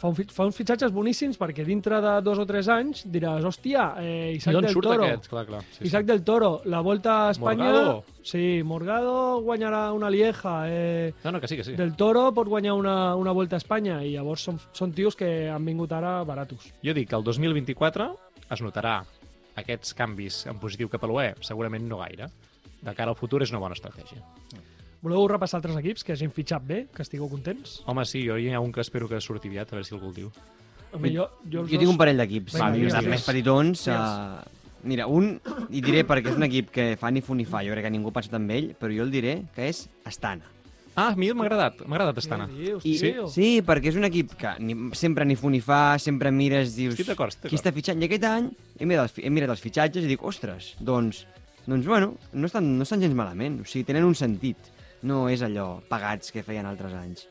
fa, 0.00 0.08
un, 0.08 0.16
fa, 0.32 0.46
uns 0.48 0.56
fitxatges 0.56 0.92
boníssims 0.94 1.38
perquè 1.40 1.64
dintre 1.66 2.00
de 2.02 2.14
dos 2.24 2.40
o 2.40 2.46
tres 2.48 2.68
anys 2.72 3.04
diràs, 3.12 3.44
hòstia, 3.46 3.90
eh, 4.00 4.32
Isaac 4.38 4.56
del 4.56 4.70
surt 4.72 4.88
Toro, 4.88 5.04
aquest? 5.06 5.28
Clar, 5.30 5.44
clar. 5.48 5.60
Sí, 5.76 5.84
Isaac 5.90 6.08
del 6.08 6.24
Toro, 6.24 6.50
la 6.64 6.80
Volta 6.84 7.16
a 7.26 7.30
Espanya... 7.34 7.68
Morgado? 7.68 8.04
Sí, 8.22 8.62
Morgado 8.64 9.14
guanyarà 9.44 9.92
una 9.96 10.10
Lieja, 10.12 10.56
eh, 10.68 11.12
No, 11.24 11.32
no, 11.32 11.40
que 11.40 11.48
sí, 11.48 11.56
que 11.56 11.64
sí. 11.64 11.76
del 11.76 11.94
Toro 11.96 12.26
pot 12.36 12.48
guanyar 12.48 12.74
una, 12.74 13.14
una 13.16 13.32
Volta 13.36 13.56
a 13.56 13.62
Espanya 13.62 14.00
i 14.04 14.14
llavors 14.16 14.44
són, 14.48 14.60
són 14.76 14.92
tios 14.96 15.16
que 15.16 15.50
han 15.52 15.64
vingut 15.64 15.92
ara 15.96 16.20
baratos. 16.28 16.72
Jo 16.84 16.96
dic 16.96 17.10
que 17.10 17.18
el 17.20 17.24
2024 17.24 18.10
es 18.50 18.64
notarà 18.64 19.00
aquests 19.60 19.94
canvis 19.98 20.44
en 20.50 20.60
positiu 20.62 20.88
cap 20.92 21.04
a 21.04 21.10
l'UE? 21.10 21.32
Segurament 21.44 21.86
no 21.88 22.00
gaire. 22.02 22.30
De 22.80 22.94
cara 22.96 23.12
al 23.12 23.18
futur 23.18 23.42
és 23.44 23.52
una 23.52 23.60
bona 23.60 23.76
estratègia. 23.76 24.22
Voleu 25.00 25.24
repassar 25.32 25.58
altres 25.60 25.78
equips 25.80 26.04
que 26.04 26.12
hagin 26.12 26.32
fitxat 26.36 26.64
bé, 26.66 26.82
que 26.92 27.00
estigueu 27.00 27.28
contents? 27.32 27.78
Home, 27.88 28.04
sí, 28.04 28.20
jo 28.26 28.36
hi 28.36 28.50
ha 28.52 28.60
un 28.60 28.72
que 28.72 28.82
espero 28.84 29.08
que 29.08 29.20
surti 29.24 29.48
aviat, 29.48 29.72
a 29.72 29.78
veure 29.78 29.88
si 29.88 29.94
algú 29.96 30.10
el 30.10 30.16
diu. 30.18 30.32
Home, 30.92 31.12
jo, 31.14 31.24
jo, 31.46 31.64
Jo 31.64 31.80
tinc 31.80 31.88
un 31.88 32.00
parell 32.00 32.20
d'equips, 32.20 32.58
més 33.08 33.24
petitons. 33.24 33.86
Uh, 33.88 34.42
mira, 34.84 35.06
un, 35.08 35.32
i 35.72 35.80
diré 35.80 36.02
perquè 36.04 36.34
és 36.34 36.36
un 36.36 36.44
equip 36.44 36.68
que 36.74 36.86
fa 37.00 37.08
ni 37.14 37.22
fu 37.24 37.36
ni 37.38 37.46
fa, 37.48 37.62
jo 37.64 37.72
crec 37.72 37.88
que 37.88 37.92
ningú 37.94 38.12
ha 38.12 38.16
pensat 38.18 38.36
en 38.36 38.48
ell, 38.52 38.72
però 38.76 38.92
jo 38.92 39.06
el 39.06 39.14
diré 39.14 39.38
que 39.56 39.70
és 39.72 39.86
Astana. 40.04 40.56
Ah, 40.98 41.14
a 41.14 41.16
mi 41.16 41.30
m'ha 41.32 41.46
agradat, 41.46 41.80
m'ha 41.86 41.96
agradat 41.96 42.18
Astana. 42.20 42.50
I, 42.52 42.74
tio? 43.00 43.28
sí, 43.30 43.48
perquè 43.64 43.88
és 43.94 43.96
un 43.96 44.04
equip 44.04 44.34
que 44.36 44.52
ni, 44.60 44.76
sempre 44.98 45.24
ni 45.24 45.38
fu 45.38 45.48
ni 45.48 45.62
fa, 45.64 45.96
sempre 46.02 46.28
mires, 46.34 46.74
dius... 46.76 46.98
Estic 46.98 47.14
d'acord, 47.14 47.32
estic 47.32 47.48
Qui 47.48 47.56
està 47.56 47.72
fitxant? 47.72 48.02
I 48.02 48.10
aquest 48.10 48.26
any 48.28 48.50
he 48.76 48.90
mirat, 48.90 49.08
els, 49.08 49.22
he 49.24 49.32
mirat 49.32 49.54
els 49.54 49.64
fitxatges 49.64 50.04
i 50.04 50.10
dic, 50.10 50.26
ostres, 50.28 50.74
doncs, 50.76 51.22
doncs 51.64 51.88
bueno, 51.88 52.18
no 52.34 52.50
estan, 52.50 52.68
no 52.76 52.84
estan 52.84 53.00
gens 53.00 53.16
malament. 53.16 53.62
O 53.62 53.70
sigui, 53.70 53.86
tenen 53.88 54.04
un 54.04 54.18
sentit. 54.18 54.68
No 55.02 55.28
és 55.28 55.42
allò 55.42 55.80
pagats 55.88 56.30
que 56.32 56.42
feien 56.42 56.66
altres 56.66 56.92
anys. 56.94 57.28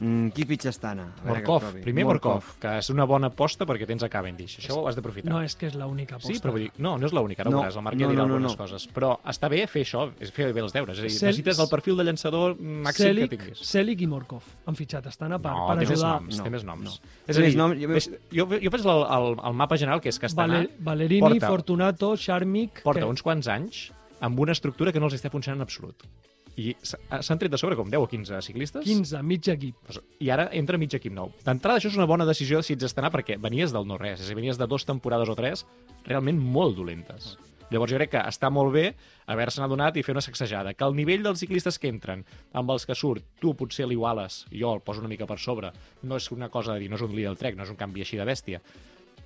Mm, 0.00 0.30
qui 0.32 0.46
fitxa 0.48 0.70
Astana? 0.70 1.10
A 1.20 1.24
veure 1.26 1.42
que 1.42 1.50
Morkov, 1.50 1.74
primer 1.84 2.04
Morkov, 2.08 2.44
que 2.62 2.70
és 2.78 2.86
una 2.88 3.04
bona 3.04 3.28
aposta 3.28 3.66
perquè 3.68 3.84
tens 3.84 4.00
a 4.02 4.08
Cavendish. 4.08 4.54
Això 4.62 4.78
ho 4.78 4.86
has 4.88 4.96
d'aprofitar. 4.96 5.28
No 5.28 5.42
és 5.44 5.52
que 5.60 5.66
és 5.68 5.74
l'única 5.76 6.14
aposta. 6.16 6.32
Sí, 6.32 6.40
però 6.40 6.54
vull 6.54 6.62
dir, 6.62 6.70
no, 6.80 6.94
no 6.96 7.04
és 7.04 7.12
l'única, 7.12 7.42
ara 7.42 7.50
No, 7.52 7.58
veuràs, 7.60 7.76
el 7.76 7.82
Marc 7.84 7.98
ja 8.00 8.06
no, 8.06 8.12
dirà 8.14 8.22
no, 8.22 8.28
no, 8.30 8.34
algunes 8.38 8.54
no. 8.54 8.56
coses. 8.62 8.86
Però 8.96 9.10
està 9.28 9.50
bé 9.52 9.66
fer 9.68 9.82
això, 9.84 10.06
és 10.18 10.32
fer 10.32 10.54
bé 10.56 10.62
els 10.64 10.72
deures. 10.72 10.96
És 10.96 11.02
a 11.04 11.06
dir, 11.06 11.10
Cel- 11.18 11.28
necessites 11.28 11.58
el 11.60 11.68
perfil 11.68 11.98
de 12.00 12.04
llançador 12.08 12.56
màxim 12.56 13.04
Celic, 13.10 13.28
que 13.28 13.36
tinguis. 13.36 13.60
Celic 13.74 14.00
i 14.00 14.08
Morkov 14.08 14.42
han 14.64 14.74
fitxat 14.80 15.06
Astana 15.12 15.36
per, 15.38 15.52
no, 15.52 15.66
per 15.68 15.76
ajudar. 15.84 16.14
noms, 16.22 16.38
No, 16.38 16.44
té 16.44 16.50
més 16.56 16.64
noms. 16.64 16.84
no. 16.84 16.90
És 17.26 17.36
Té 17.36 17.42
a 17.42 17.44
més 17.44 17.52
dir, 17.52 17.58
noms, 17.60 17.76
jo- 17.76 18.16
jo, 18.32 18.46
jo, 18.54 18.60
jo 18.64 18.70
faig 18.70 18.86
el, 18.86 19.04
el, 19.18 19.28
el 19.50 19.52
mapa 19.60 19.76
general, 19.76 20.00
que 20.00 20.08
és 20.08 20.18
que 20.18 20.26
Astana 20.32 20.54
Valer, 20.62 20.70
Valerini, 20.78 21.20
porta- 21.28 21.48
Fortunato, 21.48 22.16
Charmic... 22.16 22.80
porta 22.82 23.00
que- 23.04 23.06
uns 23.06 23.20
quants 23.20 23.48
anys 23.52 23.90
amb 24.20 24.40
una 24.40 24.52
estructura 24.52 24.92
que 24.92 24.98
no 25.00 25.12
els 25.12 25.14
està 25.20 25.28
funcionant 25.28 25.60
en 25.60 25.68
absolut. 25.68 26.08
I 26.56 26.74
s'ha- 26.82 27.22
s'han 27.22 27.38
tret 27.38 27.50
de 27.52 27.58
sobre 27.58 27.76
com 27.76 27.88
10 27.88 28.00
o 28.02 28.08
15 28.08 28.40
ciclistes 28.42 28.84
15, 28.84 29.22
mig 29.22 29.46
equip. 29.48 29.76
I 30.20 30.30
ara 30.30 30.48
entra 30.52 30.76
mig 30.78 30.92
equip 30.94 31.12
nou. 31.12 31.30
D'entrada, 31.44 31.78
això 31.78 31.88
és 31.88 31.96
una 31.96 32.06
bona 32.06 32.26
decisió 32.26 32.62
si 32.62 32.74
ets 32.74 32.82
d'estar 32.82 33.10
perquè 33.10 33.38
venies 33.40 33.72
del 33.72 33.86
no-res, 33.86 34.20
és 34.20 34.26
a 34.26 34.28
dir, 34.28 34.36
venies 34.36 34.58
de 34.58 34.66
dues 34.66 34.84
temporades 34.84 35.28
o 35.28 35.36
tres 35.38 35.64
realment 36.04 36.38
molt 36.40 36.76
dolentes. 36.76 37.36
Llavors 37.70 37.92
jo 37.92 37.98
crec 38.00 38.10
que 38.10 38.18
està 38.26 38.48
molt 38.50 38.72
bé 38.74 38.96
haver-se'n 39.30 39.62
adonat 39.62 39.94
i 39.96 40.02
fer 40.02 40.10
una 40.10 40.20
sacsejada. 40.20 40.74
Que 40.74 40.82
el 40.84 40.96
nivell 40.96 41.22
dels 41.22 41.38
ciclistes 41.38 41.78
que 41.78 41.86
entren, 41.86 42.24
amb 42.52 42.68
els 42.74 42.84
que 42.84 42.96
surt, 42.98 43.22
tu 43.38 43.54
potser 43.54 43.86
l'iguales, 43.86 44.44
jo 44.50 44.72
el 44.74 44.80
poso 44.82 44.98
una 44.98 45.08
mica 45.08 45.24
per 45.24 45.38
sobre, 45.38 45.70
no 46.02 46.16
és 46.16 46.26
una 46.32 46.48
cosa 46.50 46.74
de 46.74 46.80
dir, 46.80 46.90
no 46.90 46.96
és 46.96 47.02
un 47.06 47.14
líder 47.14 47.28
del 47.30 47.38
trek, 47.38 47.54
no 47.54 47.62
és 47.62 47.70
un 47.70 47.76
canvi 47.78 48.00
així 48.02 48.16
de 48.18 48.24
bèstia, 48.26 48.60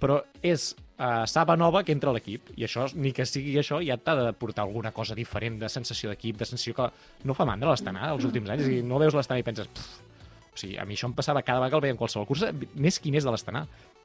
però 0.04 0.20
és 0.44 0.74
uh, 0.76 1.24
saba 1.30 1.56
nova 1.56 1.80
que 1.82 1.94
entra 1.96 2.12
a 2.12 2.16
l'equip 2.16 2.50
i 2.58 2.66
això, 2.68 2.84
ni 2.92 3.14
que 3.16 3.24
sigui 3.24 3.56
això, 3.56 3.80
ja 3.80 3.96
t'ha 3.96 4.18
de 4.18 4.32
portar 4.36 4.66
alguna 4.66 4.92
cosa 4.92 5.16
diferent 5.16 5.56
de 5.62 5.70
sensació 5.72 6.12
d'equip, 6.12 6.36
de 6.36 6.48
sensació 6.48 6.76
que 6.76 6.90
no 7.24 7.36
fa 7.36 7.46
mandra 7.48 7.72
l'Astana 7.72 8.10
els 8.12 8.26
últims 8.28 8.52
anys, 8.52 8.68
dir, 8.68 8.82
no 8.84 9.00
veus 9.00 9.16
l'Astana 9.16 9.40
i 9.40 9.46
penses 9.46 9.70
"Pff, 9.72 10.04
o 10.54 10.60
sigui, 10.60 10.76
a 10.78 10.84
mi 10.84 10.94
això 10.94 11.08
em 11.08 11.14
passava 11.16 11.42
cada 11.42 11.58
vegada 11.58 11.70
que 11.72 11.80
el 11.80 11.84
veia 11.88 11.94
en 11.96 11.98
qualsevol 11.98 12.28
cursa, 12.28 12.52
n'és 12.52 13.00
quin 13.02 13.16
és 13.18 13.24
de 13.24 13.32
l'Astana. 13.32 13.64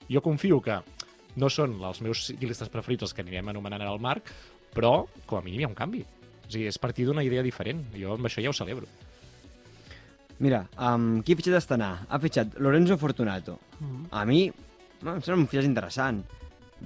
Jo 0.09 0.21
confio 0.25 0.57
que 0.65 0.79
no 1.37 1.49
són 1.49 1.75
els 1.83 1.99
meus 2.01 2.23
ciclistes 2.25 2.71
preferits 2.73 3.05
els 3.05 3.13
que 3.13 3.21
anirem 3.21 3.51
anomenant 3.51 3.83
ara 3.83 3.91
el 3.93 4.01
Marc, 4.01 4.31
però 4.73 5.05
com 5.27 5.37
a 5.37 5.43
mínim 5.45 5.61
hi 5.61 5.67
ha 5.67 5.69
un 5.69 5.77
canvi. 5.77 6.01
O 6.01 6.49
sigui, 6.49 6.65
és 6.71 6.81
partir 6.81 7.05
d'una 7.05 7.23
idea 7.23 7.43
diferent. 7.45 7.83
Jo 7.93 8.15
amb 8.15 8.25
això 8.25 8.41
ja 8.41 8.49
ho 8.49 8.57
celebro. 8.57 8.89
Mira, 10.39 10.63
um, 10.79 11.21
qui 11.21 11.35
ha 11.35 11.37
fitxat 11.37 11.59
Astana? 11.59 11.91
Ha 12.09 12.19
fitxat 12.23 12.57
Lorenzo 12.57 12.97
Fortunato. 12.97 13.59
Mm. 13.77 14.05
A 14.09 14.25
mi, 14.25 14.41
no, 15.01 15.15
em 15.15 15.21
sembla 15.21 15.41
un 15.43 15.47
fitxatge 15.47 15.69
interessant. 15.69 16.23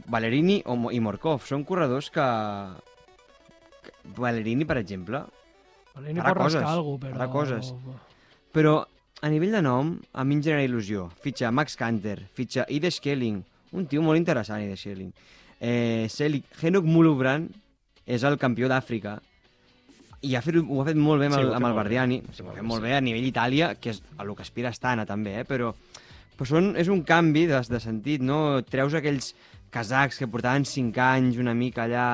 Valerini 0.09 0.61
o, 0.65 0.77
i 0.91 0.99
Morkov 1.03 1.45
són 1.47 1.65
corredors 1.67 2.09
que... 2.13 2.25
que... 3.83 3.95
Valerini, 4.17 4.65
per 4.69 4.79
exemple, 4.81 5.23
Valerini 5.93 6.23
Farà 6.23 6.33
rascar 6.33 6.43
coses, 6.43 6.69
alguna 6.71 7.03
però... 7.05 7.13
farà 7.17 7.29
coses. 7.31 7.73
Però 8.53 8.73
a 9.23 9.29
nivell 9.31 9.53
de 9.55 9.61
nom, 9.63 9.93
a 10.11 10.25
mi 10.27 10.35
em 10.37 10.41
genera 10.43 10.65
il·lusió. 10.65 11.07
Fitxa 11.23 11.51
Max 11.53 11.77
Kanter, 11.79 12.17
fitxa 12.33 12.65
Ide 12.73 12.91
Schelling, 12.91 13.43
un 13.77 13.85
tio 13.87 14.01
molt 14.05 14.19
interessant, 14.19 14.65
Ide 14.65 14.75
Schelling. 14.77 15.13
Eh, 15.63 16.09
Selig, 16.11 16.49
Henok 16.59 16.89
Mulubran 16.89 17.45
és 18.03 18.25
el 18.27 18.35
campió 18.41 18.67
d'Àfrica 18.67 19.19
i 20.23 20.33
ha 20.35 20.41
fet, 20.43 20.57
ho 20.59 20.81
ha 20.81 20.87
fet 20.87 20.99
molt 20.99 21.21
bé 21.21 21.29
amb, 21.29 21.37
Sí, 21.37 21.43
el, 21.43 21.53
amb 21.53 21.59
el 21.59 21.63
molt 21.69 21.75
bé. 21.75 21.79
Bardiani. 21.81 22.17
Sí, 22.31 22.43
ho 22.43 22.47
ha 22.47 22.49
molt 22.49 22.57
fet 22.57 22.63
bé, 22.63 22.67
molt 22.73 22.83
bé 22.83 22.93
a 22.95 23.01
nivell 23.03 23.29
Itàlia, 23.29 23.73
que 23.79 23.93
és 23.93 24.01
a 24.17 24.27
lo 24.27 24.35
que 24.35 24.43
aspira 24.43 24.71
Astana 24.71 25.05
també, 25.07 25.37
eh? 25.41 25.45
però, 25.47 25.73
però 26.37 26.49
són, 26.49 26.73
és 26.79 26.89
un 26.91 27.03
canvi 27.07 27.45
de, 27.49 27.59
de 27.69 27.81
sentit, 27.81 28.23
no? 28.25 28.61
Treus 28.69 28.95
aquells 28.97 29.33
casacs 29.73 30.19
que 30.21 30.29
portaven 30.29 30.67
5 30.69 31.07
anys 31.07 31.39
una 31.41 31.55
mica 31.57 31.87
allà... 31.87 32.07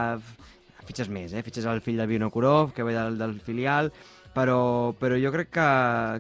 Fitxes 0.90 1.12
més, 1.14 1.36
eh? 1.38 1.44
Fitxes 1.46 1.68
el 1.70 1.84
fill 1.86 2.00
de 2.02 2.08
Vinokurov, 2.10 2.72
que 2.74 2.82
ve 2.82 2.96
del, 2.96 3.20
del 3.20 3.36
filial, 3.46 3.92
però, 4.34 4.90
però 4.98 5.20
jo 5.22 5.30
crec 5.36 5.52
que, 5.54 5.70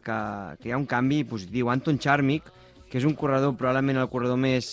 que, 0.05 0.17
que 0.59 0.69
hi 0.69 0.75
ha 0.75 0.77
un 0.77 0.85
canvi 0.85 1.23
positiu. 1.25 1.71
Anton 1.73 1.97
Charmic, 1.97 2.51
que 2.89 2.99
és 3.01 3.07
un 3.09 3.15
corredor, 3.17 3.55
probablement 3.57 3.97
el 3.97 4.11
corredor 4.13 4.37
més 4.37 4.69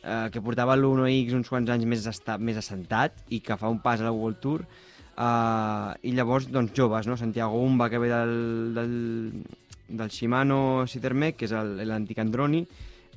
eh, 0.00 0.28
que 0.32 0.40
portava 0.40 0.76
l'1X 0.78 1.36
uns 1.36 1.52
quants 1.52 1.68
anys 1.72 1.84
més, 1.88 2.06
esta, 2.08 2.38
més 2.38 2.56
assentat 2.60 3.20
i 3.28 3.42
que 3.44 3.58
fa 3.60 3.68
un 3.68 3.82
pas 3.84 4.00
a 4.00 4.08
la 4.08 4.14
World 4.16 4.40
Tour, 4.40 4.64
eh, 4.64 5.90
i 6.08 6.14
llavors, 6.16 6.48
doncs, 6.52 6.72
joves, 6.76 7.10
no? 7.10 7.18
Santiago 7.20 7.60
Umba, 7.60 7.90
que 7.92 8.00
ve 8.00 8.08
del, 8.12 8.34
del, 8.76 8.94
del 9.90 10.08
Shimano 10.10 10.86
Sitermec, 10.86 11.36
que 11.36 11.44
és 11.48 11.52
el- 11.52 11.82
l'antic 11.88 12.18
Androni, 12.22 12.62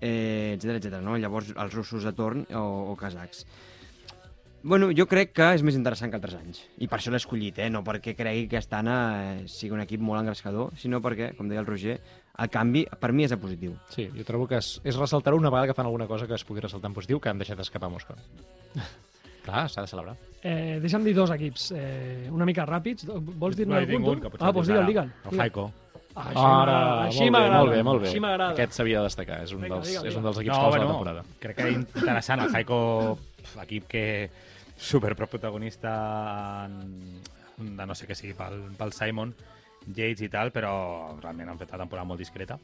eh, 0.01 0.53
etc 0.57 0.77
etc. 0.79 0.99
no? 1.01 1.17
Llavors, 1.17 1.53
els 1.55 1.73
russos 1.73 2.03
de 2.03 2.13
torn 2.13 2.45
o, 2.53 2.91
o 2.91 2.95
kazacs. 2.99 3.45
Bueno, 4.65 4.87
jo 4.95 5.03
crec 5.11 5.33
que 5.35 5.49
és 5.57 5.63
més 5.67 5.75
interessant 5.75 6.07
que 6.09 6.15
altres 6.15 6.37
anys. 6.37 6.61
I 6.79 6.87
per 6.87 6.95
això 7.01 7.11
l'he 7.11 7.19
escollit, 7.19 7.57
eh? 7.59 7.69
No 7.69 7.81
perquè 7.83 8.13
cregui 8.15 8.45
que 8.47 8.55
Astana 8.61 8.93
eh, 9.41 9.47
sigui 9.51 9.73
un 9.75 9.81
equip 9.83 9.99
molt 9.99 10.21
engrescador, 10.21 10.71
sinó 10.79 11.01
perquè, 11.03 11.33
com 11.35 11.49
deia 11.51 11.59
el 11.59 11.67
Roger, 11.67 11.97
el 12.39 12.49
canvi 12.49 12.85
per 12.99 13.11
mi 13.11 13.25
és 13.27 13.33
a 13.35 13.37
positiu. 13.37 13.73
Sí, 13.91 14.05
jo 14.15 14.23
trobo 14.23 14.47
que 14.47 14.61
és, 14.61 14.77
és 14.87 14.95
ressaltar 14.95 15.33
una 15.35 15.51
vegada 15.51 15.67
que 15.67 15.75
fan 15.75 15.85
alguna 15.89 16.07
cosa 16.07 16.27
que 16.31 16.37
es 16.39 16.45
pugui 16.47 16.63
ressaltar 16.63 16.89
en 16.89 16.95
positiu 16.95 17.19
que 17.19 17.27
han 17.29 17.43
deixat 17.43 17.59
escapar 17.59 17.91
Moscou. 17.91 18.15
Clar, 19.43 19.65
s'ha 19.67 19.83
de 19.83 19.91
celebrar. 19.91 20.15
Eh, 20.39 20.79
deixa'm 20.79 21.03
dir 21.03 21.11
dos 21.17 21.31
equips, 21.35 21.73
eh, 21.75 22.29
una 22.31 22.47
mica 22.47 22.63
ràpids. 22.63 23.03
Vols 23.11 23.57
dir-ne 23.59 23.73
No 23.75 23.81
algun? 23.81 24.21
Ah, 24.39 24.53
doncs 24.55 24.69
digue'l, 24.71 24.87
digue'l. 24.87 25.11
El 25.33 25.37
Jaiko. 25.43 25.65
Ah, 26.15 26.27
així 26.27 26.39
m'agrada, 26.39 27.03
molt 27.07 27.19
bé, 27.19 27.29
m'agrada. 27.31 27.59
molt 27.59 27.71
bé, 27.73 27.83
molt 27.83 28.01
bé. 28.03 28.07
Així 28.11 28.19
m'agrada. 28.21 28.53
Aquest 28.53 28.77
s'havia 28.77 28.99
de 28.99 29.09
destacar, 29.09 29.39
és 29.43 29.53
un, 29.55 29.61
Vinga, 29.61 29.75
dels, 29.79 29.87
digue'l, 29.89 30.07
és 30.11 30.17
un 30.19 30.27
dels 30.27 30.37
equips 30.43 30.53
No, 30.53 30.59
claus 30.59 30.73
de 30.73 30.79
la 30.79 30.85
bueno, 30.85 30.97
temporada. 30.99 31.23
crec 31.39 31.57
que 31.57 31.69
interessant. 31.71 32.43
El 32.45 32.51
Jaiko, 32.53 32.79
pf, 33.41 33.55
equip 33.63 33.87
que 33.87 34.03
superprotagonista 34.77 36.65
en, 36.65 37.21
de 37.77 37.85
no 37.85 37.95
sé 37.95 38.07
què 38.09 38.15
sigui 38.17 38.35
pel, 38.37 38.59
pel 38.77 38.93
Simon 38.93 39.33
Yates 39.87 40.21
i 40.21 40.29
tal, 40.29 40.51
però 40.55 41.17
realment 41.19 41.49
han 41.49 41.59
fet 41.59 41.73
una 41.73 41.83
temporada 41.83 42.07
molt 42.07 42.21
discreta. 42.21 42.59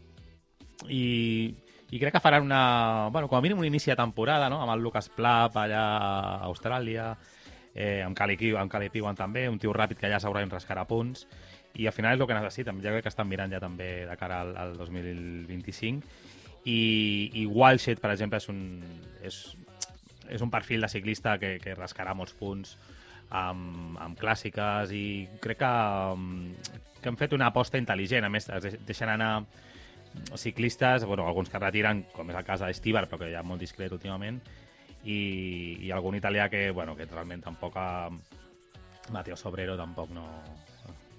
I, 0.87 1.49
i 1.91 1.99
crec 1.99 2.13
que 2.15 2.21
faran 2.23 2.45
una, 2.45 3.09
bueno, 3.11 3.27
com 3.27 3.37
a 3.37 3.41
mínim 3.41 3.59
un 3.59 3.67
inici 3.67 3.91
de 3.91 3.97
temporada, 3.99 4.47
no? 4.49 4.61
amb 4.61 4.71
el 4.75 4.83
Lucas 4.85 5.09
Plap 5.09 5.57
allà 5.59 5.83
a 5.97 6.45
Austràlia, 6.47 7.11
eh, 7.73 8.01
amb 8.05 8.15
Cali 8.15 8.37
amb 8.55 8.71
Cali 8.71 8.89
també, 9.17 9.49
un 9.49 9.59
tio 9.59 9.73
ràpid 9.73 9.97
que 9.97 10.07
allà 10.07 10.19
segurament 10.19 10.51
rascarà 10.51 10.85
punts, 10.87 11.27
i 11.75 11.85
al 11.87 11.93
final 11.93 12.15
és 12.15 12.21
el 12.21 12.27
que 12.27 12.37
necessiten. 12.39 12.81
Jo 12.81 12.89
crec 12.93 13.03
que 13.05 13.11
estan 13.13 13.27
mirant 13.29 13.51
ja 13.53 13.59
també 13.61 14.05
de 14.09 14.17
cara 14.17 14.41
al, 14.41 14.55
al 14.57 14.77
2025. 14.77 16.07
I, 16.65 17.31
i 17.39 17.45
Walshed, 17.45 18.01
per 18.03 18.11
exemple, 18.11 18.37
és 18.41 18.49
un, 18.51 18.59
és, 19.23 19.37
és 20.29 20.41
un 20.43 20.51
perfil 20.51 20.81
de 20.81 20.89
ciclista 20.91 21.37
que, 21.39 21.57
que 21.63 21.75
rascarà 21.77 22.13
molts 22.17 22.33
punts 22.35 22.75
amb, 23.29 23.95
amb 24.01 24.17
clàssiques 24.19 24.91
i 24.91 25.27
crec 25.39 25.61
que, 25.61 25.71
que 26.99 27.09
han 27.13 27.17
fet 27.21 27.33
una 27.37 27.47
aposta 27.53 27.79
intel·ligent. 27.79 28.25
A 28.27 28.29
més, 28.33 28.49
es 28.49 28.65
deix- 28.65 28.79
deixen 28.85 29.09
anar 29.13 29.45
ciclistes, 30.35 31.05
bueno, 31.05 31.27
alguns 31.27 31.49
que 31.49 31.59
retiren, 31.61 32.03
com 32.15 32.29
és 32.33 32.35
el 32.37 32.43
cas 32.45 32.63
d'Estibar, 32.65 33.05
però 33.07 33.21
que 33.21 33.31
ja 33.31 33.43
molt 33.45 33.61
discret 33.61 33.93
últimament, 33.93 34.41
i, 35.05 35.77
i 35.85 35.91
algun 35.95 36.17
italià 36.17 36.49
que, 36.49 36.71
bueno, 36.75 36.95
que 36.97 37.05
realment 37.07 37.45
tampoc 37.45 37.77
ha... 37.77 38.09
Mateo 39.13 39.33
Sobrero 39.39 39.73
tampoc 39.77 40.11
no, 40.13 40.25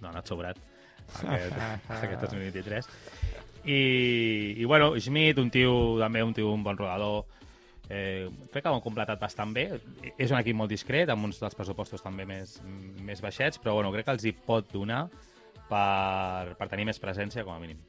no 0.01 0.09
ha 0.09 0.15
anat 0.15 0.31
sobrat 0.31 0.61
aquest, 1.19 1.57
aquest 2.01 2.25
2023. 2.27 2.89
I, 3.65 3.81
I, 4.57 4.65
bueno, 4.65 4.95
Schmidt, 4.99 5.41
un 5.41 5.51
tio, 5.53 5.75
també 6.01 6.23
un 6.25 6.33
tio, 6.35 6.53
un 6.55 6.65
bon 6.65 6.79
rodador, 6.79 7.27
eh, 7.91 8.29
crec 8.53 8.65
que 8.65 8.71
ho 8.71 8.79
han 8.79 8.85
completat 8.85 9.21
bastant 9.21 9.53
bé. 9.57 9.67
És 10.17 10.31
un 10.31 10.39
equip 10.41 10.57
molt 10.57 10.73
discret, 10.73 11.11
amb 11.13 11.29
uns 11.29 11.43
dels 11.43 11.57
pressupostos 11.59 12.05
també 12.05 12.27
més, 12.29 12.59
més 13.05 13.21
baixets, 13.21 13.61
però 13.61 13.77
bueno, 13.79 13.93
crec 13.93 14.09
que 14.09 14.17
els 14.17 14.27
hi 14.29 14.35
pot 14.47 14.73
donar 14.73 15.05
per, 15.69 16.57
per 16.57 16.71
tenir 16.71 16.89
més 16.89 17.03
presència, 17.03 17.45
com 17.45 17.55
a 17.55 17.63
mínim. 17.63 17.81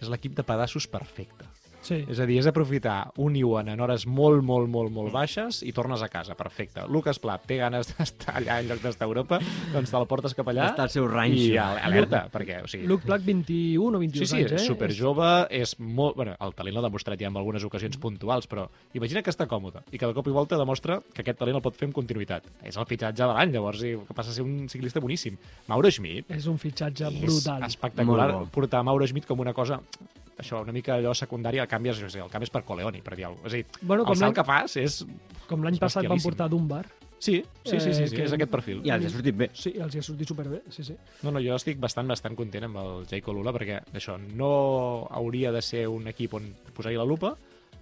És 0.00 0.08
l'equip 0.08 0.36
de 0.38 0.46
pedassos 0.46 0.88
perfecte. 0.88 1.44
Sí. 1.82 2.04
És 2.12 2.18
a 2.20 2.26
dir, 2.28 2.38
és 2.42 2.46
aprofitar 2.46 3.10
un 3.24 3.36
Iwan 3.36 3.68
en 3.72 3.80
hores 3.80 4.06
molt, 4.06 4.42
molt, 4.44 4.68
molt, 4.68 4.90
molt 4.92 5.12
baixes 5.14 5.62
i 5.64 5.72
tornes 5.72 6.02
a 6.04 6.08
casa. 6.12 6.34
Perfecte. 6.36 6.82
Lucas 6.88 7.18
Plap 7.18 7.46
té 7.48 7.56
ganes 7.56 7.88
d'estar 7.96 8.34
allà 8.40 8.58
en 8.60 8.68
lloc 8.68 8.82
d'estar 8.82 9.06
a 9.06 9.08
Europa, 9.08 9.38
doncs 9.72 9.90
te 9.90 9.96
la 9.96 10.04
portes 10.10 10.34
cap 10.36 10.46
allà 10.52 10.68
Està 10.70 10.84
al 10.84 10.90
seu 10.92 11.08
ranxo. 11.08 11.40
i 11.40 11.56
al- 11.56 11.78
alerta, 11.88 12.26
perquè, 12.32 12.58
o 12.62 12.68
sigui... 12.68 12.86
Luke 12.86 13.06
Black, 13.08 13.24
21 13.24 13.96
o 13.96 14.00
22 14.02 14.18
Sí, 14.20 14.26
sí, 14.36 14.42
anys, 14.42 14.52
eh? 14.52 14.60
és 14.60 14.66
superjove, 14.68 15.30
és 15.50 15.74
molt... 15.80 16.16
Bueno, 16.20 16.36
el 16.40 16.54
talent 16.54 16.76
l'ha 16.76 16.84
demostrat 16.84 17.18
ja 17.20 17.28
en 17.32 17.36
algunes 17.40 17.64
ocasions 17.64 17.96
puntuals, 17.96 18.46
però 18.50 18.68
imagina 18.94 19.22
que 19.22 19.30
està 19.32 19.48
còmode 19.48 19.80
i 19.90 19.98
que 19.98 20.06
de 20.06 20.14
cop 20.14 20.28
i 20.28 20.36
volta 20.36 20.58
demostra 20.60 21.00
que 21.14 21.22
aquest 21.24 21.38
talent 21.40 21.56
el 21.56 21.64
pot 21.64 21.74
fer 21.80 21.88
amb 21.88 21.96
continuïtat. 21.96 22.44
És 22.62 22.76
el 22.76 22.84
fitxatge 22.86 23.24
de 23.24 23.32
l'any, 23.32 23.52
llavors, 23.56 23.82
i 23.88 23.96
que 24.06 24.14
passa 24.14 24.30
a 24.30 24.36
ser 24.36 24.44
un 24.44 24.68
ciclista 24.68 25.00
boníssim. 25.00 25.36
Mauro 25.68 25.90
Schmidt 25.90 26.30
És 26.36 26.46
un 26.46 26.58
fitxatge 26.60 27.08
és 27.08 27.20
brutal. 27.24 27.64
espectacular 27.64 28.28
Molt 28.32 28.44
bo. 28.50 28.50
portar 28.60 28.84
Mauro 28.84 29.06
Schmidt 29.06 29.26
com 29.26 29.40
una 29.40 29.54
cosa 29.56 29.80
això, 30.40 30.62
una 30.62 30.72
mica 30.72 30.96
allò 30.96 31.12
secundària, 31.14 31.62
el 31.62 31.68
canvi 31.68 31.90
és, 31.92 32.00
jo 32.00 32.08
sé, 32.10 32.20
el 32.24 32.30
canvi 32.32 32.48
és 32.48 32.50
per 32.54 32.64
Coleoni, 32.64 33.00
per 33.02 33.16
dir 33.16 33.26
alguna 33.28 33.42
cosa. 33.44 33.56
És 33.56 33.60
a 33.66 33.76
dir, 33.78 33.86
Bueno, 33.86 34.04
com 34.04 34.12
el 34.12 34.18
salt 34.24 34.34
que 34.36 34.44
fas 34.44 34.76
és... 34.80 35.04
Com 35.48 35.62
l'any 35.62 35.74
és 35.78 35.80
passat 35.82 36.06
van 36.08 36.20
portar 36.22 36.48
Dunbar. 36.50 36.86
Sí, 37.20 37.42
sí, 37.66 37.76
sí, 37.76 37.80
sí, 37.80 37.92
sí, 37.92 38.00
Eh, 38.00 38.04
és 38.06 38.12
que- 38.30 38.36
aquest 38.38 38.50
perfil. 38.50 38.78
I 38.86 38.90
els 38.94 39.04
ha 39.04 39.10
sortit 39.12 39.36
bé. 39.36 39.50
Sí, 39.52 39.74
els 39.76 39.94
hi 39.94 39.98
ha 39.98 40.02
sortit 40.02 40.26
superbé, 40.28 40.62
sí, 40.72 40.82
sí. 40.82 40.94
No, 41.22 41.30
no, 41.30 41.40
jo 41.44 41.54
estic 41.54 41.76
bastant, 41.78 42.08
bastant 42.08 42.34
content 42.34 42.64
amb 42.64 42.78
el 42.80 43.04
Jaico 43.10 43.34
Lula 43.36 43.52
perquè 43.52 43.82
això 43.92 44.16
no 44.18 45.06
hauria 45.10 45.52
de 45.52 45.60
ser 45.60 45.86
un 45.88 46.08
equip 46.08 46.32
on 46.38 46.46
posar-hi 46.72 46.96
la 46.96 47.04
lupa, 47.04 47.34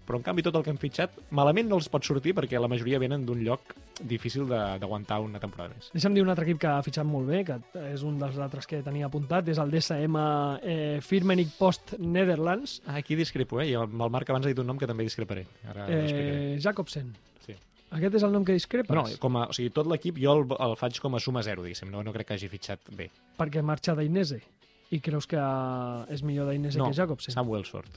Però, 0.09 0.17
en 0.17 0.23
canvi, 0.25 0.41
tot 0.43 0.57
el 0.57 0.63
que 0.65 0.71
han 0.73 0.79
fitxat, 0.81 1.19
malament 1.37 1.69
no 1.69 1.77
els 1.77 1.87
pot 1.93 2.03
sortir 2.07 2.33
perquè 2.33 2.57
la 2.59 2.69
majoria 2.73 2.97
venen 2.99 3.27
d'un 3.29 3.43
lloc 3.45 3.75
difícil 4.01 4.47
de- 4.49 4.79
d'aguantar 4.81 5.19
una 5.21 5.39
temporada 5.39 5.75
més. 5.75 5.91
Deixa'm 5.93 6.15
dir 6.17 6.23
un 6.25 6.31
altre 6.33 6.47
equip 6.47 6.59
que 6.63 6.67
ha 6.71 6.79
fitxat 6.83 7.05
molt 7.05 7.29
bé, 7.29 7.43
que 7.45 7.59
és 7.93 8.03
un 8.09 8.17
dels 8.19 8.39
altres 8.41 8.67
que 8.67 8.81
tenia 8.83 9.07
apuntat, 9.11 9.47
és 9.53 9.59
el 9.61 9.71
DSM 9.71 10.17
eh, 10.63 10.99
Firmenich 11.05 11.53
Post 11.59 11.99
Netherlands, 11.99 12.81
Ah, 12.87 12.97
aquí 13.03 13.15
discrepo, 13.21 13.61
eh? 13.61 13.69
I 13.69 13.75
amb 13.75 14.01
el 14.01 14.11
Marc 14.11 14.31
abans 14.31 14.47
ha 14.47 14.49
dit 14.49 14.59
un 14.59 14.67
nom 14.67 14.79
que 14.81 14.87
també 14.89 15.05
discreparé. 15.05 15.45
Ara 15.69 15.87
eh... 15.93 16.57
Jacobsen. 16.59 17.13
Sí. 17.45 17.53
Aquest 17.91 18.15
és 18.17 18.23
el 18.25 18.33
nom 18.33 18.45
que 18.45 18.53
discrepes? 18.57 18.95
No, 18.97 19.05
com 19.21 19.37
a, 19.37 19.47
o 19.49 19.53
sigui, 19.57 19.69
tot 19.77 19.87
l'equip 19.93 20.17
jo 20.21 20.33
el, 20.41 20.47
el 20.59 20.77
faig 20.81 20.99
com 21.05 21.15
a 21.17 21.21
suma 21.21 21.43
zero, 21.45 21.63
diguéssim. 21.63 21.91
No, 21.93 22.03
no 22.03 22.13
crec 22.17 22.29
que 22.33 22.35
hagi 22.39 22.49
fitxat 22.49 22.81
bé. 22.97 23.11
Perquè 23.37 23.61
marxa 23.63 23.95
d'Inese. 23.99 24.41
I 24.91 25.01
creus 25.05 25.27
que 25.29 25.37
és 26.09 26.23
millor 26.25 26.49
d'Inese 26.49 26.79
no, 26.81 26.89
que 26.89 26.97
Jacobsen? 26.97 27.35
Sam 27.35 27.49
Wellsford. 27.53 27.93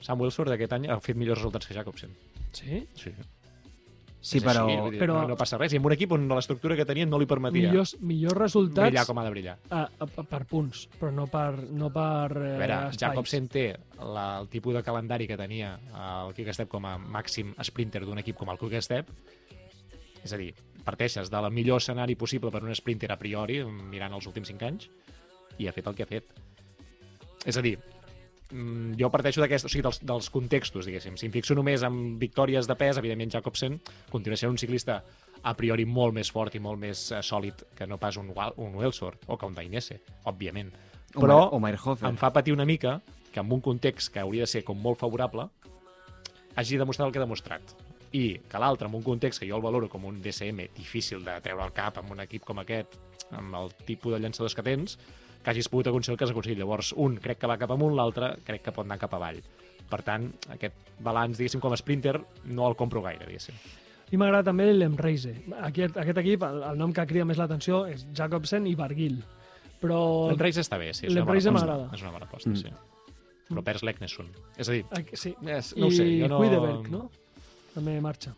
Sam 0.00 0.20
Wellsford 0.20 0.52
aquest 0.56 0.72
any 0.78 0.88
ha 0.90 0.98
fet 1.04 1.16
millors 1.20 1.38
resultats 1.40 1.66
que 1.68 1.74
Jacobsen. 1.76 2.10
Sí? 2.52 2.86
Sí, 2.96 3.12
Sí, 4.20 4.36
És 4.36 4.44
però... 4.44 4.66
Així, 4.68 4.90
dir, 4.92 4.98
però- 5.00 5.14
no, 5.22 5.28
no 5.32 5.36
passa 5.40 5.56
res. 5.56 5.72
I 5.72 5.78
amb 5.80 5.86
un 5.88 5.94
equip 5.94 6.10
on 6.12 6.26
l'estructura 6.28 6.74
que 6.76 6.84
tenien 6.84 7.08
no 7.08 7.16
li 7.18 7.24
permetia 7.24 7.70
Millors, 7.70 7.94
millors 8.04 8.36
resultats 8.36 8.90
brillar 8.90 9.06
com 9.08 9.16
ha 9.16 9.22
de 9.24 9.30
brillar. 9.32 9.54
a, 9.72 9.86
a, 9.96 10.08
per 10.28 10.42
punts, 10.44 10.82
però 11.00 11.08
no 11.10 11.24
per, 11.32 11.54
no 11.72 11.88
per 11.94 12.26
eh, 12.36 12.50
A 12.50 12.58
veure, 12.60 12.74
espais. 12.90 12.98
Jacobsen 13.00 13.48
té 13.48 13.62
la, 13.96 14.26
el 14.42 14.50
tipus 14.52 14.76
de 14.76 14.82
calendari 14.84 15.26
que 15.26 15.38
tenia 15.40 15.70
el 15.96 16.34
Quickstep 16.36 16.68
com 16.68 16.84
a 16.84 16.98
màxim 17.00 17.54
sprinter 17.64 18.04
d'un 18.04 18.20
equip 18.20 18.36
com 18.36 18.52
el 18.52 18.60
Quickstep. 18.60 19.08
És 20.20 20.36
a 20.36 20.36
dir, 20.36 20.50
parteixes 20.84 21.32
del 21.32 21.48
millor 21.50 21.80
escenari 21.80 22.12
possible 22.14 22.52
per 22.52 22.60
un 22.62 22.76
sprinter 22.76 23.08
a 23.14 23.16
priori, 23.16 23.62
mirant 23.64 24.12
els 24.20 24.28
últims 24.28 24.52
5 24.52 24.68
anys, 24.68 24.90
i 25.56 25.64
ha 25.66 25.72
fet 25.72 25.88
el 25.88 25.96
que 25.96 26.04
ha 26.04 26.10
fet. 26.12 26.28
És 27.48 27.56
a 27.56 27.64
dir, 27.64 27.78
jo 28.50 29.10
parteixo 29.12 29.42
d'aquest, 29.42 29.66
o 29.66 29.70
sigui, 29.70 29.84
dels, 29.86 30.00
dels 30.06 30.30
contextos, 30.34 30.86
diguéssim. 30.88 31.16
Si 31.18 31.28
em 31.28 31.34
fixo 31.34 31.54
només 31.54 31.84
en 31.86 32.18
victòries 32.18 32.66
de 32.66 32.76
pes, 32.78 32.98
evidentment 32.98 33.30
Jacobsen 33.36 33.78
continua 34.10 34.38
sent 34.38 34.50
un 34.50 34.58
ciclista 34.58 35.00
a 35.42 35.54
priori 35.56 35.86
molt 35.86 36.14
més 36.16 36.30
fort 36.32 36.54
i 36.54 36.62
molt 36.62 36.80
més 36.80 37.06
eh, 37.12 37.22
sòlid 37.24 37.64
que 37.76 37.86
no 37.86 37.98
pas 38.02 38.18
un, 38.20 38.32
un 38.34 38.74
Wellsford 38.76 39.28
o 39.28 39.38
que 39.38 39.46
un 39.46 39.54
Dainese, 39.54 40.00
òbviament. 40.28 40.72
O 41.14 41.22
Però 41.22 41.38
o 41.50 41.60
Meyerhofer. 41.62 42.08
em 42.10 42.18
fa 42.18 42.32
patir 42.34 42.52
una 42.52 42.66
mica 42.66 43.00
que 43.32 43.40
en 43.40 43.52
un 43.52 43.62
context 43.62 44.12
que 44.12 44.20
hauria 44.20 44.46
de 44.46 44.50
ser 44.50 44.64
com 44.66 44.78
molt 44.78 44.98
favorable 44.98 45.48
hagi 46.56 46.78
demostrat 46.78 47.06
el 47.06 47.14
que 47.14 47.22
ha 47.22 47.26
demostrat. 47.26 47.74
I 48.10 48.40
que 48.50 48.58
l'altre, 48.58 48.88
en 48.88 48.94
un 48.98 49.06
context 49.06 49.40
que 49.40 49.48
jo 49.48 49.56
el 49.56 49.62
valoro 49.62 49.88
com 49.88 50.04
un 50.04 50.18
DCM 50.22 50.72
difícil 50.74 51.22
de 51.24 51.38
treure 51.40 51.62
al 51.62 51.72
cap 51.72 51.98
amb 51.98 52.10
un 52.10 52.20
equip 52.26 52.44
com 52.44 52.58
aquest, 52.58 52.98
amb 53.30 53.54
el 53.54 53.70
tipus 53.86 54.16
de 54.16 54.18
llançadors 54.18 54.56
que 54.58 54.66
tens, 54.66 54.98
que 55.42 55.50
hagis 55.50 55.68
pogut 55.72 55.86
aconseguir 55.88 56.14
el 56.14 56.18
que 56.18 56.24
has 56.24 56.30
aconseguit. 56.34 56.58
Llavors, 56.58 56.92
un 56.96 57.16
crec 57.16 57.38
que 57.40 57.46
va 57.50 57.56
cap 57.58 57.70
amunt, 57.72 57.94
l'altre 57.96 58.34
crec 58.44 58.62
que 58.62 58.72
pot 58.76 58.84
anar 58.86 58.98
cap 59.00 59.14
avall. 59.14 59.40
Per 59.90 60.02
tant, 60.06 60.28
aquest 60.54 60.74
balanç, 61.02 61.38
diguéssim, 61.38 61.60
com 61.60 61.72
a 61.72 61.76
sprinter, 61.80 62.20
no 62.44 62.68
el 62.68 62.76
compro 62.76 63.02
gaire, 63.02 63.26
diguéssim. 63.26 63.54
I 64.10 64.18
m'agrada 64.18 64.44
també 64.50 64.66
l'Emreise. 64.72 65.32
Aquest, 65.62 65.96
aquest 66.02 66.18
equip, 66.18 66.42
el, 66.42 66.62
el 66.66 66.78
nom 66.78 66.92
que 66.92 67.04
crida 67.06 67.24
més 67.24 67.38
l'atenció 67.38 67.84
és 67.86 68.04
Jacobsen 68.14 68.66
i 68.66 68.74
Barguil. 68.78 69.20
Però... 69.80 70.28
L'Enreis 70.28 70.58
està 70.60 70.76
bé, 70.78 70.92
sí. 70.92 71.06
És 71.06 71.12
una 71.14 71.22
bona 71.22 71.32
L'Emreise 71.32 71.48
aposta. 71.48 71.66
m'agrada. 71.66 71.94
És 71.94 72.02
una 72.02 72.10
bona 72.16 72.26
aposta, 72.26 72.50
Mm. 72.50 72.56
sí. 72.56 72.72
Però 73.50 73.62
perds 73.66 73.82
l'Eknesson. 73.82 74.28
És 74.58 74.68
a 74.68 74.72
dir, 74.72 74.84
Sí. 75.14 75.34
és, 75.46 75.72
no 75.76 75.86
ho 75.86 75.90
I 75.90 75.96
sé, 75.96 76.04
jo 76.20 76.28
no... 76.28 76.38
Huideberg, 76.38 76.90
no? 76.90 77.10
També 77.74 78.00
marxa. 78.00 78.34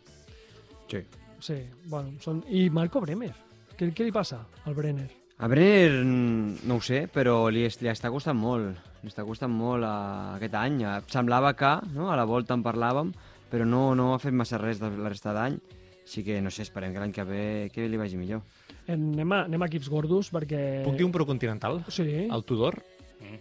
Sí. 0.89 1.01
Sí, 1.39 1.57
bueno, 1.85 2.13
són... 2.21 2.43
I 2.49 2.69
Marco 2.69 3.01
Bremer. 3.01 3.33
Què, 3.77 3.91
què 3.93 4.05
li 4.07 4.11
passa 4.11 4.39
al 4.65 4.73
Brenner? 4.77 5.09
A 5.43 5.47
Brenner, 5.51 5.91
mm, 6.05 6.63
no 6.69 6.75
ho 6.79 6.81
sé, 6.81 7.01
però 7.11 7.49
li, 7.51 7.65
es- 7.67 7.81
li 7.83 7.89
està 7.91 8.07
costant 8.13 8.37
molt. 8.39 8.77
Li 9.03 9.09
està 9.11 9.25
costant 9.27 9.51
molt 9.51 9.83
a, 9.83 10.35
aquest 10.37 10.53
any. 10.55 10.77
Eh, 10.87 11.01
Semblava 11.11 11.51
que, 11.59 11.71
no? 11.91 12.09
a 12.11 12.15
la 12.15 12.23
volta 12.23 12.55
en 12.55 12.63
parlàvem, 12.63 13.09
però 13.51 13.65
no, 13.67 13.81
no 13.93 14.13
ha 14.13 14.19
fet 14.23 14.31
massa 14.31 14.57
res 14.61 14.79
de 14.79 14.87
la 14.95 15.11
resta 15.11 15.33
d'any. 15.35 15.57
Així 16.03 16.23
que, 16.23 16.39
no 16.43 16.51
sé, 16.51 16.63
esperem 16.63 16.93
que 16.95 16.99
l'any 17.03 17.11
que 17.15 17.25
ve 17.27 17.43
que 17.75 17.89
li 17.91 17.99
vagi 17.99 18.15
millor. 18.19 18.41
Anem 18.87 19.31
a, 19.35 19.41
anem 19.49 19.61
a 19.63 19.67
equips 19.67 19.89
gordos 19.91 20.31
perquè... 20.31 20.81
Puc 20.87 20.95
dir 20.99 21.05
un 21.07 21.11
procontinental? 21.15 21.83
Sí. 21.91 22.07
El 22.31 22.43
Tudor 22.47 22.79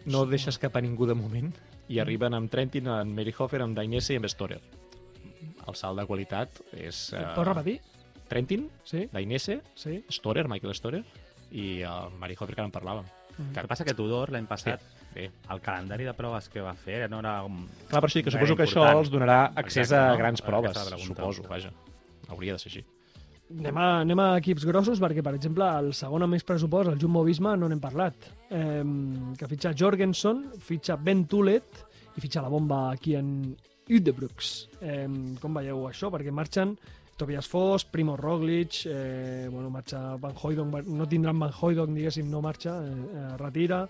no 0.07 0.26
deixa 0.26 0.50
escapar 0.50 0.82
ningú 0.82 1.07
de 1.07 1.14
moment 1.18 1.50
i 1.90 1.98
arriben 2.03 2.34
amb 2.34 2.50
Trentin, 2.50 2.86
amb 2.90 3.14
Merihofer, 3.14 3.62
amb 3.62 3.74
Dainese 3.78 4.14
i 4.14 4.18
amb 4.20 4.26
Storer. 4.30 4.61
El 5.66 5.74
salt 5.78 5.98
de 6.03 6.07
qualitat 6.07 6.62
és... 6.74 7.12
Eh, 7.14 7.22
Pots 7.34 7.48
repetir? 7.48 7.80
Trentin, 8.30 8.68
Sí, 8.86 9.09
Dainese, 9.12 9.61
sí. 9.74 10.00
Storer, 10.11 10.48
Michael 10.50 10.74
Storer 10.74 11.05
i 11.53 11.82
el 11.86 12.14
Merihofer 12.20 12.55
que 12.57 12.61
ara 12.62 12.68
en 12.70 12.74
parlàvem. 12.74 13.07
Mm. 13.36 13.50
El 13.55 13.61
que 13.62 13.68
passa 13.70 13.84
que 13.88 13.94
Tudor 13.96 14.30
l'any 14.32 14.46
passat, 14.48 14.82
Bé. 15.14 15.30
el 15.53 15.61
calendari 15.64 16.05
de 16.05 16.12
proves 16.16 16.48
que 16.53 16.61
va 16.64 16.74
fer 16.76 17.07
no 17.11 17.20
era... 17.20 17.38
un- 17.44 17.66
Clar, 17.88 18.00
per 18.00 18.09
això 18.11 18.20
dic 18.20 18.26
que 18.28 18.34
suposo 18.34 18.57
que 18.57 18.66
això 18.66 18.84
els 18.92 19.11
donarà 19.12 19.38
accés 19.55 19.86
Exacte, 19.86 20.00
a 20.00 20.11
no? 20.12 20.18
grans 20.20 20.40
Aquesta 20.42 20.50
proves, 20.50 21.07
suposo, 21.07 21.42
vaja. 21.48 21.72
Hauria 22.28 22.53
de 22.57 22.59
ser 22.61 22.70
així. 22.72 22.84
Anem 23.53 23.76
a, 23.76 23.86
anem 24.00 24.20
a 24.24 24.28
equips 24.40 24.64
grossos 24.64 25.00
perquè, 25.03 25.20
per 25.24 25.34
exemple, 25.36 25.66
el 25.80 25.90
segon 25.96 26.24
amb 26.24 26.32
més 26.32 26.44
pressupost, 26.48 26.88
el 26.88 27.00
Jumbo 27.00 27.20
Visma, 27.26 27.53
no 27.61 27.68
n'hem 27.68 27.80
parlat. 27.82 28.14
Eh, 28.48 28.84
que 29.36 29.48
fitxa 29.50 29.74
Jorgensen, 29.76 30.46
fitxa 30.64 30.96
Ben 30.96 31.26
Tulet 31.28 31.82
i 32.16 32.20
fitxa 32.24 32.40
la 32.44 32.48
bomba 32.53 32.90
aquí 32.94 33.14
en 33.18 33.53
Udebrooks. 33.92 34.53
Eh, 34.80 35.05
com 35.40 35.53
veieu 35.61 35.84
això? 35.90 36.09
Perquè 36.12 36.32
marxen 36.32 36.76
Tobias 37.16 37.46
Foss, 37.48 37.84
Primo 37.84 38.16
Roglic, 38.16 38.86
eh, 38.86 39.48
bueno, 39.50 39.70
marxa 39.70 40.16
Van 40.16 40.34
Hooydonk, 40.34 40.86
no 40.88 41.06
tindran 41.08 41.38
Van 41.38 41.52
Hooydonk, 41.52 41.94
diguéssim, 41.94 42.28
no 42.30 42.40
marxa, 42.42 42.78
eh, 42.84 42.90
eh, 42.90 43.36
retira, 43.38 43.88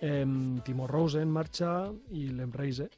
eh, 0.00 0.26
Timo 0.64 0.86
Rosen 0.86 1.30
marxa 1.30 1.90
i 2.12 2.28
l'Emreise. 2.28 2.88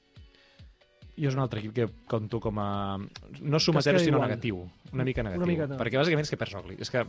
I 1.20 1.26
és 1.28 1.36
un 1.36 1.42
altre 1.42 1.60
equip 1.60 1.74
que 1.76 1.86
compto 2.08 2.40
com 2.40 2.58
a... 2.62 2.96
No 3.40 3.60
suma 3.60 3.82
zero, 3.84 3.98
sinó 3.98 4.16
igual. 4.16 4.28
negatiu. 4.30 4.62
Una 4.92 5.04
mica 5.04 5.22
negatiu. 5.22 5.46
mica 5.46 5.66
no. 5.68 5.76
Perquè 5.80 6.00
bàsicament 6.00 6.24
és 6.24 6.32
que 6.32 6.38
perds 6.40 6.56
Roglic. 6.56 6.80
És 6.80 6.92
que 6.92 7.04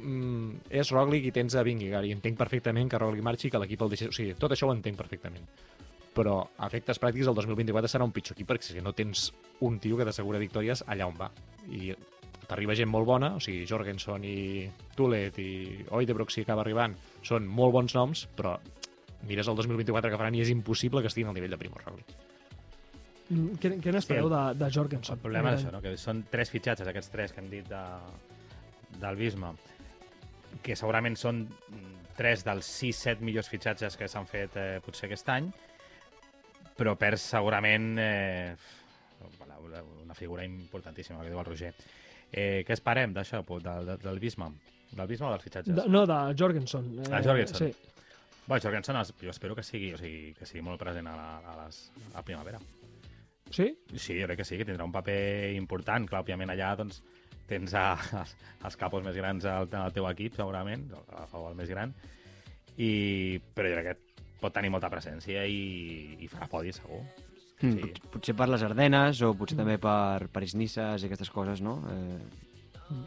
mm, 0.00 0.64
és 0.80 0.92
Roglic 0.94 1.28
i 1.28 1.32
tens 1.34 1.56
a 1.58 1.64
Vingegaard 1.66 2.08
i 2.08 2.14
entenc 2.16 2.40
perfectament 2.40 2.88
que 2.88 3.00
Roglic 3.02 3.24
marxi 3.26 3.50
i 3.50 3.52
que 3.52 3.60
l'equip 3.60 3.84
el 3.84 3.92
deixi... 3.92 4.08
O 4.08 4.16
sigui, 4.16 4.36
tot 4.40 4.54
això 4.56 4.70
ho 4.70 4.72
entenc 4.72 4.96
perfectament. 4.96 5.44
Però 6.16 6.38
a 6.56 6.68
efectes 6.68 7.00
pràctics 7.00 7.28
el 7.28 7.36
2024 7.36 7.90
serà 7.92 8.08
un 8.08 8.16
pitjor 8.16 8.36
equip 8.36 8.48
perquè 8.48 8.70
si 8.70 8.84
no 8.84 8.96
tens 8.96 9.28
un 9.60 9.76
tio 9.80 10.00
que 10.00 10.08
t'assegura 10.08 10.40
victòries 10.40 10.84
allà 10.86 11.08
on 11.08 11.18
va. 11.20 11.28
I 11.70 11.92
t'arriba 12.48 12.74
gent 12.76 12.90
molt 12.90 13.06
bona, 13.06 13.34
o 13.38 13.40
sigui, 13.40 13.64
Jorgensen 13.68 14.24
i 14.26 14.66
Tulet 14.96 15.38
i 15.38 15.50
Oidebrook 15.94 16.32
si 16.34 16.42
acaba 16.42 16.64
arribant, 16.64 16.96
són 17.24 17.46
molt 17.46 17.72
bons 17.72 17.94
noms, 17.96 18.26
però 18.36 18.56
mires 19.28 19.48
el 19.48 19.56
2024 19.56 20.10
que 20.10 20.18
faran 20.18 20.34
i 20.34 20.42
és 20.42 20.50
impossible 20.50 21.00
que 21.00 21.10
estiguin 21.12 21.30
al 21.30 21.36
nivell 21.38 21.54
de 21.54 21.60
Primoz 21.60 21.84
Roglic. 21.86 22.12
Mm, 23.30 23.54
Què, 23.62 23.70
què 23.80 23.94
n'espereu 23.94 24.28
Sí, 24.28 24.34
de, 24.34 24.42
de 24.64 24.70
Jorgensen? 24.74 25.16
El 25.16 25.22
problema 25.22 25.54
és 25.54 25.62
això, 25.62 25.72
no? 25.72 25.80
que 25.80 25.94
són 25.96 26.24
tres 26.30 26.50
fitxatges, 26.52 26.88
aquests 26.90 27.12
tres 27.14 27.32
que 27.32 27.40
hem 27.40 27.48
dit 27.52 27.68
de, 27.70 27.82
del 29.00 29.16
Bisma, 29.16 29.54
que 30.62 30.76
segurament 30.76 31.16
són 31.16 31.46
tres 32.18 32.42
dels 32.44 32.68
6-7 32.82 33.24
millors 33.24 33.48
fitxatges 33.48 33.96
que 33.96 34.08
s'han 34.10 34.26
fet 34.28 34.58
eh, 34.60 34.80
potser 34.84 35.06
aquest 35.08 35.30
any, 35.32 35.48
però 36.76 36.96
perds 36.98 37.24
segurament 37.32 37.94
eh, 38.02 38.52
una, 39.80 40.14
figura 40.14 40.44
importantíssima, 40.44 41.22
que 41.22 41.30
diu 41.30 41.40
el 41.40 41.48
Roger. 41.48 41.72
Eh, 42.32 42.62
què 42.66 42.76
esperem 42.76 43.14
d'això, 43.16 43.42
del, 43.48 43.86
del, 43.88 43.98
del 44.02 44.20
Bisma? 44.20 44.50
Del 44.92 45.08
Bisma 45.08 45.30
o 45.30 45.32
dels 45.32 45.46
fitxatges? 45.46 45.74
De, 45.76 45.88
no, 45.88 46.04
de 46.08 46.20
Jorgensen. 46.38 46.92
Eh, 47.00 47.08
Ah, 47.10 47.22
Jorgensen. 47.24 47.72
Sí. 47.72 47.90
Bueno, 48.46 48.60
Jorgensen, 48.60 48.96
jo 49.22 49.30
espero 49.30 49.54
que 49.54 49.62
sigui, 49.62 49.92
o 49.94 49.98
sigui, 49.98 50.32
que 50.34 50.46
sigui 50.46 50.64
molt 50.66 50.80
present 50.80 51.06
a 51.06 51.16
la, 51.16 51.28
a 51.52 51.56
les, 51.62 51.82
a 52.14 52.24
primavera. 52.26 52.58
Sí? 53.52 53.68
Sí, 53.94 54.16
jo 54.18 54.26
crec 54.26 54.40
que 54.40 54.44
sí, 54.48 54.56
que 54.58 54.66
tindrà 54.66 54.84
un 54.84 54.92
paper 54.92 55.52
important. 55.56 56.08
Clar, 56.08 56.24
òbviament 56.24 56.50
allà 56.50 56.72
doncs, 56.80 57.02
tens 57.48 57.74
a, 57.76 57.92
els, 58.22 58.34
els 58.64 58.78
capos 58.80 59.04
més 59.04 59.16
grans 59.16 59.44
al, 59.46 59.68
al 59.78 59.94
teu 59.94 60.08
equip, 60.10 60.36
segurament, 60.40 60.88
o, 60.96 61.02
o 61.38 61.44
el 61.50 61.58
més 61.58 61.70
gran, 61.70 61.92
i, 62.76 63.40
però 63.54 63.68
jo 63.68 63.78
crec 63.80 63.92
que 63.92 64.24
pot 64.42 64.54
tenir 64.56 64.72
molta 64.74 64.90
presència 64.90 65.44
i, 65.46 66.16
i 66.18 66.28
farà 66.32 66.48
podi, 66.50 66.72
segur. 66.74 67.02
Mm, 67.62 67.72
Sí. 67.72 67.80
pot- 67.80 68.10
Potser 68.12 68.34
per 68.36 68.48
les 68.50 68.62
Ardenes 68.62 69.22
o 69.22 69.32
potser 69.34 69.56
també 69.56 69.78
per 69.78 70.28
París-Nisses 70.28 71.02
i 71.02 71.06
aquestes 71.06 71.30
coses, 71.30 71.60
no? 71.62 71.78
Eh, 71.88 72.18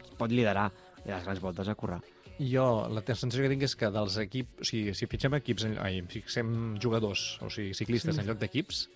es 0.02 0.10
pot 0.18 0.30
liderar 0.32 0.70
les 1.04 1.22
grans 1.24 1.40
voltes 1.40 1.68
a 1.68 1.74
currar. 1.74 2.00
Jo, 2.38 2.88
la 2.92 3.00
sensació 3.14 3.42
que 3.44 3.48
tinc 3.52 3.62
és 3.62 3.76
que 3.76 3.88
dels 3.90 4.16
equips... 4.18 4.60
O 4.60 4.64
sigui, 4.64 4.92
si 4.94 5.06
fitxem 5.06 5.34
equips, 5.38 5.64
ai, 5.80 6.02
fixem 6.02 6.76
jugadors, 6.82 7.38
o 7.42 7.48
sigui, 7.48 7.72
ciclistes 7.72 8.14
Sí. 8.14 8.20
sí. 8.20 8.24
en 8.24 8.26
lloc 8.32 8.38
d'equips, 8.42 8.88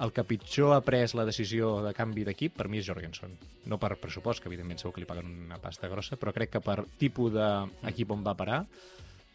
el 0.00 0.12
que 0.12 0.24
pitjor 0.24 0.72
ha 0.72 0.80
pres 0.80 1.12
la 1.14 1.26
decisió 1.26 1.82
de 1.84 1.92
canvi 1.92 2.24
d'equip 2.24 2.54
per 2.56 2.68
mi 2.68 2.78
és 2.78 2.86
Jorgensen. 2.86 3.36
No 3.66 3.76
per 3.78 3.98
pressupost, 4.00 4.40
que 4.40 4.48
evidentment 4.48 4.78
segur 4.80 4.94
que 4.94 5.00
li 5.02 5.06
paguen 5.06 5.26
una 5.44 5.58
pasta 5.58 5.88
grossa, 5.88 6.16
però 6.16 6.32
crec 6.32 6.50
que 6.54 6.60
per 6.64 6.86
tipus 6.96 7.32
d'equip 7.34 8.10
on 8.12 8.24
va 8.24 8.34
parar 8.34 8.66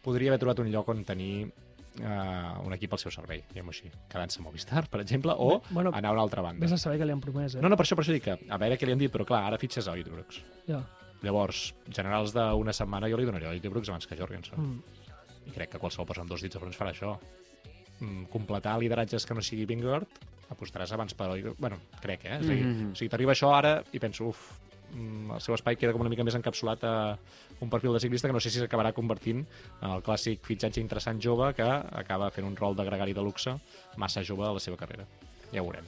podria 0.02 0.30
haver 0.30 0.40
trobat 0.40 0.58
un 0.60 0.72
lloc 0.72 0.88
on 0.88 1.04
tenir 1.04 1.52
uh, 2.00 2.66
un 2.66 2.72
equip 2.76 2.92
al 2.92 2.98
seu 2.98 3.10
servei, 3.10 3.42
diguem-ho 3.48 3.70
així. 3.70 3.90
Quedant-se 4.12 4.40
a 4.40 4.42
Movistar, 4.44 4.84
per 4.90 5.00
exemple, 5.00 5.32
o 5.36 5.60
Bueno, 5.70 5.90
anar 5.94 6.10
a 6.10 6.12
una 6.12 6.22
altra 6.22 6.42
banda. 6.42 6.60
Vés 6.64 6.72
a 6.72 6.78
saber 6.78 6.98
què 7.00 7.06
li 7.08 7.12
han 7.12 7.20
promès, 7.20 7.54
eh? 7.56 7.60
No, 7.62 7.68
no, 7.68 7.76
per 7.76 7.86
això, 7.86 7.96
per 7.98 8.04
això 8.04 8.12
dic 8.16 8.24
que 8.24 8.36
a 8.50 8.58
veure 8.58 8.76
què 8.78 8.86
li 8.86 8.92
han 8.92 8.98
dit, 8.98 9.12
però 9.12 9.24
clar, 9.28 9.44
ara 9.48 9.58
fitxes 9.58 9.88
a 9.88 9.92
Oidbrooks. 9.96 10.42
Ja. 10.68 10.82
Llavors, 11.22 11.74
generals 11.88 12.34
d'una 12.36 12.72
setmana 12.76 13.08
jo 13.08 13.16
li 13.16 13.24
donaria 13.24 13.48
a 13.48 13.56
Oidbrooks 13.56 13.88
abans 13.88 14.06
que 14.06 14.16
Jorgensen. 14.18 14.58
Mm. 14.60 14.82
I 15.46 15.54
crec 15.54 15.70
que 15.72 15.78
qualsevol 15.78 16.06
persona 16.06 16.24
amb 16.26 16.30
dos 16.34 16.42
dits 16.42 16.54
de 16.54 16.60
front 16.60 16.74
farà 16.76 16.92
això. 16.92 17.16
Mm, 18.00 18.26
completar 18.28 18.76
lideratges 18.78 19.24
que 19.24 19.34
no 19.34 19.40
sigui 19.40 19.64
Vingegaard 19.64 20.06
apostaràs 20.52 20.92
abans 20.92 21.14
per... 21.14 21.30
Bueno, 21.58 21.78
crec, 22.02 22.24
eh? 22.26 22.36
És 22.38 22.44
a 22.46 22.52
dir, 22.52 22.64
Mhm. 22.66 22.92
o 22.92 22.94
sigui, 22.94 23.08
t'arriba 23.08 23.32
això 23.32 23.54
ara 23.56 23.82
i 23.92 23.98
penso, 23.98 24.28
uf, 24.28 24.58
mm, 24.92 25.30
el 25.32 25.40
seu 25.40 25.54
espai 25.54 25.76
queda 25.76 25.92
com 25.92 26.00
una 26.02 26.10
mica 26.10 26.22
més 26.22 26.34
encapsulat 26.36 26.84
a 26.84 26.94
un 27.60 27.70
perfil 27.70 27.92
de 27.94 28.00
ciclista 28.00 28.28
que 28.28 28.32
no 28.34 28.40
sé 28.40 28.50
si 28.50 28.58
s'acabarà 28.60 28.92
convertint 28.92 29.44
en 29.80 29.90
el 29.90 30.02
clàssic 30.02 30.40
fitxatge 30.44 30.80
interessant 30.80 31.20
jove 31.22 31.52
que 31.56 31.62
acaba 31.64 32.30
fent 32.30 32.46
un 32.46 32.56
rol 32.56 32.76
de 32.76 32.84
gregari 32.84 33.14
de 33.16 33.22
luxe 33.22 33.54
massa 33.96 34.22
jove 34.24 34.44
a 34.46 34.52
la 34.52 34.60
seva 34.60 34.76
carrera. 34.76 35.06
Ja 35.52 35.62
ho 35.62 35.64
veurem. 35.70 35.84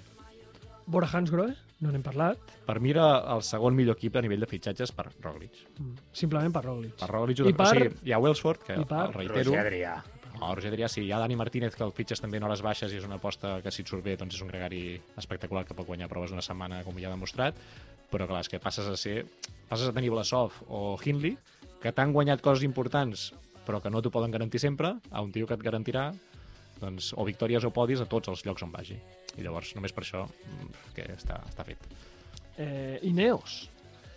Bora 0.88 1.06
Hansgrohe, 1.12 1.52
no 1.84 1.90
n'hem 1.92 2.02
parlat, 2.02 2.38
Per 2.64 2.78
mi 2.80 2.90
era 2.94 3.18
el 3.34 3.42
segon 3.44 3.74
millor 3.76 3.96
equip 3.98 4.16
a 4.16 4.22
nivell 4.24 4.40
de 4.40 4.46
fitxatges 4.48 4.90
per 4.92 5.10
Roglic. 5.20 5.52
mm, 5.78 5.94
simplement 6.12 6.52
per 6.52 6.64
Roglic. 6.64 6.94
Per 6.96 7.08
Roglic, 7.10 7.40
I 7.40 7.52
per- 7.52 7.66
o 7.66 7.70
sigui, 7.70 7.90
hi 8.08 8.12
ha 8.12 8.18
Wellsford, 8.18 8.62
que 8.62 8.74
per- 8.86 9.06
el 9.08 9.12
reitero, 9.14 9.50
Roger 9.50 9.66
Adrià. 9.66 10.02
No, 10.40 10.54
Roger 10.54 10.72
Adrià 10.72 10.88
sí, 10.88 11.02
hi 11.02 11.12
ha 11.12 11.18
Dani 11.18 11.36
Martínez 11.36 11.74
que 11.76 11.84
el 11.84 11.92
fitxes 11.92 12.20
també 12.20 12.36
en 12.38 12.44
hores 12.44 12.62
baixes 12.62 12.92
i 12.92 12.96
és 12.96 13.04
una 13.04 13.16
aposta 13.16 13.60
que 13.60 13.70
si 13.70 13.82
et 13.82 13.88
surt 13.88 14.02
bé 14.04 14.16
doncs 14.16 14.34
és 14.36 14.40
un 14.40 14.48
gregari 14.48 15.00
espectacular 15.16 15.64
que 15.66 15.74
pot 15.74 15.84
guanyar 15.86 16.08
proves 16.08 16.30
d'una 16.30 16.40
setmana 16.42 16.82
com 16.84 16.94
ja 16.96 17.08
ha 17.08 17.10
demostrat 17.10 17.54
però 18.10 18.26
clar, 18.26 18.40
és 18.40 18.48
que 18.48 18.58
passes 18.60 18.86
a 18.86 18.96
ser 18.96 19.26
passes 19.68 19.88
a 19.88 19.92
tenir 19.92 20.10
Blasov 20.10 20.52
o 20.68 20.96
Hindley 21.04 21.36
que 21.82 21.92
t'han 21.94 22.12
guanyat 22.12 22.42
coses 22.44 22.66
importants 22.66 23.32
però 23.66 23.82
que 23.84 23.90
no 23.92 24.00
t'ho 24.02 24.10
poden 24.10 24.32
garantir 24.32 24.60
sempre 24.60 24.96
a 25.10 25.22
un 25.22 25.32
tio 25.32 25.46
que 25.46 25.54
et 25.54 25.64
garantirà 25.64 26.10
doncs, 26.80 27.12
o 27.16 27.24
victòries 27.26 27.64
o 27.66 27.74
podis 27.74 28.00
a 28.00 28.06
tots 28.06 28.30
els 28.30 28.44
llocs 28.46 28.62
on 28.64 28.72
vagi 28.72 28.98
i 29.36 29.42
llavors 29.42 29.74
només 29.76 29.92
per 29.92 30.06
això 30.06 30.24
mm, 30.28 30.94
que 30.94 31.10
està, 31.16 31.42
està 31.50 31.66
fet 31.66 31.90
Eh, 32.58 32.98
Ineos. 33.06 33.68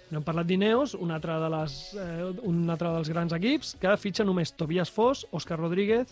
No 0.09 0.19
hem 0.19 0.25
parlat 0.25 0.47
d'Ineos, 0.49 0.95
un, 0.97 1.13
altre 1.13 1.37
de 1.39 1.49
les, 1.53 1.75
eh, 1.93 2.31
un 2.49 2.65
altre 2.73 2.89
dels 2.97 3.11
grans 3.13 3.35
equips 3.37 3.75
que 3.79 3.93
fitxa 4.01 4.25
només 4.25 4.51
Tobias 4.57 4.89
Foss, 4.91 5.27
Òscar 5.31 5.59
Rodríguez, 5.61 6.09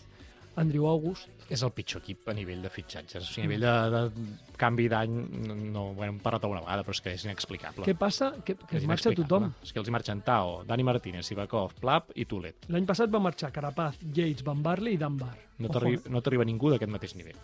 Andrew 0.60 0.86
August. 0.90 1.28
és 1.50 1.62
el 1.66 1.72
pitjor 1.74 2.02
equip 2.04 2.28
a 2.30 2.34
nivell 2.36 2.62
de 2.62 2.70
fitxatges 2.70 3.24
o 3.24 3.32
sigui, 3.32 3.46
a 3.46 3.48
nivell 3.48 3.66
de, 3.66 3.74
de 3.94 4.56
canvi 4.60 4.88
d'any 4.92 5.14
no, 5.48 5.56
no 5.74 5.84
ho 5.90 6.04
hem 6.06 6.20
parlat 6.22 6.46
alguna 6.46 6.62
vegada 6.62 6.84
però 6.86 6.94
és 6.94 7.02
que 7.04 7.14
és 7.16 7.24
inexplicable 7.26 7.86
Què 7.88 7.96
passa? 7.98 8.32
Que, 8.44 8.54
que 8.54 8.76
És 8.78 8.84
es 8.84 8.90
marxa 8.90 9.14
tothom. 9.16 9.50
És 9.64 9.72
que 9.72 9.82
els 9.82 9.88
hi 9.90 9.94
marxen 9.94 10.22
Tao, 10.26 10.60
Dani 10.68 10.86
Martínez, 10.86 11.26
Sivakov, 11.26 11.74
Plap 11.80 12.12
i 12.14 12.26
Tulet. 12.30 12.68
L'any 12.70 12.86
passat 12.86 13.10
va 13.10 13.22
marxar 13.22 13.50
Carapaz, 13.54 13.98
Yates, 14.14 14.44
Van 14.46 14.62
Barley 14.62 14.94
i 14.94 15.00
Dunbar. 15.00 15.32
No 15.58 15.68
Ojo. 15.72 15.80
t'arriba 16.20 16.44
no 16.44 16.50
ningú 16.52 16.70
d'aquest 16.70 16.92
mateix 16.92 17.16
nivell. 17.18 17.40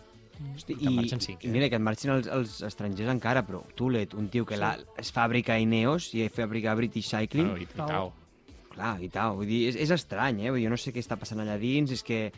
Hosti, 0.55 0.75
Que 0.77 0.89
i, 0.91 0.93
marxen 0.93 1.21
cinc, 1.23 1.43
i 1.43 1.49
eh? 1.49 1.51
mira, 1.51 1.69
que 1.69 1.77
et 1.79 1.83
marxin 1.83 2.11
els, 2.13 2.27
els 2.29 2.59
estrangers 2.67 3.09
encara, 3.09 3.43
però 3.47 3.63
Tulet, 3.77 4.13
un 4.17 4.29
tio 4.33 4.45
que 4.45 4.57
la, 4.59 4.75
es 5.01 5.09
fàbrica 5.13 5.55
a 5.55 5.61
Ineos 5.61 6.11
i 6.13 6.27
fàbrica 6.33 6.71
a 6.71 6.77
British 6.77 7.09
Cycling, 7.09 7.49
Bueno, 7.55 7.63
i, 7.63 7.65
i 7.65 7.73
Tao. 7.73 7.87
Tao. 7.87 8.13
clar, 8.75 8.93
i 9.01 9.09
tal, 9.09 9.35
vull 9.39 9.49
dir, 9.49 9.63
és, 9.71 9.79
és 9.87 9.93
estrany, 9.95 10.43
eh? 10.45 10.51
Vull 10.51 10.61
dir, 10.61 10.67
jo 10.67 10.75
no 10.75 10.77
sé 10.77 10.93
què 10.93 11.01
està 11.01 11.17
passant 11.17 11.41
allà 11.41 11.57
dins, 11.61 11.91
és 11.95 12.05
que 12.05 12.19
eh, 12.27 12.31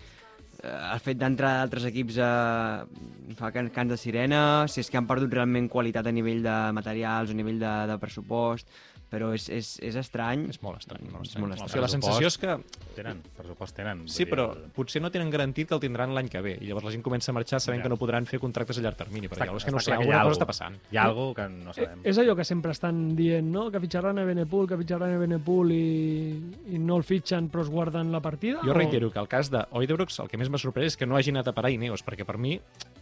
el 0.63 0.99
fet 1.03 1.19
d'entrar 1.19 1.53
a 1.55 1.63
altres 1.63 1.85
equips 1.87 2.17
eh, 2.19 3.33
fa 3.39 3.51
can, 3.55 3.69
cants 3.75 3.93
de 3.93 3.97
sirena, 3.99 4.41
si 4.67 4.81
és 4.83 4.89
que 4.91 4.99
han 4.99 5.07
perdut 5.07 5.33
realment 5.33 5.69
qualitat 5.71 6.07
a 6.09 6.15
nivell 6.15 6.41
de 6.43 6.55
materials 6.75 7.31
a 7.31 7.37
nivell 7.37 7.61
de, 7.61 7.73
de 7.91 7.97
pressupost, 8.01 8.67
però 9.09 9.33
és, 9.33 9.47
és, 9.49 9.79
és 9.81 9.95
estrany. 9.95 10.47
És 10.49 10.61
molt 10.61 10.77
estrany. 10.79 11.03
Molt 11.09 11.23
És 11.25 11.29
estrany. 11.29 11.41
molt 11.47 11.51
O 11.51 11.55
estrany. 11.55 11.69
sigui, 11.71 11.81
la 11.81 11.87
sensació 11.87 12.27
és 12.27 12.37
que... 12.37 12.57
Tenen, 12.95 13.21
pressupost 13.37 13.75
tenen. 13.75 14.07
Sí, 14.07 14.25
però 14.25 14.51
el- 14.53 14.69
potser 14.75 15.01
no 15.01 15.09
tenen 15.09 15.29
garantit 15.29 15.67
que 15.67 15.73
el 15.73 15.79
tindran 15.81 16.13
l'any 16.13 16.27
que 16.29 16.41
ve. 16.41 16.57
I 16.61 16.65
llavors 16.67 16.85
la 16.85 16.91
gent 16.91 17.01
comença 17.03 17.31
a 17.31 17.33
marxar 17.33 17.59
sabent 17.61 17.79
Ja. 17.81 17.83
que 17.83 17.89
no 17.89 17.97
podran 17.97 18.25
fer 18.25 18.39
contractes 18.39 18.77
a 18.77 18.81
llarg 18.81 18.97
termini. 18.97 19.27
Perquè 19.27 19.47
Està- 19.47 19.55
és 19.57 19.65
que 19.65 19.71
no 19.71 19.79
sé, 19.79 19.91
alguna 19.93 20.07
cosa 20.17 20.21
algo. 20.21 20.33
està 20.37 20.45
passant. 20.45 20.75
Hi 20.91 20.97
ha 20.97 21.03
alguna 21.05 21.33
que 21.35 21.49
no 21.49 21.71
Eh, 21.71 21.73
sabem. 21.73 21.99
és 22.03 22.17
allò 22.17 22.35
que 22.35 22.43
sempre 22.45 22.71
estan 22.71 23.15
dient, 23.15 23.47
no? 23.47 23.71
Que 23.71 23.79
fitxaran 23.79 24.19
a 24.19 24.23
Benepool, 24.25 24.67
que 24.67 24.77
fitxaran 24.77 25.13
a 25.15 25.17
Benepool 25.17 25.71
i, 25.71 26.53
i 26.75 26.77
no 26.79 26.97
el 26.97 27.03
fitxen 27.03 27.49
però 27.49 27.61
es 27.63 27.69
guarden 27.69 28.11
la 28.11 28.19
partida? 28.21 28.59
Jo 28.63 28.71
o- 28.71 28.73
reitero 28.73 29.09
que 29.11 29.19
el 29.19 29.27
cas 29.27 29.49
de 29.49 29.65
Oidebrooks 29.71 30.19
el 30.19 30.27
que 30.27 30.37
més 30.37 30.49
m'ha 30.49 30.57
sorprès 30.57 30.85
és 30.93 30.97
que 30.97 31.05
no 31.05 31.15
hagi 31.17 31.31
anat 31.31 31.47
a 31.47 31.53
parar 31.53 31.71
Ineos, 31.71 32.03
perquè 32.05 32.25
per 32.25 32.37
mi 32.37 32.59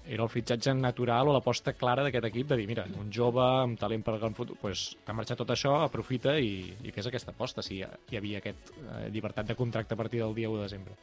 era 0.08 0.24
el 0.24 0.32
fitxatge 0.32 0.74
natural 0.78 1.30
o 1.30 1.36
l'aposta 1.36 1.74
clara 1.76 2.06
d'aquest 2.06 2.30
equip 2.30 2.50
de 2.52 2.58
dir, 2.60 2.68
mira, 2.70 2.86
un 3.00 3.12
jove 3.14 3.44
amb 3.44 3.80
talent 3.80 4.04
per 4.06 4.16
al 4.16 4.22
gran 4.24 4.36
futur, 4.38 4.58
pues, 4.62 4.90
t'ha 5.06 5.16
marxat 5.16 5.42
tot 5.44 5.52
això, 5.54 5.76
aprofita 5.84 6.38
i, 6.40 6.74
i 6.88 6.96
fes 6.96 7.10
aquesta 7.10 7.34
aposta, 7.36 7.66
si 7.66 7.80
hi, 7.80 7.86
hi 8.12 8.20
havia 8.20 8.42
aquest 8.42 8.74
eh, 8.78 9.08
llibertat 9.14 9.52
de 9.52 9.58
contracte 9.60 9.96
a 9.96 10.00
partir 10.00 10.24
del 10.24 10.36
dia 10.38 10.50
1 10.50 10.58
de 10.58 10.68
desembre. 10.68 10.98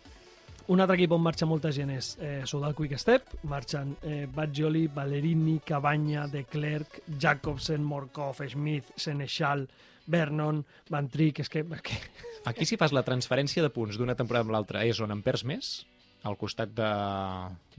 Un 0.72 0.80
altre 0.80 0.96
equip 0.96 1.12
on 1.12 1.20
marxa 1.20 1.44
molta 1.44 1.68
gent 1.76 1.90
és 1.92 2.14
eh, 2.24 2.38
Soudal 2.48 2.72
Quick 2.76 2.96
Step, 3.00 3.34
marxen 3.50 3.96
eh, 4.00 4.24
Badgioli, 4.32 4.86
Ballerini, 4.88 5.58
Cabanya, 5.66 6.24
De 6.32 6.46
Klerk, 6.48 7.02
Jacobsen, 7.20 7.84
Morkov, 7.84 8.40
Smith, 8.48 8.94
Senechal, 8.96 9.66
Vernon, 10.06 10.62
Van 10.88 11.10
Trick, 11.12 11.44
és 11.44 11.52
que... 11.52 11.64
És 11.68 11.84
que 11.84 12.00
Aquí 12.48 12.66
si 12.68 12.76
fas 12.80 12.92
la 12.92 13.04
transferència 13.04 13.64
de 13.64 13.70
punts 13.72 13.96
d'una 13.96 14.16
temporada 14.16 14.44
amb 14.44 14.52
l'altra 14.56 14.82
és 14.84 14.98
on 15.04 15.12
en 15.12 15.20
perds 15.24 15.44
més, 15.48 15.74
al 16.24 16.36
costat 16.40 16.70
de 16.72 16.88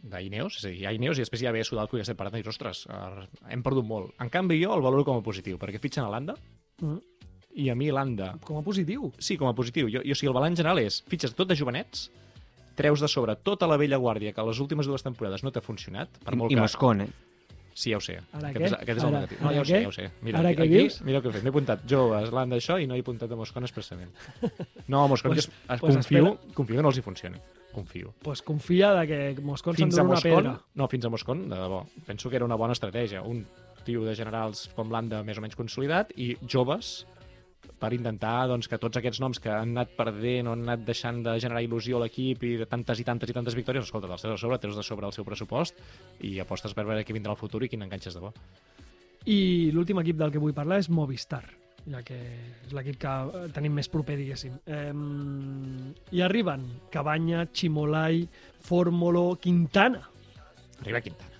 d'Ineos, 0.05 0.59
és 0.59 0.65
a 0.65 0.69
dir, 0.69 0.79
hi 0.81 0.85
ha 0.85 0.93
Ineos 0.93 1.17
i 1.17 1.23
després 1.23 1.41
hi 1.41 1.47
ha 1.49 1.53
ve 1.55 1.63
Sudalco 1.65 1.97
i 1.97 2.03
estem 2.03 2.17
parlant 2.19 2.37
i 2.37 2.43
dius, 2.43 2.53
ostres, 2.53 2.83
eh, 2.91 3.25
hem 3.53 3.63
perdut 3.65 3.85
molt. 3.87 4.13
En 4.21 4.29
canvi 4.29 4.59
jo 4.61 4.73
el 4.75 4.83
valoro 4.85 5.05
com 5.07 5.17
a 5.17 5.23
positiu, 5.25 5.57
perquè 5.61 5.79
fitxen 5.81 6.05
a 6.05 6.11
Landa 6.13 6.35
mm, 6.81 6.97
i 7.63 7.69
a 7.71 7.75
mi 7.79 7.89
Landa 7.91 8.35
com 8.45 8.59
a 8.59 8.63
positiu. 8.65 9.11
Sí, 9.17 9.37
com 9.41 9.49
a 9.49 9.55
positiu. 9.57 9.89
Jo, 9.89 10.03
jo 10.05 10.13
o 10.13 10.19
sigui, 10.19 10.29
el 10.29 10.37
balanç 10.37 10.59
general 10.61 10.79
és, 10.83 11.01
fitxes 11.09 11.33
tot 11.33 11.49
de 11.49 11.55
jovenets, 11.57 12.09
treus 12.75 12.99
de 13.01 13.07
sobre 13.07 13.37
tota 13.39 13.65
la 13.71 13.77
vella 13.79 13.97
guàrdia 13.97 14.33
que 14.35 14.43
les 14.45 14.59
últimes 14.59 14.85
dues 14.85 15.01
temporades 15.05 15.41
no 15.45 15.51
t'ha 15.55 15.63
funcionat, 15.63 16.09
per 16.25 16.35
molt 16.35 16.51
I 16.51 16.57
que... 16.59 16.61
Moscon, 16.61 17.05
eh? 17.07 17.09
Sí, 17.75 17.89
ja 17.91 17.97
ho 17.97 18.03
sé. 18.03 18.13
Ara 18.31 18.51
aquest, 18.53 18.61
què? 18.61 18.67
és, 18.69 18.73
aquest 18.85 18.97
és 18.99 19.03
el 19.03 19.09
Ara- 19.09 19.19
negatiu. 19.25 19.39
No, 19.43 19.49
ja 19.51 19.61
ho 19.61 19.65
sé, 19.67 19.73
què? 19.73 19.81
ja 19.83 19.89
ho 19.89 19.95
sé. 19.95 20.05
Mira, 20.23 20.39
Ara 20.39 20.51
aquí, 20.53 20.67
dius? 20.71 21.01
mira 21.03 21.17
el 21.19 21.23
que 21.25 21.27
he 21.27 21.33
fet. 21.35 21.43
M'he 21.43 21.51
apuntat 21.51 21.81
joves, 21.91 22.29
l'han 22.31 22.53
d'això 22.53 22.77
i 22.79 22.85
no 22.87 22.95
he 22.95 23.01
apuntat 23.03 23.27
de 23.31 23.35
Moscon 23.35 23.65
expressament. 23.67 24.13
No, 24.87 25.01
Moscon, 25.11 25.33
Pues- 25.33 25.47
pues, 25.49 25.75
es, 25.75 25.79
pues 25.81 25.95
confio, 25.97 26.27
espera. 26.29 26.53
confio 26.53 26.75
que 26.77 26.83
no 26.85 26.91
els 26.93 26.99
hi 26.99 27.03
funcioni. 27.03 27.41
Confio. 27.75 28.13
pues 28.23 28.41
confia 28.41 28.93
de 28.95 29.05
que 29.07 29.41
Moscon 29.43 29.75
s'endurà 29.75 30.03
una 30.05 30.13
Moscon, 30.15 30.43
pedra. 30.43 30.53
no, 30.79 30.87
fins 30.87 31.05
a 31.05 31.09
Moscon, 31.11 31.49
de 31.49 31.55
debò. 31.59 31.83
Penso 32.07 32.29
que 32.29 32.37
era 32.39 32.45
una 32.47 32.55
bona 32.55 32.73
estratègia. 32.73 33.21
Un 33.21 33.45
tio 33.85 34.05
de 34.07 34.15
generals 34.15 34.69
com 34.75 34.89
l'Anda 34.89 35.19
més 35.27 35.37
o 35.37 35.43
menys 35.43 35.55
consolidat 35.59 36.15
i 36.17 36.31
joves 36.47 37.05
per 37.81 37.91
intentar 37.93 38.47
doncs, 38.47 38.69
que 38.69 38.77
tots 38.79 38.97
aquests 38.97 39.19
noms 39.19 39.39
que 39.41 39.49
han 39.51 39.73
anat 39.75 39.91
perdent 39.97 40.47
o 40.47 40.53
han 40.55 40.63
anat 40.63 40.85
deixant 40.87 41.19
de 41.25 41.33
generar 41.41 41.61
il·lusió 41.65 41.97
a 41.97 42.05
l'equip 42.05 42.43
i 42.47 42.55
de 42.61 42.65
tantes 42.69 43.01
i 43.01 43.03
tantes 43.03 43.29
i 43.29 43.33
tantes 43.35 43.57
victòries, 43.57 43.83
escolta, 43.83 44.07
te'ls 44.07 44.21
treus 44.23 44.39
de 44.39 44.41
sobre, 44.41 44.59
treus 44.63 44.77
de 44.79 44.83
sobre 44.85 45.05
el 45.09 45.13
seu 45.13 45.25
pressupost 45.27 45.75
i 46.21 46.39
apostes 46.39 46.73
per 46.73 46.85
veure 46.85 47.03
qui 47.03 47.13
vindrà 47.13 47.33
al 47.35 47.41
futur 47.41 47.61
i 47.65 47.69
quin 47.69 47.83
enganxes 47.83 48.15
de 48.15 48.21
bo. 48.23 48.31
I 49.25 49.71
l'últim 49.73 49.99
equip 49.99 50.17
del 50.17 50.31
que 50.31 50.39
vull 50.41 50.53
parlar 50.53 50.79
és 50.79 50.89
Movistar, 50.89 51.43
ja 51.91 52.01
que 52.05 52.15
és 52.65 52.73
l'equip 52.73 52.97
que 53.01 53.13
tenim 53.53 53.73
més 53.77 53.89
proper, 53.91 54.15
diguéssim. 54.17 54.55
Eh, 54.65 54.91
I 56.17 56.21
arriben 56.25 56.63
Cabanya, 56.91 57.45
Chimolai, 57.53 58.23
Fórmolo, 58.65 59.35
Quintana. 59.41 60.01
Arriba 60.81 61.01
Quintana. 61.01 61.31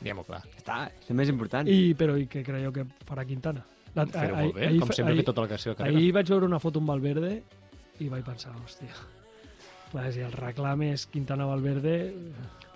Diguem-ho 0.00 0.24
clar. 0.28 0.42
Està, 0.56 0.86
és 1.00 1.10
el 1.10 1.16
més 1.18 1.28
important. 1.32 1.68
I, 1.68 1.94
però 1.98 2.16
i 2.20 2.26
què 2.30 2.42
creieu 2.46 2.72
que 2.72 2.84
farà 3.08 3.24
Quintana? 3.28 3.64
La, 3.96 4.04
Fer-ho 4.12 4.36
molt 4.36 4.54
bé, 4.58 4.66
ahir- 4.68 4.80
com 4.82 4.90
sempre 4.92 5.12
ahir- 5.14 5.22
fet 5.24 5.30
tota 5.30 5.46
la 5.48 5.58
seva 5.58 5.74
carrera. 5.78 5.96
Ahir 5.96 6.10
vaig 6.12 6.28
veure 6.34 6.44
una 6.50 6.58
foto 6.60 6.82
amb 6.82 6.90
Valverde 6.92 7.30
i 8.04 8.08
vaig 8.12 8.24
pensar, 8.26 8.52
hòstia, 8.60 8.92
clar, 9.90 10.10
si 10.12 10.20
el 10.20 10.32
reclam 10.36 10.82
és 10.90 11.06
Quintana-Valverde... 11.12 11.94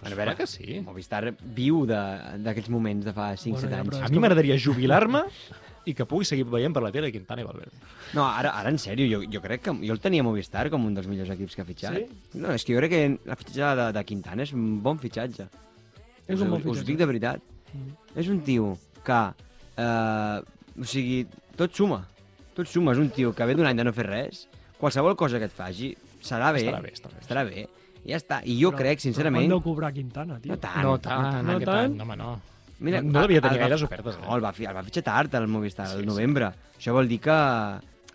Bueno, 0.00 0.14
a 0.14 0.16
veure, 0.16 0.34
que 0.38 0.46
sí. 0.48 0.78
Movistar 0.80 1.34
viu 1.44 1.82
de- 1.84 2.38
d'aquests 2.40 2.70
moments 2.72 3.04
de 3.04 3.12
fa 3.12 3.34
5-7 3.36 3.52
Bueno, 3.52 3.68
ja, 3.68 3.80
anys. 3.82 4.00
A 4.00 4.08
mi 4.14 4.18
m'agradaria 4.24 4.56
jubilar-me 4.56 5.20
i 5.88 5.94
que 5.96 6.04
pugui 6.04 6.24
seguir 6.28 6.44
veient 6.44 6.74
per 6.76 6.82
la 6.84 6.90
tele 6.92 7.08
Quintana 7.12 7.40
i 7.40 7.46
Valverde. 7.48 7.78
No, 8.14 8.26
ara, 8.28 8.50
ara 8.58 8.68
en 8.68 8.76
sèrio, 8.78 9.06
jo, 9.08 9.22
jo 9.32 9.40
crec 9.40 9.62
que 9.64 9.72
jo 9.80 9.92
el 9.94 10.00
tenia 10.00 10.22
Movistar 10.22 10.68
com 10.70 10.84
un 10.86 10.94
dels 10.94 11.06
millors 11.08 11.30
equips 11.32 11.56
que 11.56 11.62
ha 11.62 11.68
fitxat. 11.68 11.96
Sí? 11.96 12.38
No, 12.38 12.52
és 12.52 12.64
que 12.64 12.74
jo 12.74 12.82
crec 12.82 12.92
que 12.92 13.02
el 13.06 13.36
fitxatge 13.40 13.70
de, 13.80 13.86
de 13.96 14.04
Quintana 14.04 14.44
és 14.44 14.52
un 14.52 14.82
bon 14.84 14.98
fitxatge. 15.00 15.48
És 16.26 16.36
us, 16.36 16.42
un 16.44 16.50
bon 16.52 16.58
Us 16.60 16.64
fitxatge. 16.66 16.86
dic 16.90 16.98
de 17.00 17.06
veritat. 17.08 17.42
Mm. 17.72 17.96
És 18.20 18.28
un 18.28 18.40
tio 18.46 18.74
que... 19.06 19.20
Eh, 19.80 20.38
o 20.80 20.84
sigui, 20.86 21.24
tot 21.56 21.74
suma. 21.74 22.02
Tot 22.54 22.68
suma. 22.68 22.92
És 22.92 23.00
un 23.02 23.08
tio 23.14 23.32
que 23.34 23.46
ve 23.48 23.54
d'un 23.56 23.66
any 23.66 23.76
de 23.80 23.84
no 23.88 23.92
fer 23.96 24.06
res. 24.06 24.44
Qualsevol 24.80 25.16
cosa 25.16 25.38
que 25.40 25.48
et 25.48 25.52
faci 25.56 25.94
serà 26.20 26.52
bé. 26.52 26.62
Estarà 26.66 26.80
bé, 26.84 26.92
estarà 26.94 27.14
bé. 27.16 27.24
Estarà 27.24 27.44
bé. 27.48 27.66
I 28.04 28.12
ja 28.14 28.20
està. 28.20 28.38
I 28.44 28.54
jo 28.60 28.70
Però- 28.70 28.78
crec, 28.84 28.98
Però 29.00 29.08
sincerament... 29.08 29.44
quan 29.48 29.56
deu 29.56 29.60
cobrar 29.64 29.90
Quintana, 29.92 30.38
tio? 30.40 30.52
No 30.54 30.58
tant. 30.60 30.82
no 30.84 30.94
tant, 30.98 31.42
no 31.44 31.52
no 31.52 31.58
tant. 31.58 31.66
tant. 31.68 31.96
No, 31.98 32.04
home, 32.04 32.16
no. 32.16 32.30
Mira, 32.80 33.00
no, 33.02 33.12
no 33.12 33.20
devia 33.22 33.36
el- 33.38 33.42
tenir 33.42 33.56
el 33.58 33.60
gaires 33.60 33.82
ofertes. 33.82 34.16
Eh? 34.16 34.20
No, 34.24 34.36
el 34.36 34.44
va, 34.44 34.52
el 34.56 34.76
va 34.76 34.82
fitxar 34.82 35.02
tard, 35.04 35.34
el 35.34 35.46
Movistar, 35.48 35.86
Sí, 35.88 35.94
el 35.96 36.00
sí. 36.00 36.06
novembre. 36.06 36.50
Això 36.78 36.92
vol 36.96 37.08
dir 37.08 37.20
que, 37.20 37.36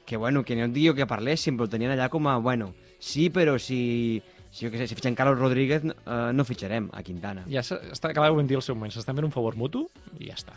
que, 0.06 0.18
bueno, 0.18 0.44
que 0.44 0.56
no 0.56 0.66
et 0.66 0.74
digui 0.74 0.94
que 0.98 1.06
parléssim, 1.08 1.56
però 1.58 1.66
el 1.70 1.70
tenien 1.70 1.92
allà 1.94 2.10
com 2.10 2.28
a, 2.28 2.38
bueno, 2.38 2.74
sí, 3.00 3.30
però 3.30 3.58
si, 3.60 4.22
si, 4.50 4.66
jo 4.66 4.72
què 4.74 4.78
sé, 4.82 4.88
si 4.88 4.96
fitxen 4.96 5.16
Carlos 5.16 5.38
Rodríguez, 5.40 5.84
eh, 5.86 6.32
no 6.34 6.44
fitxarem 6.46 6.90
a 6.94 7.04
Quintana. 7.04 7.46
Ja 7.50 7.62
està 7.62 8.10
ho 8.16 8.36
vam 8.36 8.48
dir 8.48 8.58
al 8.58 8.62
seu 8.66 8.76
moment, 8.76 8.92
s'estan 8.92 9.16
fent 9.16 9.26
un 9.26 9.32
favor 9.32 9.56
mutu 9.56 9.88
i 10.20 10.28
ja 10.32 10.36
està. 10.36 10.54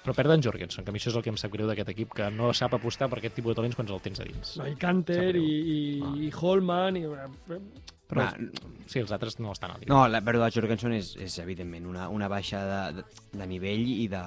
Però 0.00 0.14
perden 0.16 0.40
Jorgensen, 0.40 0.84
que 0.84 0.90
a 0.90 0.92
mi 0.94 0.98
això 0.98 1.10
és 1.12 1.16
el 1.18 1.22
que 1.22 1.28
em 1.28 1.36
sap 1.36 1.52
greu 1.52 1.66
d'aquest 1.68 1.90
equip, 1.92 2.14
que 2.16 2.30
no 2.32 2.54
sap 2.56 2.72
apostar 2.78 3.10
per 3.12 3.18
aquest 3.20 3.34
tipus 3.36 3.52
de 3.52 3.58
talents 3.60 3.76
quan 3.76 3.88
els 3.92 4.02
tens 4.02 4.20
a 4.20 4.24
dins. 4.24 4.54
No, 4.56 4.66
i 4.70 4.76
Canter 4.80 5.34
i, 5.36 5.44
i, 5.44 5.78
Ah. 6.02 6.14
i 6.16 6.30
Holman 6.40 6.96
i... 6.96 7.04
Però 8.10 8.24
Va, 8.24 8.30
sí, 8.90 8.98
els 8.98 9.12
altres 9.14 9.36
no 9.38 9.52
estan 9.52 9.70
al 9.70 9.78
nivell. 9.78 9.92
No, 9.92 10.00
la 10.10 10.18
pèrdua 10.24 10.48
de 10.48 10.56
Jorgensen 10.56 10.94
és, 10.96 11.12
és 11.20 11.36
evidentment 11.38 11.84
una, 11.86 12.08
una 12.10 12.26
baixa 12.32 12.64
de, 12.66 12.80
de, 13.02 13.04
de 13.38 13.46
nivell 13.46 13.84
i 13.86 14.08
de... 14.10 14.22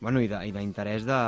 Bueno, 0.00 0.20
i 0.22 0.28
de- 0.30 0.44
i 0.46 0.52
d'interès 0.54 1.02
de, 1.08 1.18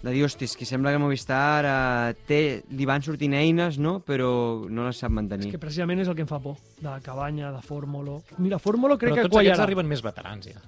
de 0.00 0.14
dir, 0.14 0.22
hòstia, 0.24 0.46
és 0.48 0.54
que 0.56 0.64
sembla 0.64 0.94
que 0.94 1.02
Movistar 1.02 1.66
eh, 1.68 2.14
té, 2.26 2.40
li 2.72 2.86
van 2.88 3.02
sortint 3.04 3.34
eines, 3.36 3.76
no? 3.78 3.98
però 4.06 4.30
no 4.70 4.86
les 4.88 4.96
sap 5.02 5.10
És 5.10 5.14
mantenir. 5.18 5.50
que 5.52 5.60
precisament 5.60 6.00
és 6.00 6.08
el 6.08 6.16
que 6.16 6.24
em 6.24 6.30
fa 6.30 6.40
por, 6.40 6.56
de 6.80 6.96
Cabanya, 7.04 7.50
de 7.52 7.60
Fórmulo... 7.66 8.22
Mira, 8.38 8.58
Fórmulo 8.62 8.96
crec 8.96 9.12
Però 9.12 9.22
que 9.26 9.28
tots 9.28 9.42
aquests 9.44 9.66
arriben 9.66 9.90
més 9.90 10.00
veterans, 10.02 10.48
ja. 10.54 10.62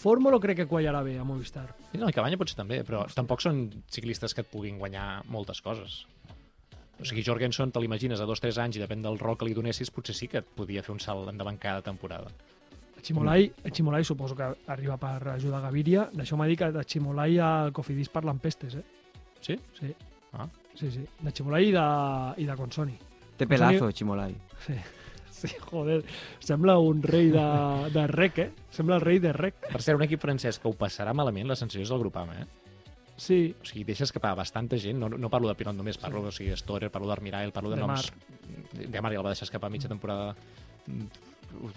Fórmulo 0.00 0.38
crec 0.40 0.62
que 0.62 0.68
quallarà 0.68 1.02
bé 1.04 1.18
a 1.20 1.24
Movistar. 1.28 1.66
I 1.92 1.98
no, 2.00 2.08
i 2.08 2.14
Cabanya 2.16 2.38
potser 2.40 2.56
també, 2.56 2.80
però 2.88 3.02
tampoc 3.12 3.42
són 3.44 3.66
ciclistes 3.92 4.32
que 4.32 4.40
et 4.44 4.48
puguin 4.48 4.78
guanyar 4.80 5.22
moltes 5.28 5.60
coses. 5.60 6.04
O 7.00 7.04
sigui, 7.08 7.24
Jorgensen, 7.24 7.72
te 7.72 7.80
l'imagines 7.80 8.20
a 8.20 8.28
dos 8.28 8.40
o 8.40 8.44
tres 8.44 8.56
anys 8.60 8.78
i 8.78 8.82
depèn 8.82 9.04
del 9.04 9.18
rol 9.20 9.36
que 9.40 9.48
li 9.48 9.56
donessis, 9.56 9.92
potser 9.92 10.16
sí 10.16 10.28
que 10.28 10.40
et 10.40 10.48
podia 10.56 10.84
fer 10.84 10.94
un 10.94 11.00
salt 11.00 11.28
endavant 11.32 11.58
cada 11.60 11.84
temporada. 11.84 12.32
Chimolai, 13.00 13.50
Chimolai 13.72 14.04
suposo 14.04 14.36
que 14.36 14.48
arriba 14.68 14.96
per 15.00 15.16
ajudar 15.34 15.62
Gaviria. 15.64 16.08
Deixeu-me 16.12 16.48
dir 16.48 16.56
que 16.60 16.70
de 16.72 16.84
Chimolai 16.84 17.38
al 17.40 17.72
Cofidis 17.72 18.12
parlen 18.12 18.40
pestes, 18.40 18.76
eh? 18.76 18.84
Sí? 19.40 19.56
Sí. 19.78 19.94
Ah. 20.32 20.48
Sí, 20.76 20.90
sí. 20.92 21.04
De 21.20 21.32
Chimolai 21.32 21.68
i 21.68 21.72
de, 21.76 21.86
i 22.44 22.48
de 22.48 22.56
Consoni. 22.56 22.96
Té 23.40 23.48
pelazo, 23.48 23.88
Chimolai. 23.92 24.36
Sí. 24.66 24.76
Sí, 25.40 25.48
joder. 25.70 26.02
Sembla 26.44 26.78
un 26.84 27.02
rei 27.02 27.30
de, 27.32 27.44
de 27.94 28.06
rec, 28.10 28.38
eh? 28.42 28.50
Sembla 28.76 28.98
el 28.98 29.04
rei 29.04 29.20
de 29.22 29.32
rec. 29.32 29.54
Per 29.70 29.80
ser 29.80 29.94
un 29.96 30.04
equip 30.04 30.20
francès 30.20 30.58
que 30.60 30.68
ho 30.68 30.74
passarà 30.76 31.14
malament, 31.16 31.48
la 31.48 31.56
sensació 31.56 31.86
és 31.86 31.92
del 31.92 32.02
Grupama, 32.02 32.34
eh? 32.42 32.48
Sí, 33.20 33.54
O 33.60 33.66
sigui, 33.68 33.84
deixa 33.84 34.06
escapar 34.06 34.32
bastanta 34.36 34.78
gent, 34.80 34.96
no, 35.00 35.08
no 35.12 35.28
parlo 35.28 35.48
de 35.50 35.54
Pinot 35.58 35.76
només, 35.76 35.98
parlo, 36.00 36.22
o 36.28 36.32
sigui, 36.32 36.54
Storer, 36.56 36.88
parlo 36.92 37.08
d'Armirail, 37.10 37.52
parlo 37.52 37.72
de, 37.72 37.76
De 37.76 37.84
noms... 37.84 38.10
De 38.72 39.02
Mar 39.04 39.12
ja 39.12 39.20
el 39.20 39.26
va 39.26 39.32
deixar 39.34 39.44
escapar 39.48 39.68
a 39.68 39.74
mitja 39.74 39.90
temporada. 39.92 40.34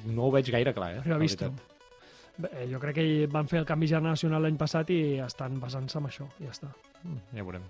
No 0.08 0.30
ho 0.30 0.32
veig 0.32 0.52
gaire 0.56 0.74
clar, 0.76 0.94
eh? 1.00 1.06
la 1.10 1.20
visto. 1.20 1.52
Bé, 2.38 2.50
jo 2.72 2.80
crec 2.82 2.96
que 2.98 3.08
van 3.30 3.48
fer 3.52 3.60
el 3.60 3.68
canvi 3.70 3.92
generacional 3.92 4.42
l'any 4.42 4.56
passat 4.58 4.90
i 4.96 5.00
estan 5.22 5.60
basant-se 5.62 6.00
en 6.00 6.08
això, 6.10 6.30
ja 6.40 6.54
està. 6.54 6.72
Mm, 7.04 7.20
Ja 7.38 7.44
veurem. 7.46 7.68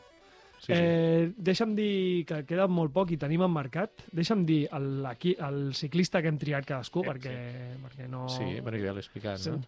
Sí, 0.64 0.72
sí. 0.72 0.80
Eh, 0.80 1.32
deixa'm 1.36 1.74
dir 1.76 2.24
que 2.30 2.38
queda 2.48 2.70
molt 2.72 2.94
poc 2.96 3.12
i 3.12 3.18
tenim 3.20 3.42
emmarcat. 3.44 4.06
Deixa'm 4.16 4.46
dir 4.48 4.62
el, 4.72 5.06
aquí, 5.06 5.36
el 5.44 5.74
ciclista 5.76 6.22
que 6.24 6.32
hem 6.32 6.38
triat 6.40 6.66
cadascú, 6.70 7.04
Sí, 7.04 7.10
perquè, 7.10 7.36
perquè 7.84 8.08
no... 8.08 8.30
Sí, 8.32 8.48
bueno, 8.64 8.78
jo 8.80 8.86
ja 8.88 8.94
l'he 8.96 9.04
explicat, 9.04 9.40
Sí. 9.44 9.52
no? 9.52 9.62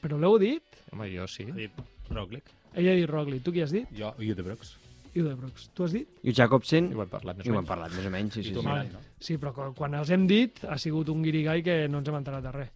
Però 0.00 0.16
l'heu 0.20 0.38
dit? 0.40 0.62
Home, 0.92 1.10
jo 1.12 1.26
sí. 1.28 1.44
Ha 1.50 1.54
dit 1.56 1.72
Roglic. 2.10 2.48
Ella 2.74 2.92
ha 2.92 2.96
dit 2.96 3.08
Roglic. 3.08 3.42
Tu 3.44 3.52
qui 3.52 3.62
has 3.64 3.72
dit? 3.72 3.88
Jo, 3.96 4.14
i 4.20 4.32
de 4.32 4.42
Brooks. 4.42 4.76
Udebrooks. 5.18 5.70
Tu 5.74 5.82
has 5.82 5.92
dit? 5.96 6.08
I 6.22 6.32
Jacobsen, 6.36 6.90
I 6.92 6.94
ho 6.94 7.02
hem 7.02 7.08
parlat 7.10 7.38
més 7.40 7.46
i 7.46 7.50
o 7.50 7.54
ho 7.54 7.56
hem 7.56 7.62
menys. 7.64 7.68
parlat 7.72 7.94
més 7.96 8.04
o 8.06 8.10
menys, 8.12 8.34
sí, 8.36 8.42
sí. 8.44 8.50
I 8.52 8.54
sí. 8.54 8.60
Milan, 8.62 8.90
no? 8.92 9.00
Sí, 9.18 9.36
però 9.40 9.72
quan- 9.74 9.96
els 9.98 10.10
hem 10.14 10.26
dit 10.30 10.60
ha 10.68 10.76
sigut 10.78 11.08
un 11.08 11.22
guirigall 11.24 11.62
que 11.64 11.88
no 11.88 11.98
ens 11.98 12.08
hem 12.08 12.14
enterat 12.20 12.44
de 12.44 12.52
res. 12.52 12.68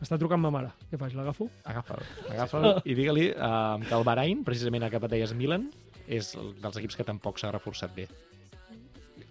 M'està 0.00 0.18
trucant 0.18 0.40
ma 0.42 0.50
mare. 0.50 0.72
Què 0.90 0.98
faig, 0.98 1.14
l'agafo? 1.14 1.46
Agafa'l, 1.70 2.02
agafa'l 2.32 2.66
i 2.90 2.94
digue-li 2.98 3.28
uh, 3.36 3.78
que 3.84 3.94
el 3.94 4.02
Bahrain, 4.08 4.42
precisament 4.42 4.82
el 4.82 4.90
que 4.90 4.96
et 4.98 5.06
deies 5.12 5.34
Milan, 5.38 5.68
és 6.06 6.34
el 6.38 6.54
dels 6.60 6.78
equips 6.80 6.98
que 6.98 7.06
tampoc 7.06 7.40
s'ha 7.40 7.52
reforçat 7.54 7.94
bé. 7.96 8.08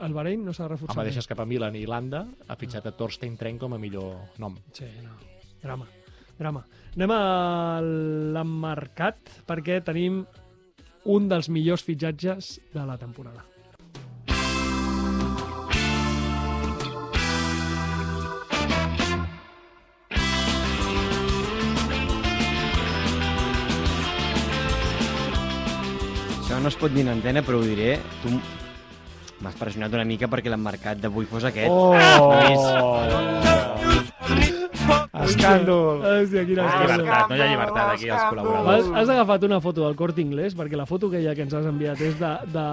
El 0.04 0.14
Bahrein 0.16 0.44
no 0.44 0.54
s'ha 0.56 0.68
reforçat. 0.68 0.96
Home, 0.96 1.06
bé. 1.06 1.12
deixes 1.12 1.30
cap 1.30 1.40
a 1.40 1.46
Milan 1.48 1.76
i 1.80 1.86
Landa, 1.88 2.26
ha 2.48 2.58
fitxat 2.60 2.88
a 2.90 2.96
Thorstein 2.98 3.38
Tren 3.38 3.60
com 3.62 3.76
a 3.76 3.80
millor 3.80 4.40
nom. 4.42 4.58
Sí, 4.74 4.90
no. 5.04 5.16
Drama. 5.62 5.88
Drama. 6.40 6.64
Anem 6.98 7.14
a 7.14 7.22
l'emmarcat 8.36 9.38
perquè 9.48 9.80
tenim 9.86 10.24
un 11.14 11.30
dels 11.30 11.50
millors 11.50 11.84
fitxatges 11.86 12.58
de 12.74 12.86
la 12.88 12.98
temporada. 12.98 13.46
No 26.64 26.72
es 26.72 26.78
pot 26.80 26.94
dir 26.96 27.04
en 27.04 27.12
antena, 27.12 27.44
però 27.44 27.60
ho 27.60 27.66
diré. 27.68 27.98
Tu 28.24 28.32
m'has 29.44 29.60
pressionat 29.60 29.94
una 30.00 30.08
mica 30.08 30.32
perquè 30.32 30.54
l'emmarcat 30.54 31.04
d'avui 31.04 31.28
fos 31.28 31.44
aquest. 31.52 31.68
Oh! 31.70 33.63
Escàndol! 35.24 36.02
Hòstia, 36.04 36.44
quina 36.48 36.64
No 36.64 36.68
ha 36.70 36.74
escàndol. 36.74 37.04
llibertat, 37.04 37.30
no 37.30 37.36
hi 37.36 37.42
ha 37.44 37.48
llibertat 37.52 37.92
aquí 37.94 38.10
als 38.10 38.22
Has, 38.22 38.30
col·laboradors. 38.34 38.88
has 38.98 39.10
agafat 39.14 39.44
una 39.44 39.60
foto 39.62 39.86
del 39.86 39.96
Corte 39.96 40.22
Inglés, 40.22 40.56
perquè 40.58 40.76
la 40.80 40.86
foto 40.86 41.08
aquella 41.08 41.36
que 41.36 41.42
ens 41.46 41.54
has 41.54 41.66
enviat 41.70 42.02
és 42.02 42.18
de, 42.20 42.32
de 42.54 42.66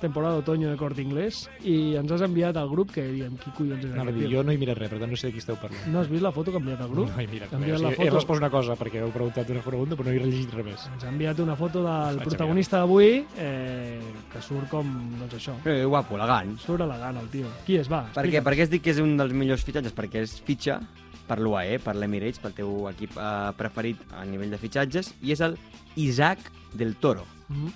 temporada 0.00 0.34
d'otoño 0.36 0.70
de 0.70 0.76
Corte 0.76 1.02
Inglés, 1.02 1.48
i 1.64 1.94
ens 1.96 2.12
has 2.12 2.22
enviat 2.22 2.56
al 2.56 2.68
grup 2.68 2.92
que 2.92 3.02
diem, 3.08 3.36
qui 3.40 3.50
collons 3.56 3.84
és 3.84 3.92
a 3.94 4.02
aquest 4.04 4.30
jo 4.34 4.42
no 4.44 4.52
he 4.52 4.58
mirat 4.60 4.78
res, 4.78 4.90
per 4.92 4.98
tant 5.00 5.10
no 5.10 5.16
sé 5.16 5.28
de 5.28 5.32
qui 5.32 5.42
esteu 5.42 5.56
parlant. 5.60 5.86
No 5.92 6.00
has 6.00 6.08
vist 6.10 6.22
la 6.22 6.32
foto 6.32 6.50
que 6.52 6.58
ha 6.58 6.62
enviat 6.62 6.80
al 6.84 6.90
grup? 6.92 7.08
No 7.14 7.20
he 7.22 7.26
mirat 7.26 7.50
res. 7.50 7.58
enviat 7.60 7.78
O 7.80 7.82
la 7.82 7.94
sigui, 7.94 8.06
he 8.08 8.10
respost 8.10 8.40
una 8.44 8.50
cosa 8.50 8.76
perquè 8.80 9.02
heu 9.02 9.10
preguntat 9.14 9.50
una 9.50 9.60
pregunta, 9.64 9.96
però 9.96 10.08
no 10.10 10.12
he 10.14 10.20
llegit 10.24 10.52
res 10.54 10.64
més. 10.66 10.86
Ens 10.94 11.04
ha 11.04 11.08
enviat 11.08 11.40
una 11.40 11.56
foto 11.56 11.82
del 11.84 12.18
Vaig 12.20 12.28
protagonista 12.28 12.78
d'avui, 12.84 13.24
eh, 13.38 14.00
que 14.32 14.42
surt 14.42 14.68
com, 14.70 14.92
doncs 15.20 15.34
això, 15.40 15.56
eh, 15.64 15.84
guapo, 15.84 16.16
elegant. 16.16 16.56
surt 16.58 16.80
elegant 16.84 17.16
el 17.18 17.28
tio. 17.32 17.46
Qui 17.66 17.76
és? 17.80 17.88
Va, 17.90 18.04
Per 18.14 18.26
què? 18.28 18.42
Per 18.44 18.54
què 18.54 18.62
es 18.68 18.70
dic 18.70 18.82
que 18.82 18.90
és 18.90 18.98
un 19.00 19.16
dels 19.16 19.32
millors 19.32 19.64
fitxatges? 19.64 19.94
Perquè 19.94 20.22
es 20.22 20.40
fitxa 20.44 20.80
per 21.26 21.38
l'UAE, 21.40 21.78
per 21.78 21.94
l'Emirates, 21.96 22.38
pel 22.42 22.52
teu 22.52 22.88
equip 22.90 23.16
eh, 23.16 23.52
preferit 23.56 24.00
a 24.12 24.24
nivell 24.24 24.50
de 24.50 24.58
fitxatges, 24.58 25.14
i 25.22 25.32
és 25.32 25.40
el 25.40 25.56
Isaac 25.96 26.38
del 26.74 26.96
Toro. 26.96 27.24
Mhm. 27.48 27.72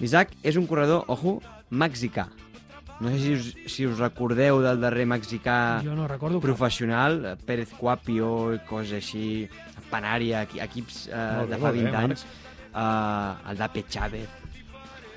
Isaac 0.00 0.30
és 0.42 0.56
un 0.56 0.66
corredor, 0.66 1.04
ojo, 1.08 1.40
mexicà. 1.70 2.28
No 3.00 3.08
sé 3.08 3.18
si 3.18 3.32
us, 3.34 3.54
si 3.72 3.86
us 3.86 3.98
recordeu 3.98 4.60
del 4.60 4.80
darrer 4.80 5.06
mexicà 5.06 5.80
Jo 5.84 5.94
no 5.96 6.06
recordo 6.08 6.36
cap. 6.40 6.42
professional, 6.44 7.24
eh, 7.24 7.36
Pérez 7.46 7.70
Cuapio, 7.72 8.52
i 8.54 8.58
coses 8.68 8.92
així, 8.92 9.48
Panària, 9.90 10.42
equi- 10.44 10.60
equips 10.60 11.08
eh, 11.08 11.14
Molt 11.14 11.48
bé, 11.48 11.54
de 11.54 11.60
fa 11.60 11.66
molt 11.66 11.76
bé, 11.76 11.82
20 11.82 11.92
Marc. 11.92 12.04
anys, 12.10 12.26
eh, 12.74 13.50
el 13.50 13.56
Dape 13.58 13.84
Chávez. 13.88 14.28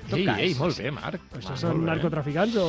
Tot 0.08 0.18
Ei, 0.18 0.26
cas. 0.26 0.40
ei, 0.42 0.54
molt 0.58 0.78
bé, 0.78 0.90
Marc. 0.94 1.22
Això 1.38 1.56
són 1.58 1.80
bé. 1.80 1.88
narcotraficants 1.90 2.56
o...? 2.60 2.66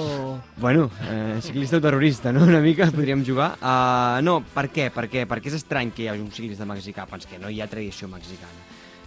Bueno, 0.61 0.87
eh, 1.09 1.39
ciclista 1.43 1.77
o 1.77 1.83
terrorista, 1.83 2.31
no? 2.35 2.45
Una 2.51 2.61
mica 2.63 2.87
podríem 2.91 3.25
jugar. 3.27 3.53
Uh, 3.59 4.21
no, 4.25 4.39
per 4.53 4.67
què? 4.73 4.89
Per 4.95 5.07
què? 5.11 5.25
Perquè 5.29 5.51
és 5.51 5.59
estrany 5.59 5.91
que 5.95 6.05
hi 6.05 6.09
hagi 6.13 6.23
un 6.23 6.31
ciclista 6.35 6.67
mexicà, 6.69 7.07
doncs 7.11 7.27
que 7.29 7.39
no 7.41 7.51
hi 7.51 7.61
ha 7.61 7.69
tradició 7.71 8.09
mexicana. 8.11 8.65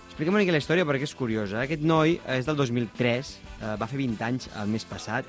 Expliquem 0.09 0.35
una 0.35 0.43
mica 0.43 0.55
la 0.57 0.59
història 0.59 0.87
perquè 0.89 1.07
és 1.07 1.15
curiosa. 1.15 1.63
Aquest 1.63 1.85
noi 1.87 2.17
és 2.35 2.49
del 2.49 2.59
2003, 2.59 3.35
eh, 3.61 3.75
va 3.79 3.87
fer 3.87 4.01
20 4.01 4.25
anys 4.27 4.49
el 4.59 4.73
mes 4.73 4.85
passat, 4.89 5.29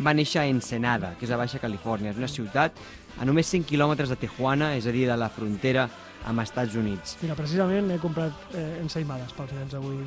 va 0.00 0.14
néixer 0.16 0.40
a 0.40 0.48
Ensenada, 0.48 1.14
que 1.18 1.26
és 1.28 1.32
a 1.34 1.36
Baixa 1.36 1.60
Califòrnia. 1.60 2.14
És 2.14 2.20
una 2.20 2.30
ciutat 2.30 2.78
a 3.20 3.26
només 3.28 3.50
100 3.52 3.68
quilòmetres 3.68 4.08
de 4.08 4.16
Tijuana, 4.16 4.74
és 4.78 4.86
a 4.88 4.94
dir, 4.94 5.04
de 5.10 5.16
la 5.20 5.28
frontera 5.28 5.88
amb 6.26 6.40
Estats 6.40 6.76
Units. 6.76 7.18
Mira, 7.22 7.36
precisament 7.36 7.90
he 7.92 7.98
comprat 8.00 8.54
eh, 8.54 8.80
ensaïmades 8.80 9.36
pels 9.36 9.52
nens 9.56 9.76
avui 9.76 10.00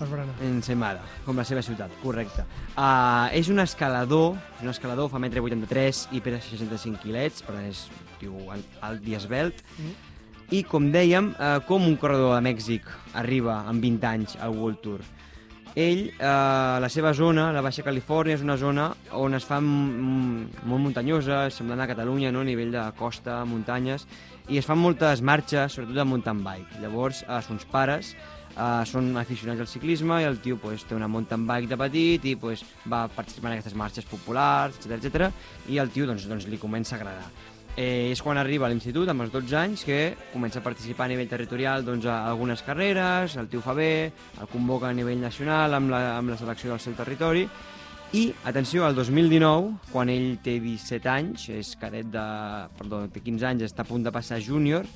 per 0.00 0.08
berenar. 0.08 0.34
Ensenada, 0.46 1.04
com 1.26 1.38
la 1.38 1.44
seva 1.46 1.62
ciutat, 1.64 1.92
correcte. 2.02 2.46
Uh, 2.72 3.28
és 3.36 3.50
un 3.52 3.60
escalador, 3.62 4.38
és 4.58 4.64
un 4.64 4.72
escalador, 4.72 5.10
fa 5.12 5.20
metre 5.22 5.42
83 5.44 6.06
i 6.16 6.22
pesa 6.24 6.40
65 6.46 7.02
quilets, 7.04 7.44
per 7.44 7.58
tant 7.58 7.68
és 7.68 7.84
tio 8.20 8.48
alt, 8.50 9.04
i 9.06 9.16
esbelt. 9.18 9.60
Mm. 9.76 9.96
I 10.56 10.64
com 10.66 10.88
dèiem, 10.90 11.34
uh, 11.36 11.60
com 11.68 11.84
un 11.86 11.96
corredor 12.00 12.34
de 12.34 12.42
Mèxic 12.48 12.88
arriba 13.20 13.60
amb 13.70 13.84
20 13.84 14.08
anys 14.14 14.38
al 14.40 14.56
World 14.56 14.80
Tour? 14.82 15.04
Ell, 15.78 16.08
uh, 16.16 16.80
la 16.82 16.88
seva 16.90 17.12
zona, 17.14 17.52
la 17.54 17.62
Baixa 17.62 17.84
Califòrnia, 17.86 18.34
és 18.34 18.42
una 18.42 18.56
zona 18.58 18.88
on 19.14 19.38
es 19.38 19.46
fa 19.46 19.60
molt 19.62 20.82
muntanyosa, 20.82 21.44
semblant 21.54 21.84
a 21.84 21.86
Catalunya, 21.92 22.32
no? 22.34 22.42
a 22.42 22.48
nivell 22.48 22.74
de 22.74 22.82
costa, 22.98 23.44
muntanyes, 23.46 24.08
i 24.50 24.58
es 24.58 24.66
fan 24.66 24.80
moltes 24.82 25.22
marxes, 25.22 25.76
sobretot 25.76 25.94
de 26.00 26.08
mountain 26.08 26.42
bike. 26.42 26.80
Llavors, 26.82 27.22
uh, 27.28 27.38
sons 27.46 27.68
pares 27.70 28.16
uh, 28.56 28.82
són 28.88 29.12
aficionats 29.20 29.62
al 29.62 29.70
ciclisme 29.70 30.20
i 30.22 30.26
el 30.28 30.40
tio 30.42 30.58
pues, 30.62 30.84
té 30.88 30.96
una 30.96 31.08
mountain 31.08 31.46
bike 31.46 31.70
de 31.70 31.78
petit 31.80 32.26
i 32.32 32.34
pues, 32.40 32.64
va 32.90 33.06
participar 33.12 33.50
en 33.50 33.58
aquestes 33.58 33.76
marxes 33.78 34.08
populars, 34.08 34.78
etc 34.80 34.98
etc. 34.98 35.30
i 35.68 35.80
el 35.82 35.90
tio 35.94 36.08
doncs, 36.10 36.28
doncs, 36.30 36.48
li 36.50 36.60
comença 36.60 36.96
a 36.96 37.00
agradar. 37.00 37.30
Eh, 37.76 38.10
és 38.10 38.20
quan 38.20 38.36
arriba 38.36 38.66
a 38.66 38.70
l'institut, 38.72 39.08
amb 39.08 39.22
els 39.22 39.30
12 39.32 39.56
anys, 39.56 39.84
que 39.86 40.16
comença 40.32 40.58
a 40.58 40.64
participar 40.64 41.06
a 41.06 41.12
nivell 41.12 41.28
territorial 41.30 41.84
doncs, 41.86 42.08
a 42.10 42.24
algunes 42.28 42.64
carreres, 42.66 43.36
el 43.38 43.48
tio 43.48 43.62
fa 43.62 43.76
bé, 43.78 44.10
el 44.40 44.48
convoca 44.50 44.90
a 44.90 44.96
nivell 44.96 45.22
nacional 45.22 45.78
amb 45.78 45.92
la, 45.94 46.00
amb 46.16 46.34
la 46.34 46.38
selecció 46.40 46.72
del 46.74 46.82
seu 46.82 46.96
territori, 46.98 47.46
i, 48.12 48.24
atenció, 48.44 48.82
al 48.84 48.96
2019, 48.98 49.92
quan 49.92 50.10
ell 50.10 50.40
té 50.42 50.56
17 50.58 51.06
anys, 51.12 51.46
és 51.54 51.76
cadet 51.78 52.08
de... 52.10 52.24
perdó, 52.74 53.04
té 53.06 53.22
15 53.22 53.46
anys, 53.52 53.68
està 53.68 53.86
a 53.86 53.88
punt 53.88 54.02
de 54.02 54.10
passar 54.10 54.40
júnior, 54.42 54.88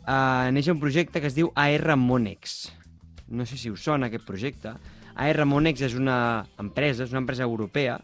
eh, 0.00 0.48
neix 0.56 0.72
un 0.72 0.80
projecte 0.80 1.20
que 1.20 1.28
es 1.28 1.36
diu 1.36 1.52
AR 1.60 1.98
Monex. 2.00 2.72
No 3.34 3.46
sé 3.46 3.58
si 3.58 3.70
us 3.70 3.82
sona 3.82 4.06
aquest 4.06 4.24
projecte. 4.26 4.76
AR 5.14 5.44
Monex 5.46 5.82
és 5.82 5.96
una 5.98 6.46
empresa, 6.62 7.02
és 7.02 7.10
una 7.10 7.22
empresa 7.24 7.42
europea, 7.42 7.98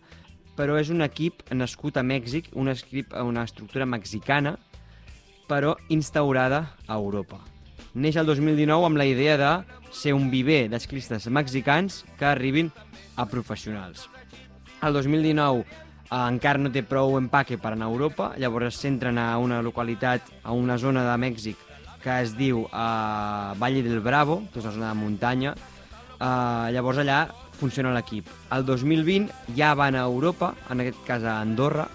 però 0.59 0.75
és 0.81 0.91
un 0.91 1.05
equip 1.07 1.45
nascut 1.55 1.97
a 1.97 2.05
Mèxic, 2.05 2.51
un 2.59 2.73
equip, 2.73 3.15
una 3.15 3.47
estructura 3.47 3.87
mexicana, 3.87 4.57
però 5.49 5.77
instaurada 5.89 6.65
a 6.87 6.99
Europa. 6.99 7.39
Neix 7.95 8.19
el 8.19 8.27
2019 8.27 8.87
amb 8.87 8.99
la 8.99 9.07
idea 9.07 9.39
de 9.39 9.53
ser 9.95 10.15
un 10.15 10.29
viver 10.31 10.69
d'esclistes 10.71 11.27
mexicans 11.31 12.05
que 12.19 12.27
arribin 12.27 12.71
a 13.17 13.27
professionals. 13.31 14.09
El 14.83 14.95
2019 14.95 15.63
eh, 15.63 15.73
encara 16.19 16.59
no 16.59 16.75
té 16.75 16.83
prou 16.87 17.19
empaque 17.19 17.59
per 17.59 17.75
anar 17.75 17.87
a 17.87 17.95
Europa, 17.95 18.33
llavors 18.39 18.75
es 18.75 18.83
centren 18.83 19.19
a 19.19 19.33
una 19.39 19.63
localitat, 19.63 20.27
a 20.43 20.55
una 20.55 20.79
zona 20.79 21.07
de 21.07 21.19
Mèxic 21.23 21.70
que 22.03 22.21
es 22.23 22.37
diu 22.39 22.65
eh, 22.67 23.53
Valle 23.61 23.85
del 23.85 24.01
Bravo, 24.01 24.43
que 24.53 24.61
és 24.61 24.65
una 24.65 24.77
zona 24.79 24.95
de 24.95 25.01
muntanya, 25.01 25.55
Uh, 26.21 26.69
llavors 26.69 26.99
allà 27.01 27.31
funciona 27.57 27.95
l'equip. 27.95 28.27
El 28.53 28.67
2020 28.69 29.55
ja 29.57 29.71
van 29.75 29.97
a 29.97 30.05
Europa, 30.05 30.53
en 30.69 30.83
aquest 30.83 30.99
cas 31.07 31.25
a 31.25 31.39
Andorra. 31.41 31.87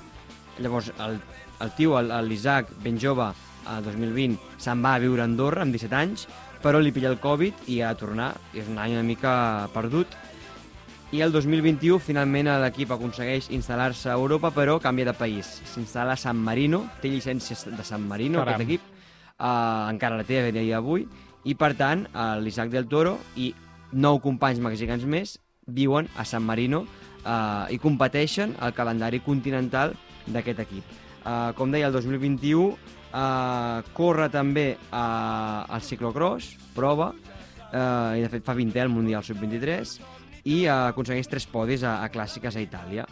Llavors 0.58 0.90
el, 0.98 1.20
el 1.62 1.74
tio, 1.78 2.00
l'Isaac, 2.26 2.72
ben 2.82 2.98
jove, 3.02 3.28
el 3.70 3.86
2020, 3.86 4.40
se'n 4.62 4.82
va 4.82 4.96
a 4.96 5.04
viure 5.04 5.22
a 5.22 5.28
Andorra 5.30 5.62
amb 5.62 5.78
17 5.78 5.98
anys, 6.00 6.26
però 6.64 6.82
li 6.82 6.94
pilla 6.96 7.12
el 7.14 7.20
Covid 7.22 7.70
i 7.70 7.84
ha 7.84 7.94
de 7.94 8.02
tornar. 8.02 8.32
I 8.56 8.64
és 8.64 8.72
un 8.72 8.82
any 8.82 8.98
una 8.98 9.06
mica 9.06 9.36
perdut. 9.76 10.18
I 11.14 11.22
el 11.22 11.30
2021 11.30 12.02
finalment 12.02 12.50
l'equip 12.64 12.98
aconsegueix 12.98 13.52
instal·lar-se 13.54 14.10
a 14.10 14.18
Europa, 14.18 14.50
però 14.50 14.80
canvia 14.82 15.12
de 15.12 15.18
país. 15.22 15.60
S'instal·la 15.70 16.18
a 16.18 16.24
San 16.26 16.42
Marino, 16.42 16.82
té 16.98 17.14
llicència 17.14 17.78
de 17.78 17.86
San 17.86 18.10
Marino, 18.10 18.42
Caram. 18.42 18.56
aquest 18.56 18.66
equip. 18.66 18.95
Uh, 19.36 19.92
encara 19.92 20.16
la 20.16 20.24
té 20.24 20.40
a 20.40 20.52
dia 20.52 20.78
d'avui. 20.78 21.06
I 21.46 21.56
per 21.60 21.74
tant, 21.76 22.06
uh, 22.14 22.38
l'Isaac 22.42 22.72
del 22.72 22.88
Toro 22.88 23.18
i 23.36 23.52
nou 23.92 24.20
companys 24.24 24.62
mexicans 24.64 25.04
més 25.06 25.36
viuen 25.68 26.08
a 26.16 26.26
San 26.26 26.46
Marino 26.46 26.86
uh, 26.86 27.66
i 27.70 27.80
competeixen 27.82 28.56
al 28.64 28.74
calendari 28.78 29.20
continental 29.26 29.96
d'aquest 30.28 30.64
equip. 30.66 30.96
Uh, 31.26 31.52
com 31.58 31.72
deia, 31.74 31.90
el 31.90 31.96
2021 31.98 32.64
uh, 32.66 33.82
corre 33.98 34.30
també 34.34 34.76
uh, 34.78 35.66
el 35.68 35.84
ciclocross, 35.84 36.56
prova, 36.78 37.12
uh, 37.12 38.16
i 38.16 38.24
de 38.24 38.32
fet 38.32 38.46
fa 38.46 38.56
20è 38.56 38.86
al 38.86 38.94
Mundial 38.94 39.26
Sub-23, 39.26 40.00
i 40.46 40.64
uh, 40.66 40.92
aconsegueix 40.94 41.30
tres 41.30 41.50
podis 41.50 41.84
a, 41.84 42.00
a 42.06 42.12
clàssiques 42.14 42.56
a 42.56 42.64
Itàlia. 42.64 43.08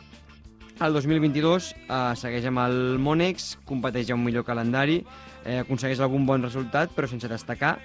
El 0.82 0.96
2022 0.98 1.68
eh, 1.86 1.98
segueix 2.18 2.48
amb 2.50 2.60
el 2.64 2.98
Monex, 3.00 3.54
competeix 3.70 4.10
a 4.10 4.16
un 4.18 4.24
millor 4.26 4.44
calendari, 4.48 5.04
eh, 5.46 5.60
aconsegueix 5.64 6.02
algun 6.04 6.26
bon 6.26 6.44
resultat, 6.44 6.92
però 6.96 7.10
sense 7.10 7.30
destacar. 7.32 7.78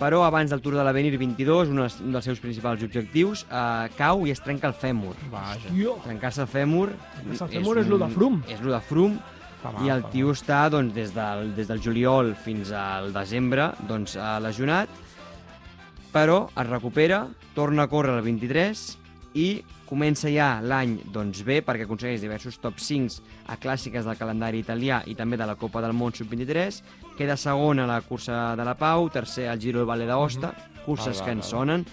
Però 0.00 0.22
abans 0.24 0.48
del 0.48 0.62
Tour 0.64 0.78
de 0.78 0.84
l'Avenir 0.86 1.18
22, 1.20 1.68
un 1.74 1.82
dels, 1.82 1.98
un 2.00 2.14
dels 2.14 2.24
seus 2.24 2.40
principals 2.40 2.82
objectius, 2.86 3.44
eh, 3.50 3.90
cau 3.98 4.24
i 4.26 4.32
es 4.32 4.40
trenca 4.40 4.70
el 4.70 4.76
fèmur. 4.76 5.12
Vaja. 5.32 5.74
Trencar-se 6.06 6.46
el 6.46 6.48
fèmur... 6.48 6.88
Trencar-se 7.18 7.44
el 7.50 7.52
fèmur 7.58 7.76
és 7.82 7.90
lo 7.90 8.00
de 8.00 8.08
Froome. 8.14 8.40
És 8.48 8.64
lo 8.64 8.72
de 8.72 8.80
Froome, 8.88 9.20
Fa 9.60 9.74
i 9.84 9.90
el 9.92 10.06
tio 10.08 10.32
està 10.32 10.62
doncs, 10.72 10.94
des, 10.96 11.10
del, 11.12 11.50
des 11.56 11.68
del 11.68 11.82
juliol 11.84 12.32
fins 12.46 12.70
al 12.72 13.10
desembre 13.12 13.70
doncs, 13.88 14.16
a 14.16 14.38
lesionat, 14.40 14.88
però 16.14 16.46
es 16.48 16.66
recupera, 16.68 17.26
torna 17.54 17.84
a 17.84 17.90
córrer 17.92 18.16
el 18.16 18.24
23 18.24 18.86
i 19.34 19.62
comença 19.86 20.30
ja 20.30 20.60
l'any 20.62 20.96
doncs, 21.12 21.42
bé 21.46 21.60
perquè 21.66 21.86
aconsegueix 21.86 22.22
diversos 22.22 22.58
top 22.62 22.78
5 22.82 23.20
a 23.50 23.56
clàssiques 23.62 24.06
del 24.06 24.18
calendari 24.18 24.62
italià 24.62 25.00
i 25.06 25.16
també 25.18 25.38
de 25.38 25.46
la 25.46 25.56
Copa 25.58 25.82
del 25.82 25.94
Món 25.94 26.14
Sub-23, 26.14 26.80
queda 27.18 27.36
segon 27.38 27.82
a 27.82 27.88
la 27.90 28.00
cursa 28.06 28.54
de 28.58 28.66
la 28.66 28.76
Pau, 28.78 29.08
tercer 29.10 29.48
al 29.50 29.60
Giro 29.60 29.82
del 29.82 29.90
Valle 29.90 30.06
d'Aosta, 30.06 30.54
curses 30.84 31.16
Val, 31.16 31.18
val, 31.18 31.24
que 31.24 31.36
ens 31.36 31.50
sonen, 31.50 31.86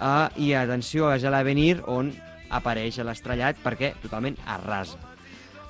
uh, 0.00 0.28
i 0.36 0.52
atenció 0.54 1.10
a 1.10 1.18
l'Avenir 1.18 1.78
on 1.86 2.12
apareix 2.54 2.98
a 2.98 3.08
l'estrellat 3.08 3.58
perquè 3.62 3.94
totalment 4.02 4.38
arrasa. 4.46 5.00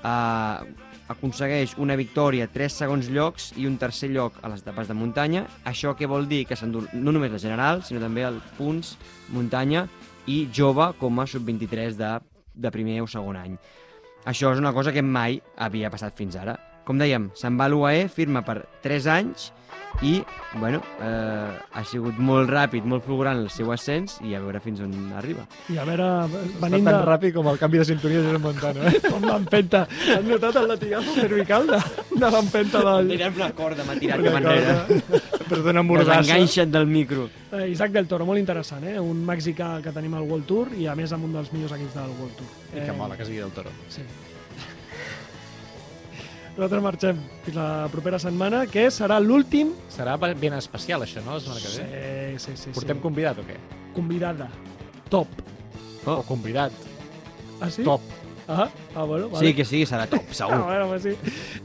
Uh, 0.04 0.64
aconsegueix 1.08 1.74
una 1.80 1.96
victòria, 2.00 2.48
3 2.52 2.78
segons 2.80 3.10
llocs 3.12 3.52
i 3.60 3.66
un 3.68 3.76
tercer 3.80 4.10
lloc 4.12 4.36
a 4.42 4.48
les 4.52 4.64
etapes 4.64 4.88
de 4.88 4.96
muntanya. 4.96 5.44
Això 5.68 5.92
què 5.96 6.08
vol 6.08 6.28
dir? 6.28 6.44
Que 6.48 6.56
s'endú 6.56 6.84
no 6.92 7.12
només 7.12 7.32
la 7.32 7.40
general, 7.40 7.84
sinó 7.84 8.00
també 8.00 8.24
el 8.24 8.40
punts, 8.58 8.96
muntanya 9.32 9.84
i 10.26 10.44
jove 10.52 10.90
com 11.00 11.20
a 11.20 11.26
sub-23 11.28 11.98
de, 12.00 12.12
de 12.54 12.74
primer 12.74 13.00
o 13.04 13.08
segon 13.10 13.36
any. 13.40 13.58
Això 14.24 14.54
és 14.54 14.60
una 14.62 14.72
cosa 14.72 14.92
que 14.92 15.04
mai 15.04 15.40
havia 15.60 15.92
passat 15.92 16.16
fins 16.16 16.36
ara. 16.40 16.56
Com 16.84 17.00
dèiem, 17.00 17.30
se'n 17.38 17.56
va 17.56 17.68
a 17.68 17.72
l'UAE, 17.72 18.08
firma 18.12 18.44
per 18.44 18.62
3 18.84 19.06
anys 19.08 19.52
i, 20.02 20.22
bueno, 20.58 20.80
eh, 21.00 21.58
ha 21.72 21.82
sigut 21.86 22.16
molt 22.18 22.50
ràpid, 22.50 22.84
molt 22.88 23.04
fulgurant 23.06 23.38
el 23.38 23.50
seu 23.52 23.70
ascens 23.72 24.16
i 24.26 24.34
a 24.34 24.40
veure 24.42 24.58
fins 24.62 24.80
on 24.82 24.92
arriba. 25.16 25.44
i 25.70 25.78
a 25.78 25.84
veure, 25.86 26.08
venint 26.60 26.84
tan 26.84 26.98
de... 26.98 27.04
ràpid 27.06 27.34
com 27.36 27.46
el 27.52 27.60
canvi 27.60 27.78
de 27.78 27.86
sintonia 27.88 28.24
de 28.24 28.40
Montano, 28.42 28.82
eh? 28.90 28.98
Com 29.12 29.22
l'empenta. 29.28 29.84
Has 30.16 30.26
notat 30.26 30.58
el 30.60 30.68
latigazo 30.72 31.14
cervical 31.14 31.70
de, 31.70 31.78
de 32.10 32.32
l'empenta 32.36 32.82
del... 32.88 33.14
Tirar 33.14 33.30
una 33.36 33.50
corda, 33.54 33.86
m'ha 33.86 33.96
tirat 34.02 34.24
Una 34.24 34.34
cap 34.34 34.40
enrere. 34.42 35.22
Però 35.44 35.62
dona 35.62 35.86
mordassa. 35.86 36.20
Desenganxa't 36.20 36.74
del 36.74 36.90
micro. 36.90 37.28
Eh, 37.52 37.70
Isaac 37.70 37.94
del 37.94 38.10
Toro, 38.10 38.26
molt 38.26 38.42
interessant, 38.42 38.84
eh? 38.90 38.98
Un 38.98 39.22
mexicà 39.24 39.76
que 39.84 39.94
tenim 39.94 40.18
al 40.18 40.26
World 40.26 40.50
Tour 40.50 40.74
i 40.74 40.90
a 40.90 40.98
més 40.98 41.14
amb 41.14 41.30
un 41.30 41.38
dels 41.38 41.54
millors 41.54 41.78
equips 41.78 41.96
del 42.00 42.14
World 42.18 42.38
Tour. 42.42 42.54
I 42.74 42.82
que 42.82 42.98
mola, 42.98 43.16
que 43.16 43.22
es 43.22 43.30
digui 43.30 43.44
del 43.46 43.54
toro. 43.54 43.70
Sí. 43.88 44.02
Nosaltres 46.54 46.82
marxem 46.84 47.22
fins 47.42 47.56
la 47.58 47.88
propera 47.90 48.18
setmana, 48.22 48.64
que 48.70 48.86
serà 48.94 49.16
l'últim... 49.18 49.72
Serà 49.90 50.14
ben 50.18 50.54
especial, 50.54 51.02
això, 51.02 51.22
no? 51.24 51.34
La 51.34 51.40
setmana 51.42 51.64
que 51.64 51.72
ve. 51.80 52.36
Sí, 52.38 52.52
sí, 52.52 52.60
sí. 52.66 52.74
Portem 52.76 53.00
sí. 53.00 53.02
convidat 53.02 53.40
o 53.42 53.46
què? 53.48 53.58
convidada. 53.94 54.48
Top. 55.08 55.28
O 56.04 56.22
convidat. 56.22 56.72
Ah, 57.60 57.70
sí? 57.70 57.82
Top. 57.82 58.00
Ah, 58.46 58.68
ah 58.94 59.04
bueno, 59.04 59.30
vale. 59.30 59.46
Sí, 59.46 59.54
que 59.54 59.64
sí, 59.64 59.86
serà 59.86 60.06
top, 60.06 60.26
Ah, 60.30 60.34
segur. 60.34 60.62
bueno, 60.64 60.88
pues 60.88 61.02
sí. 61.02 61.14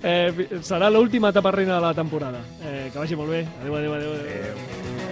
Eh, 0.01 0.61
serà 0.61 0.89
l'última 0.89 1.33
etapa 1.33 1.51
reina 1.51 1.75
de 1.75 1.81
la 1.81 1.93
temporada. 1.93 2.39
Eh, 2.63 2.89
que 2.93 2.99
vagi 2.99 3.15
molt 3.19 3.29
bé. 3.31 3.45
Adéu, 3.61 3.75
adéu, 3.75 3.93
adéu. 3.93 4.13
adéu. 4.13 4.31
adéu. 4.31 5.08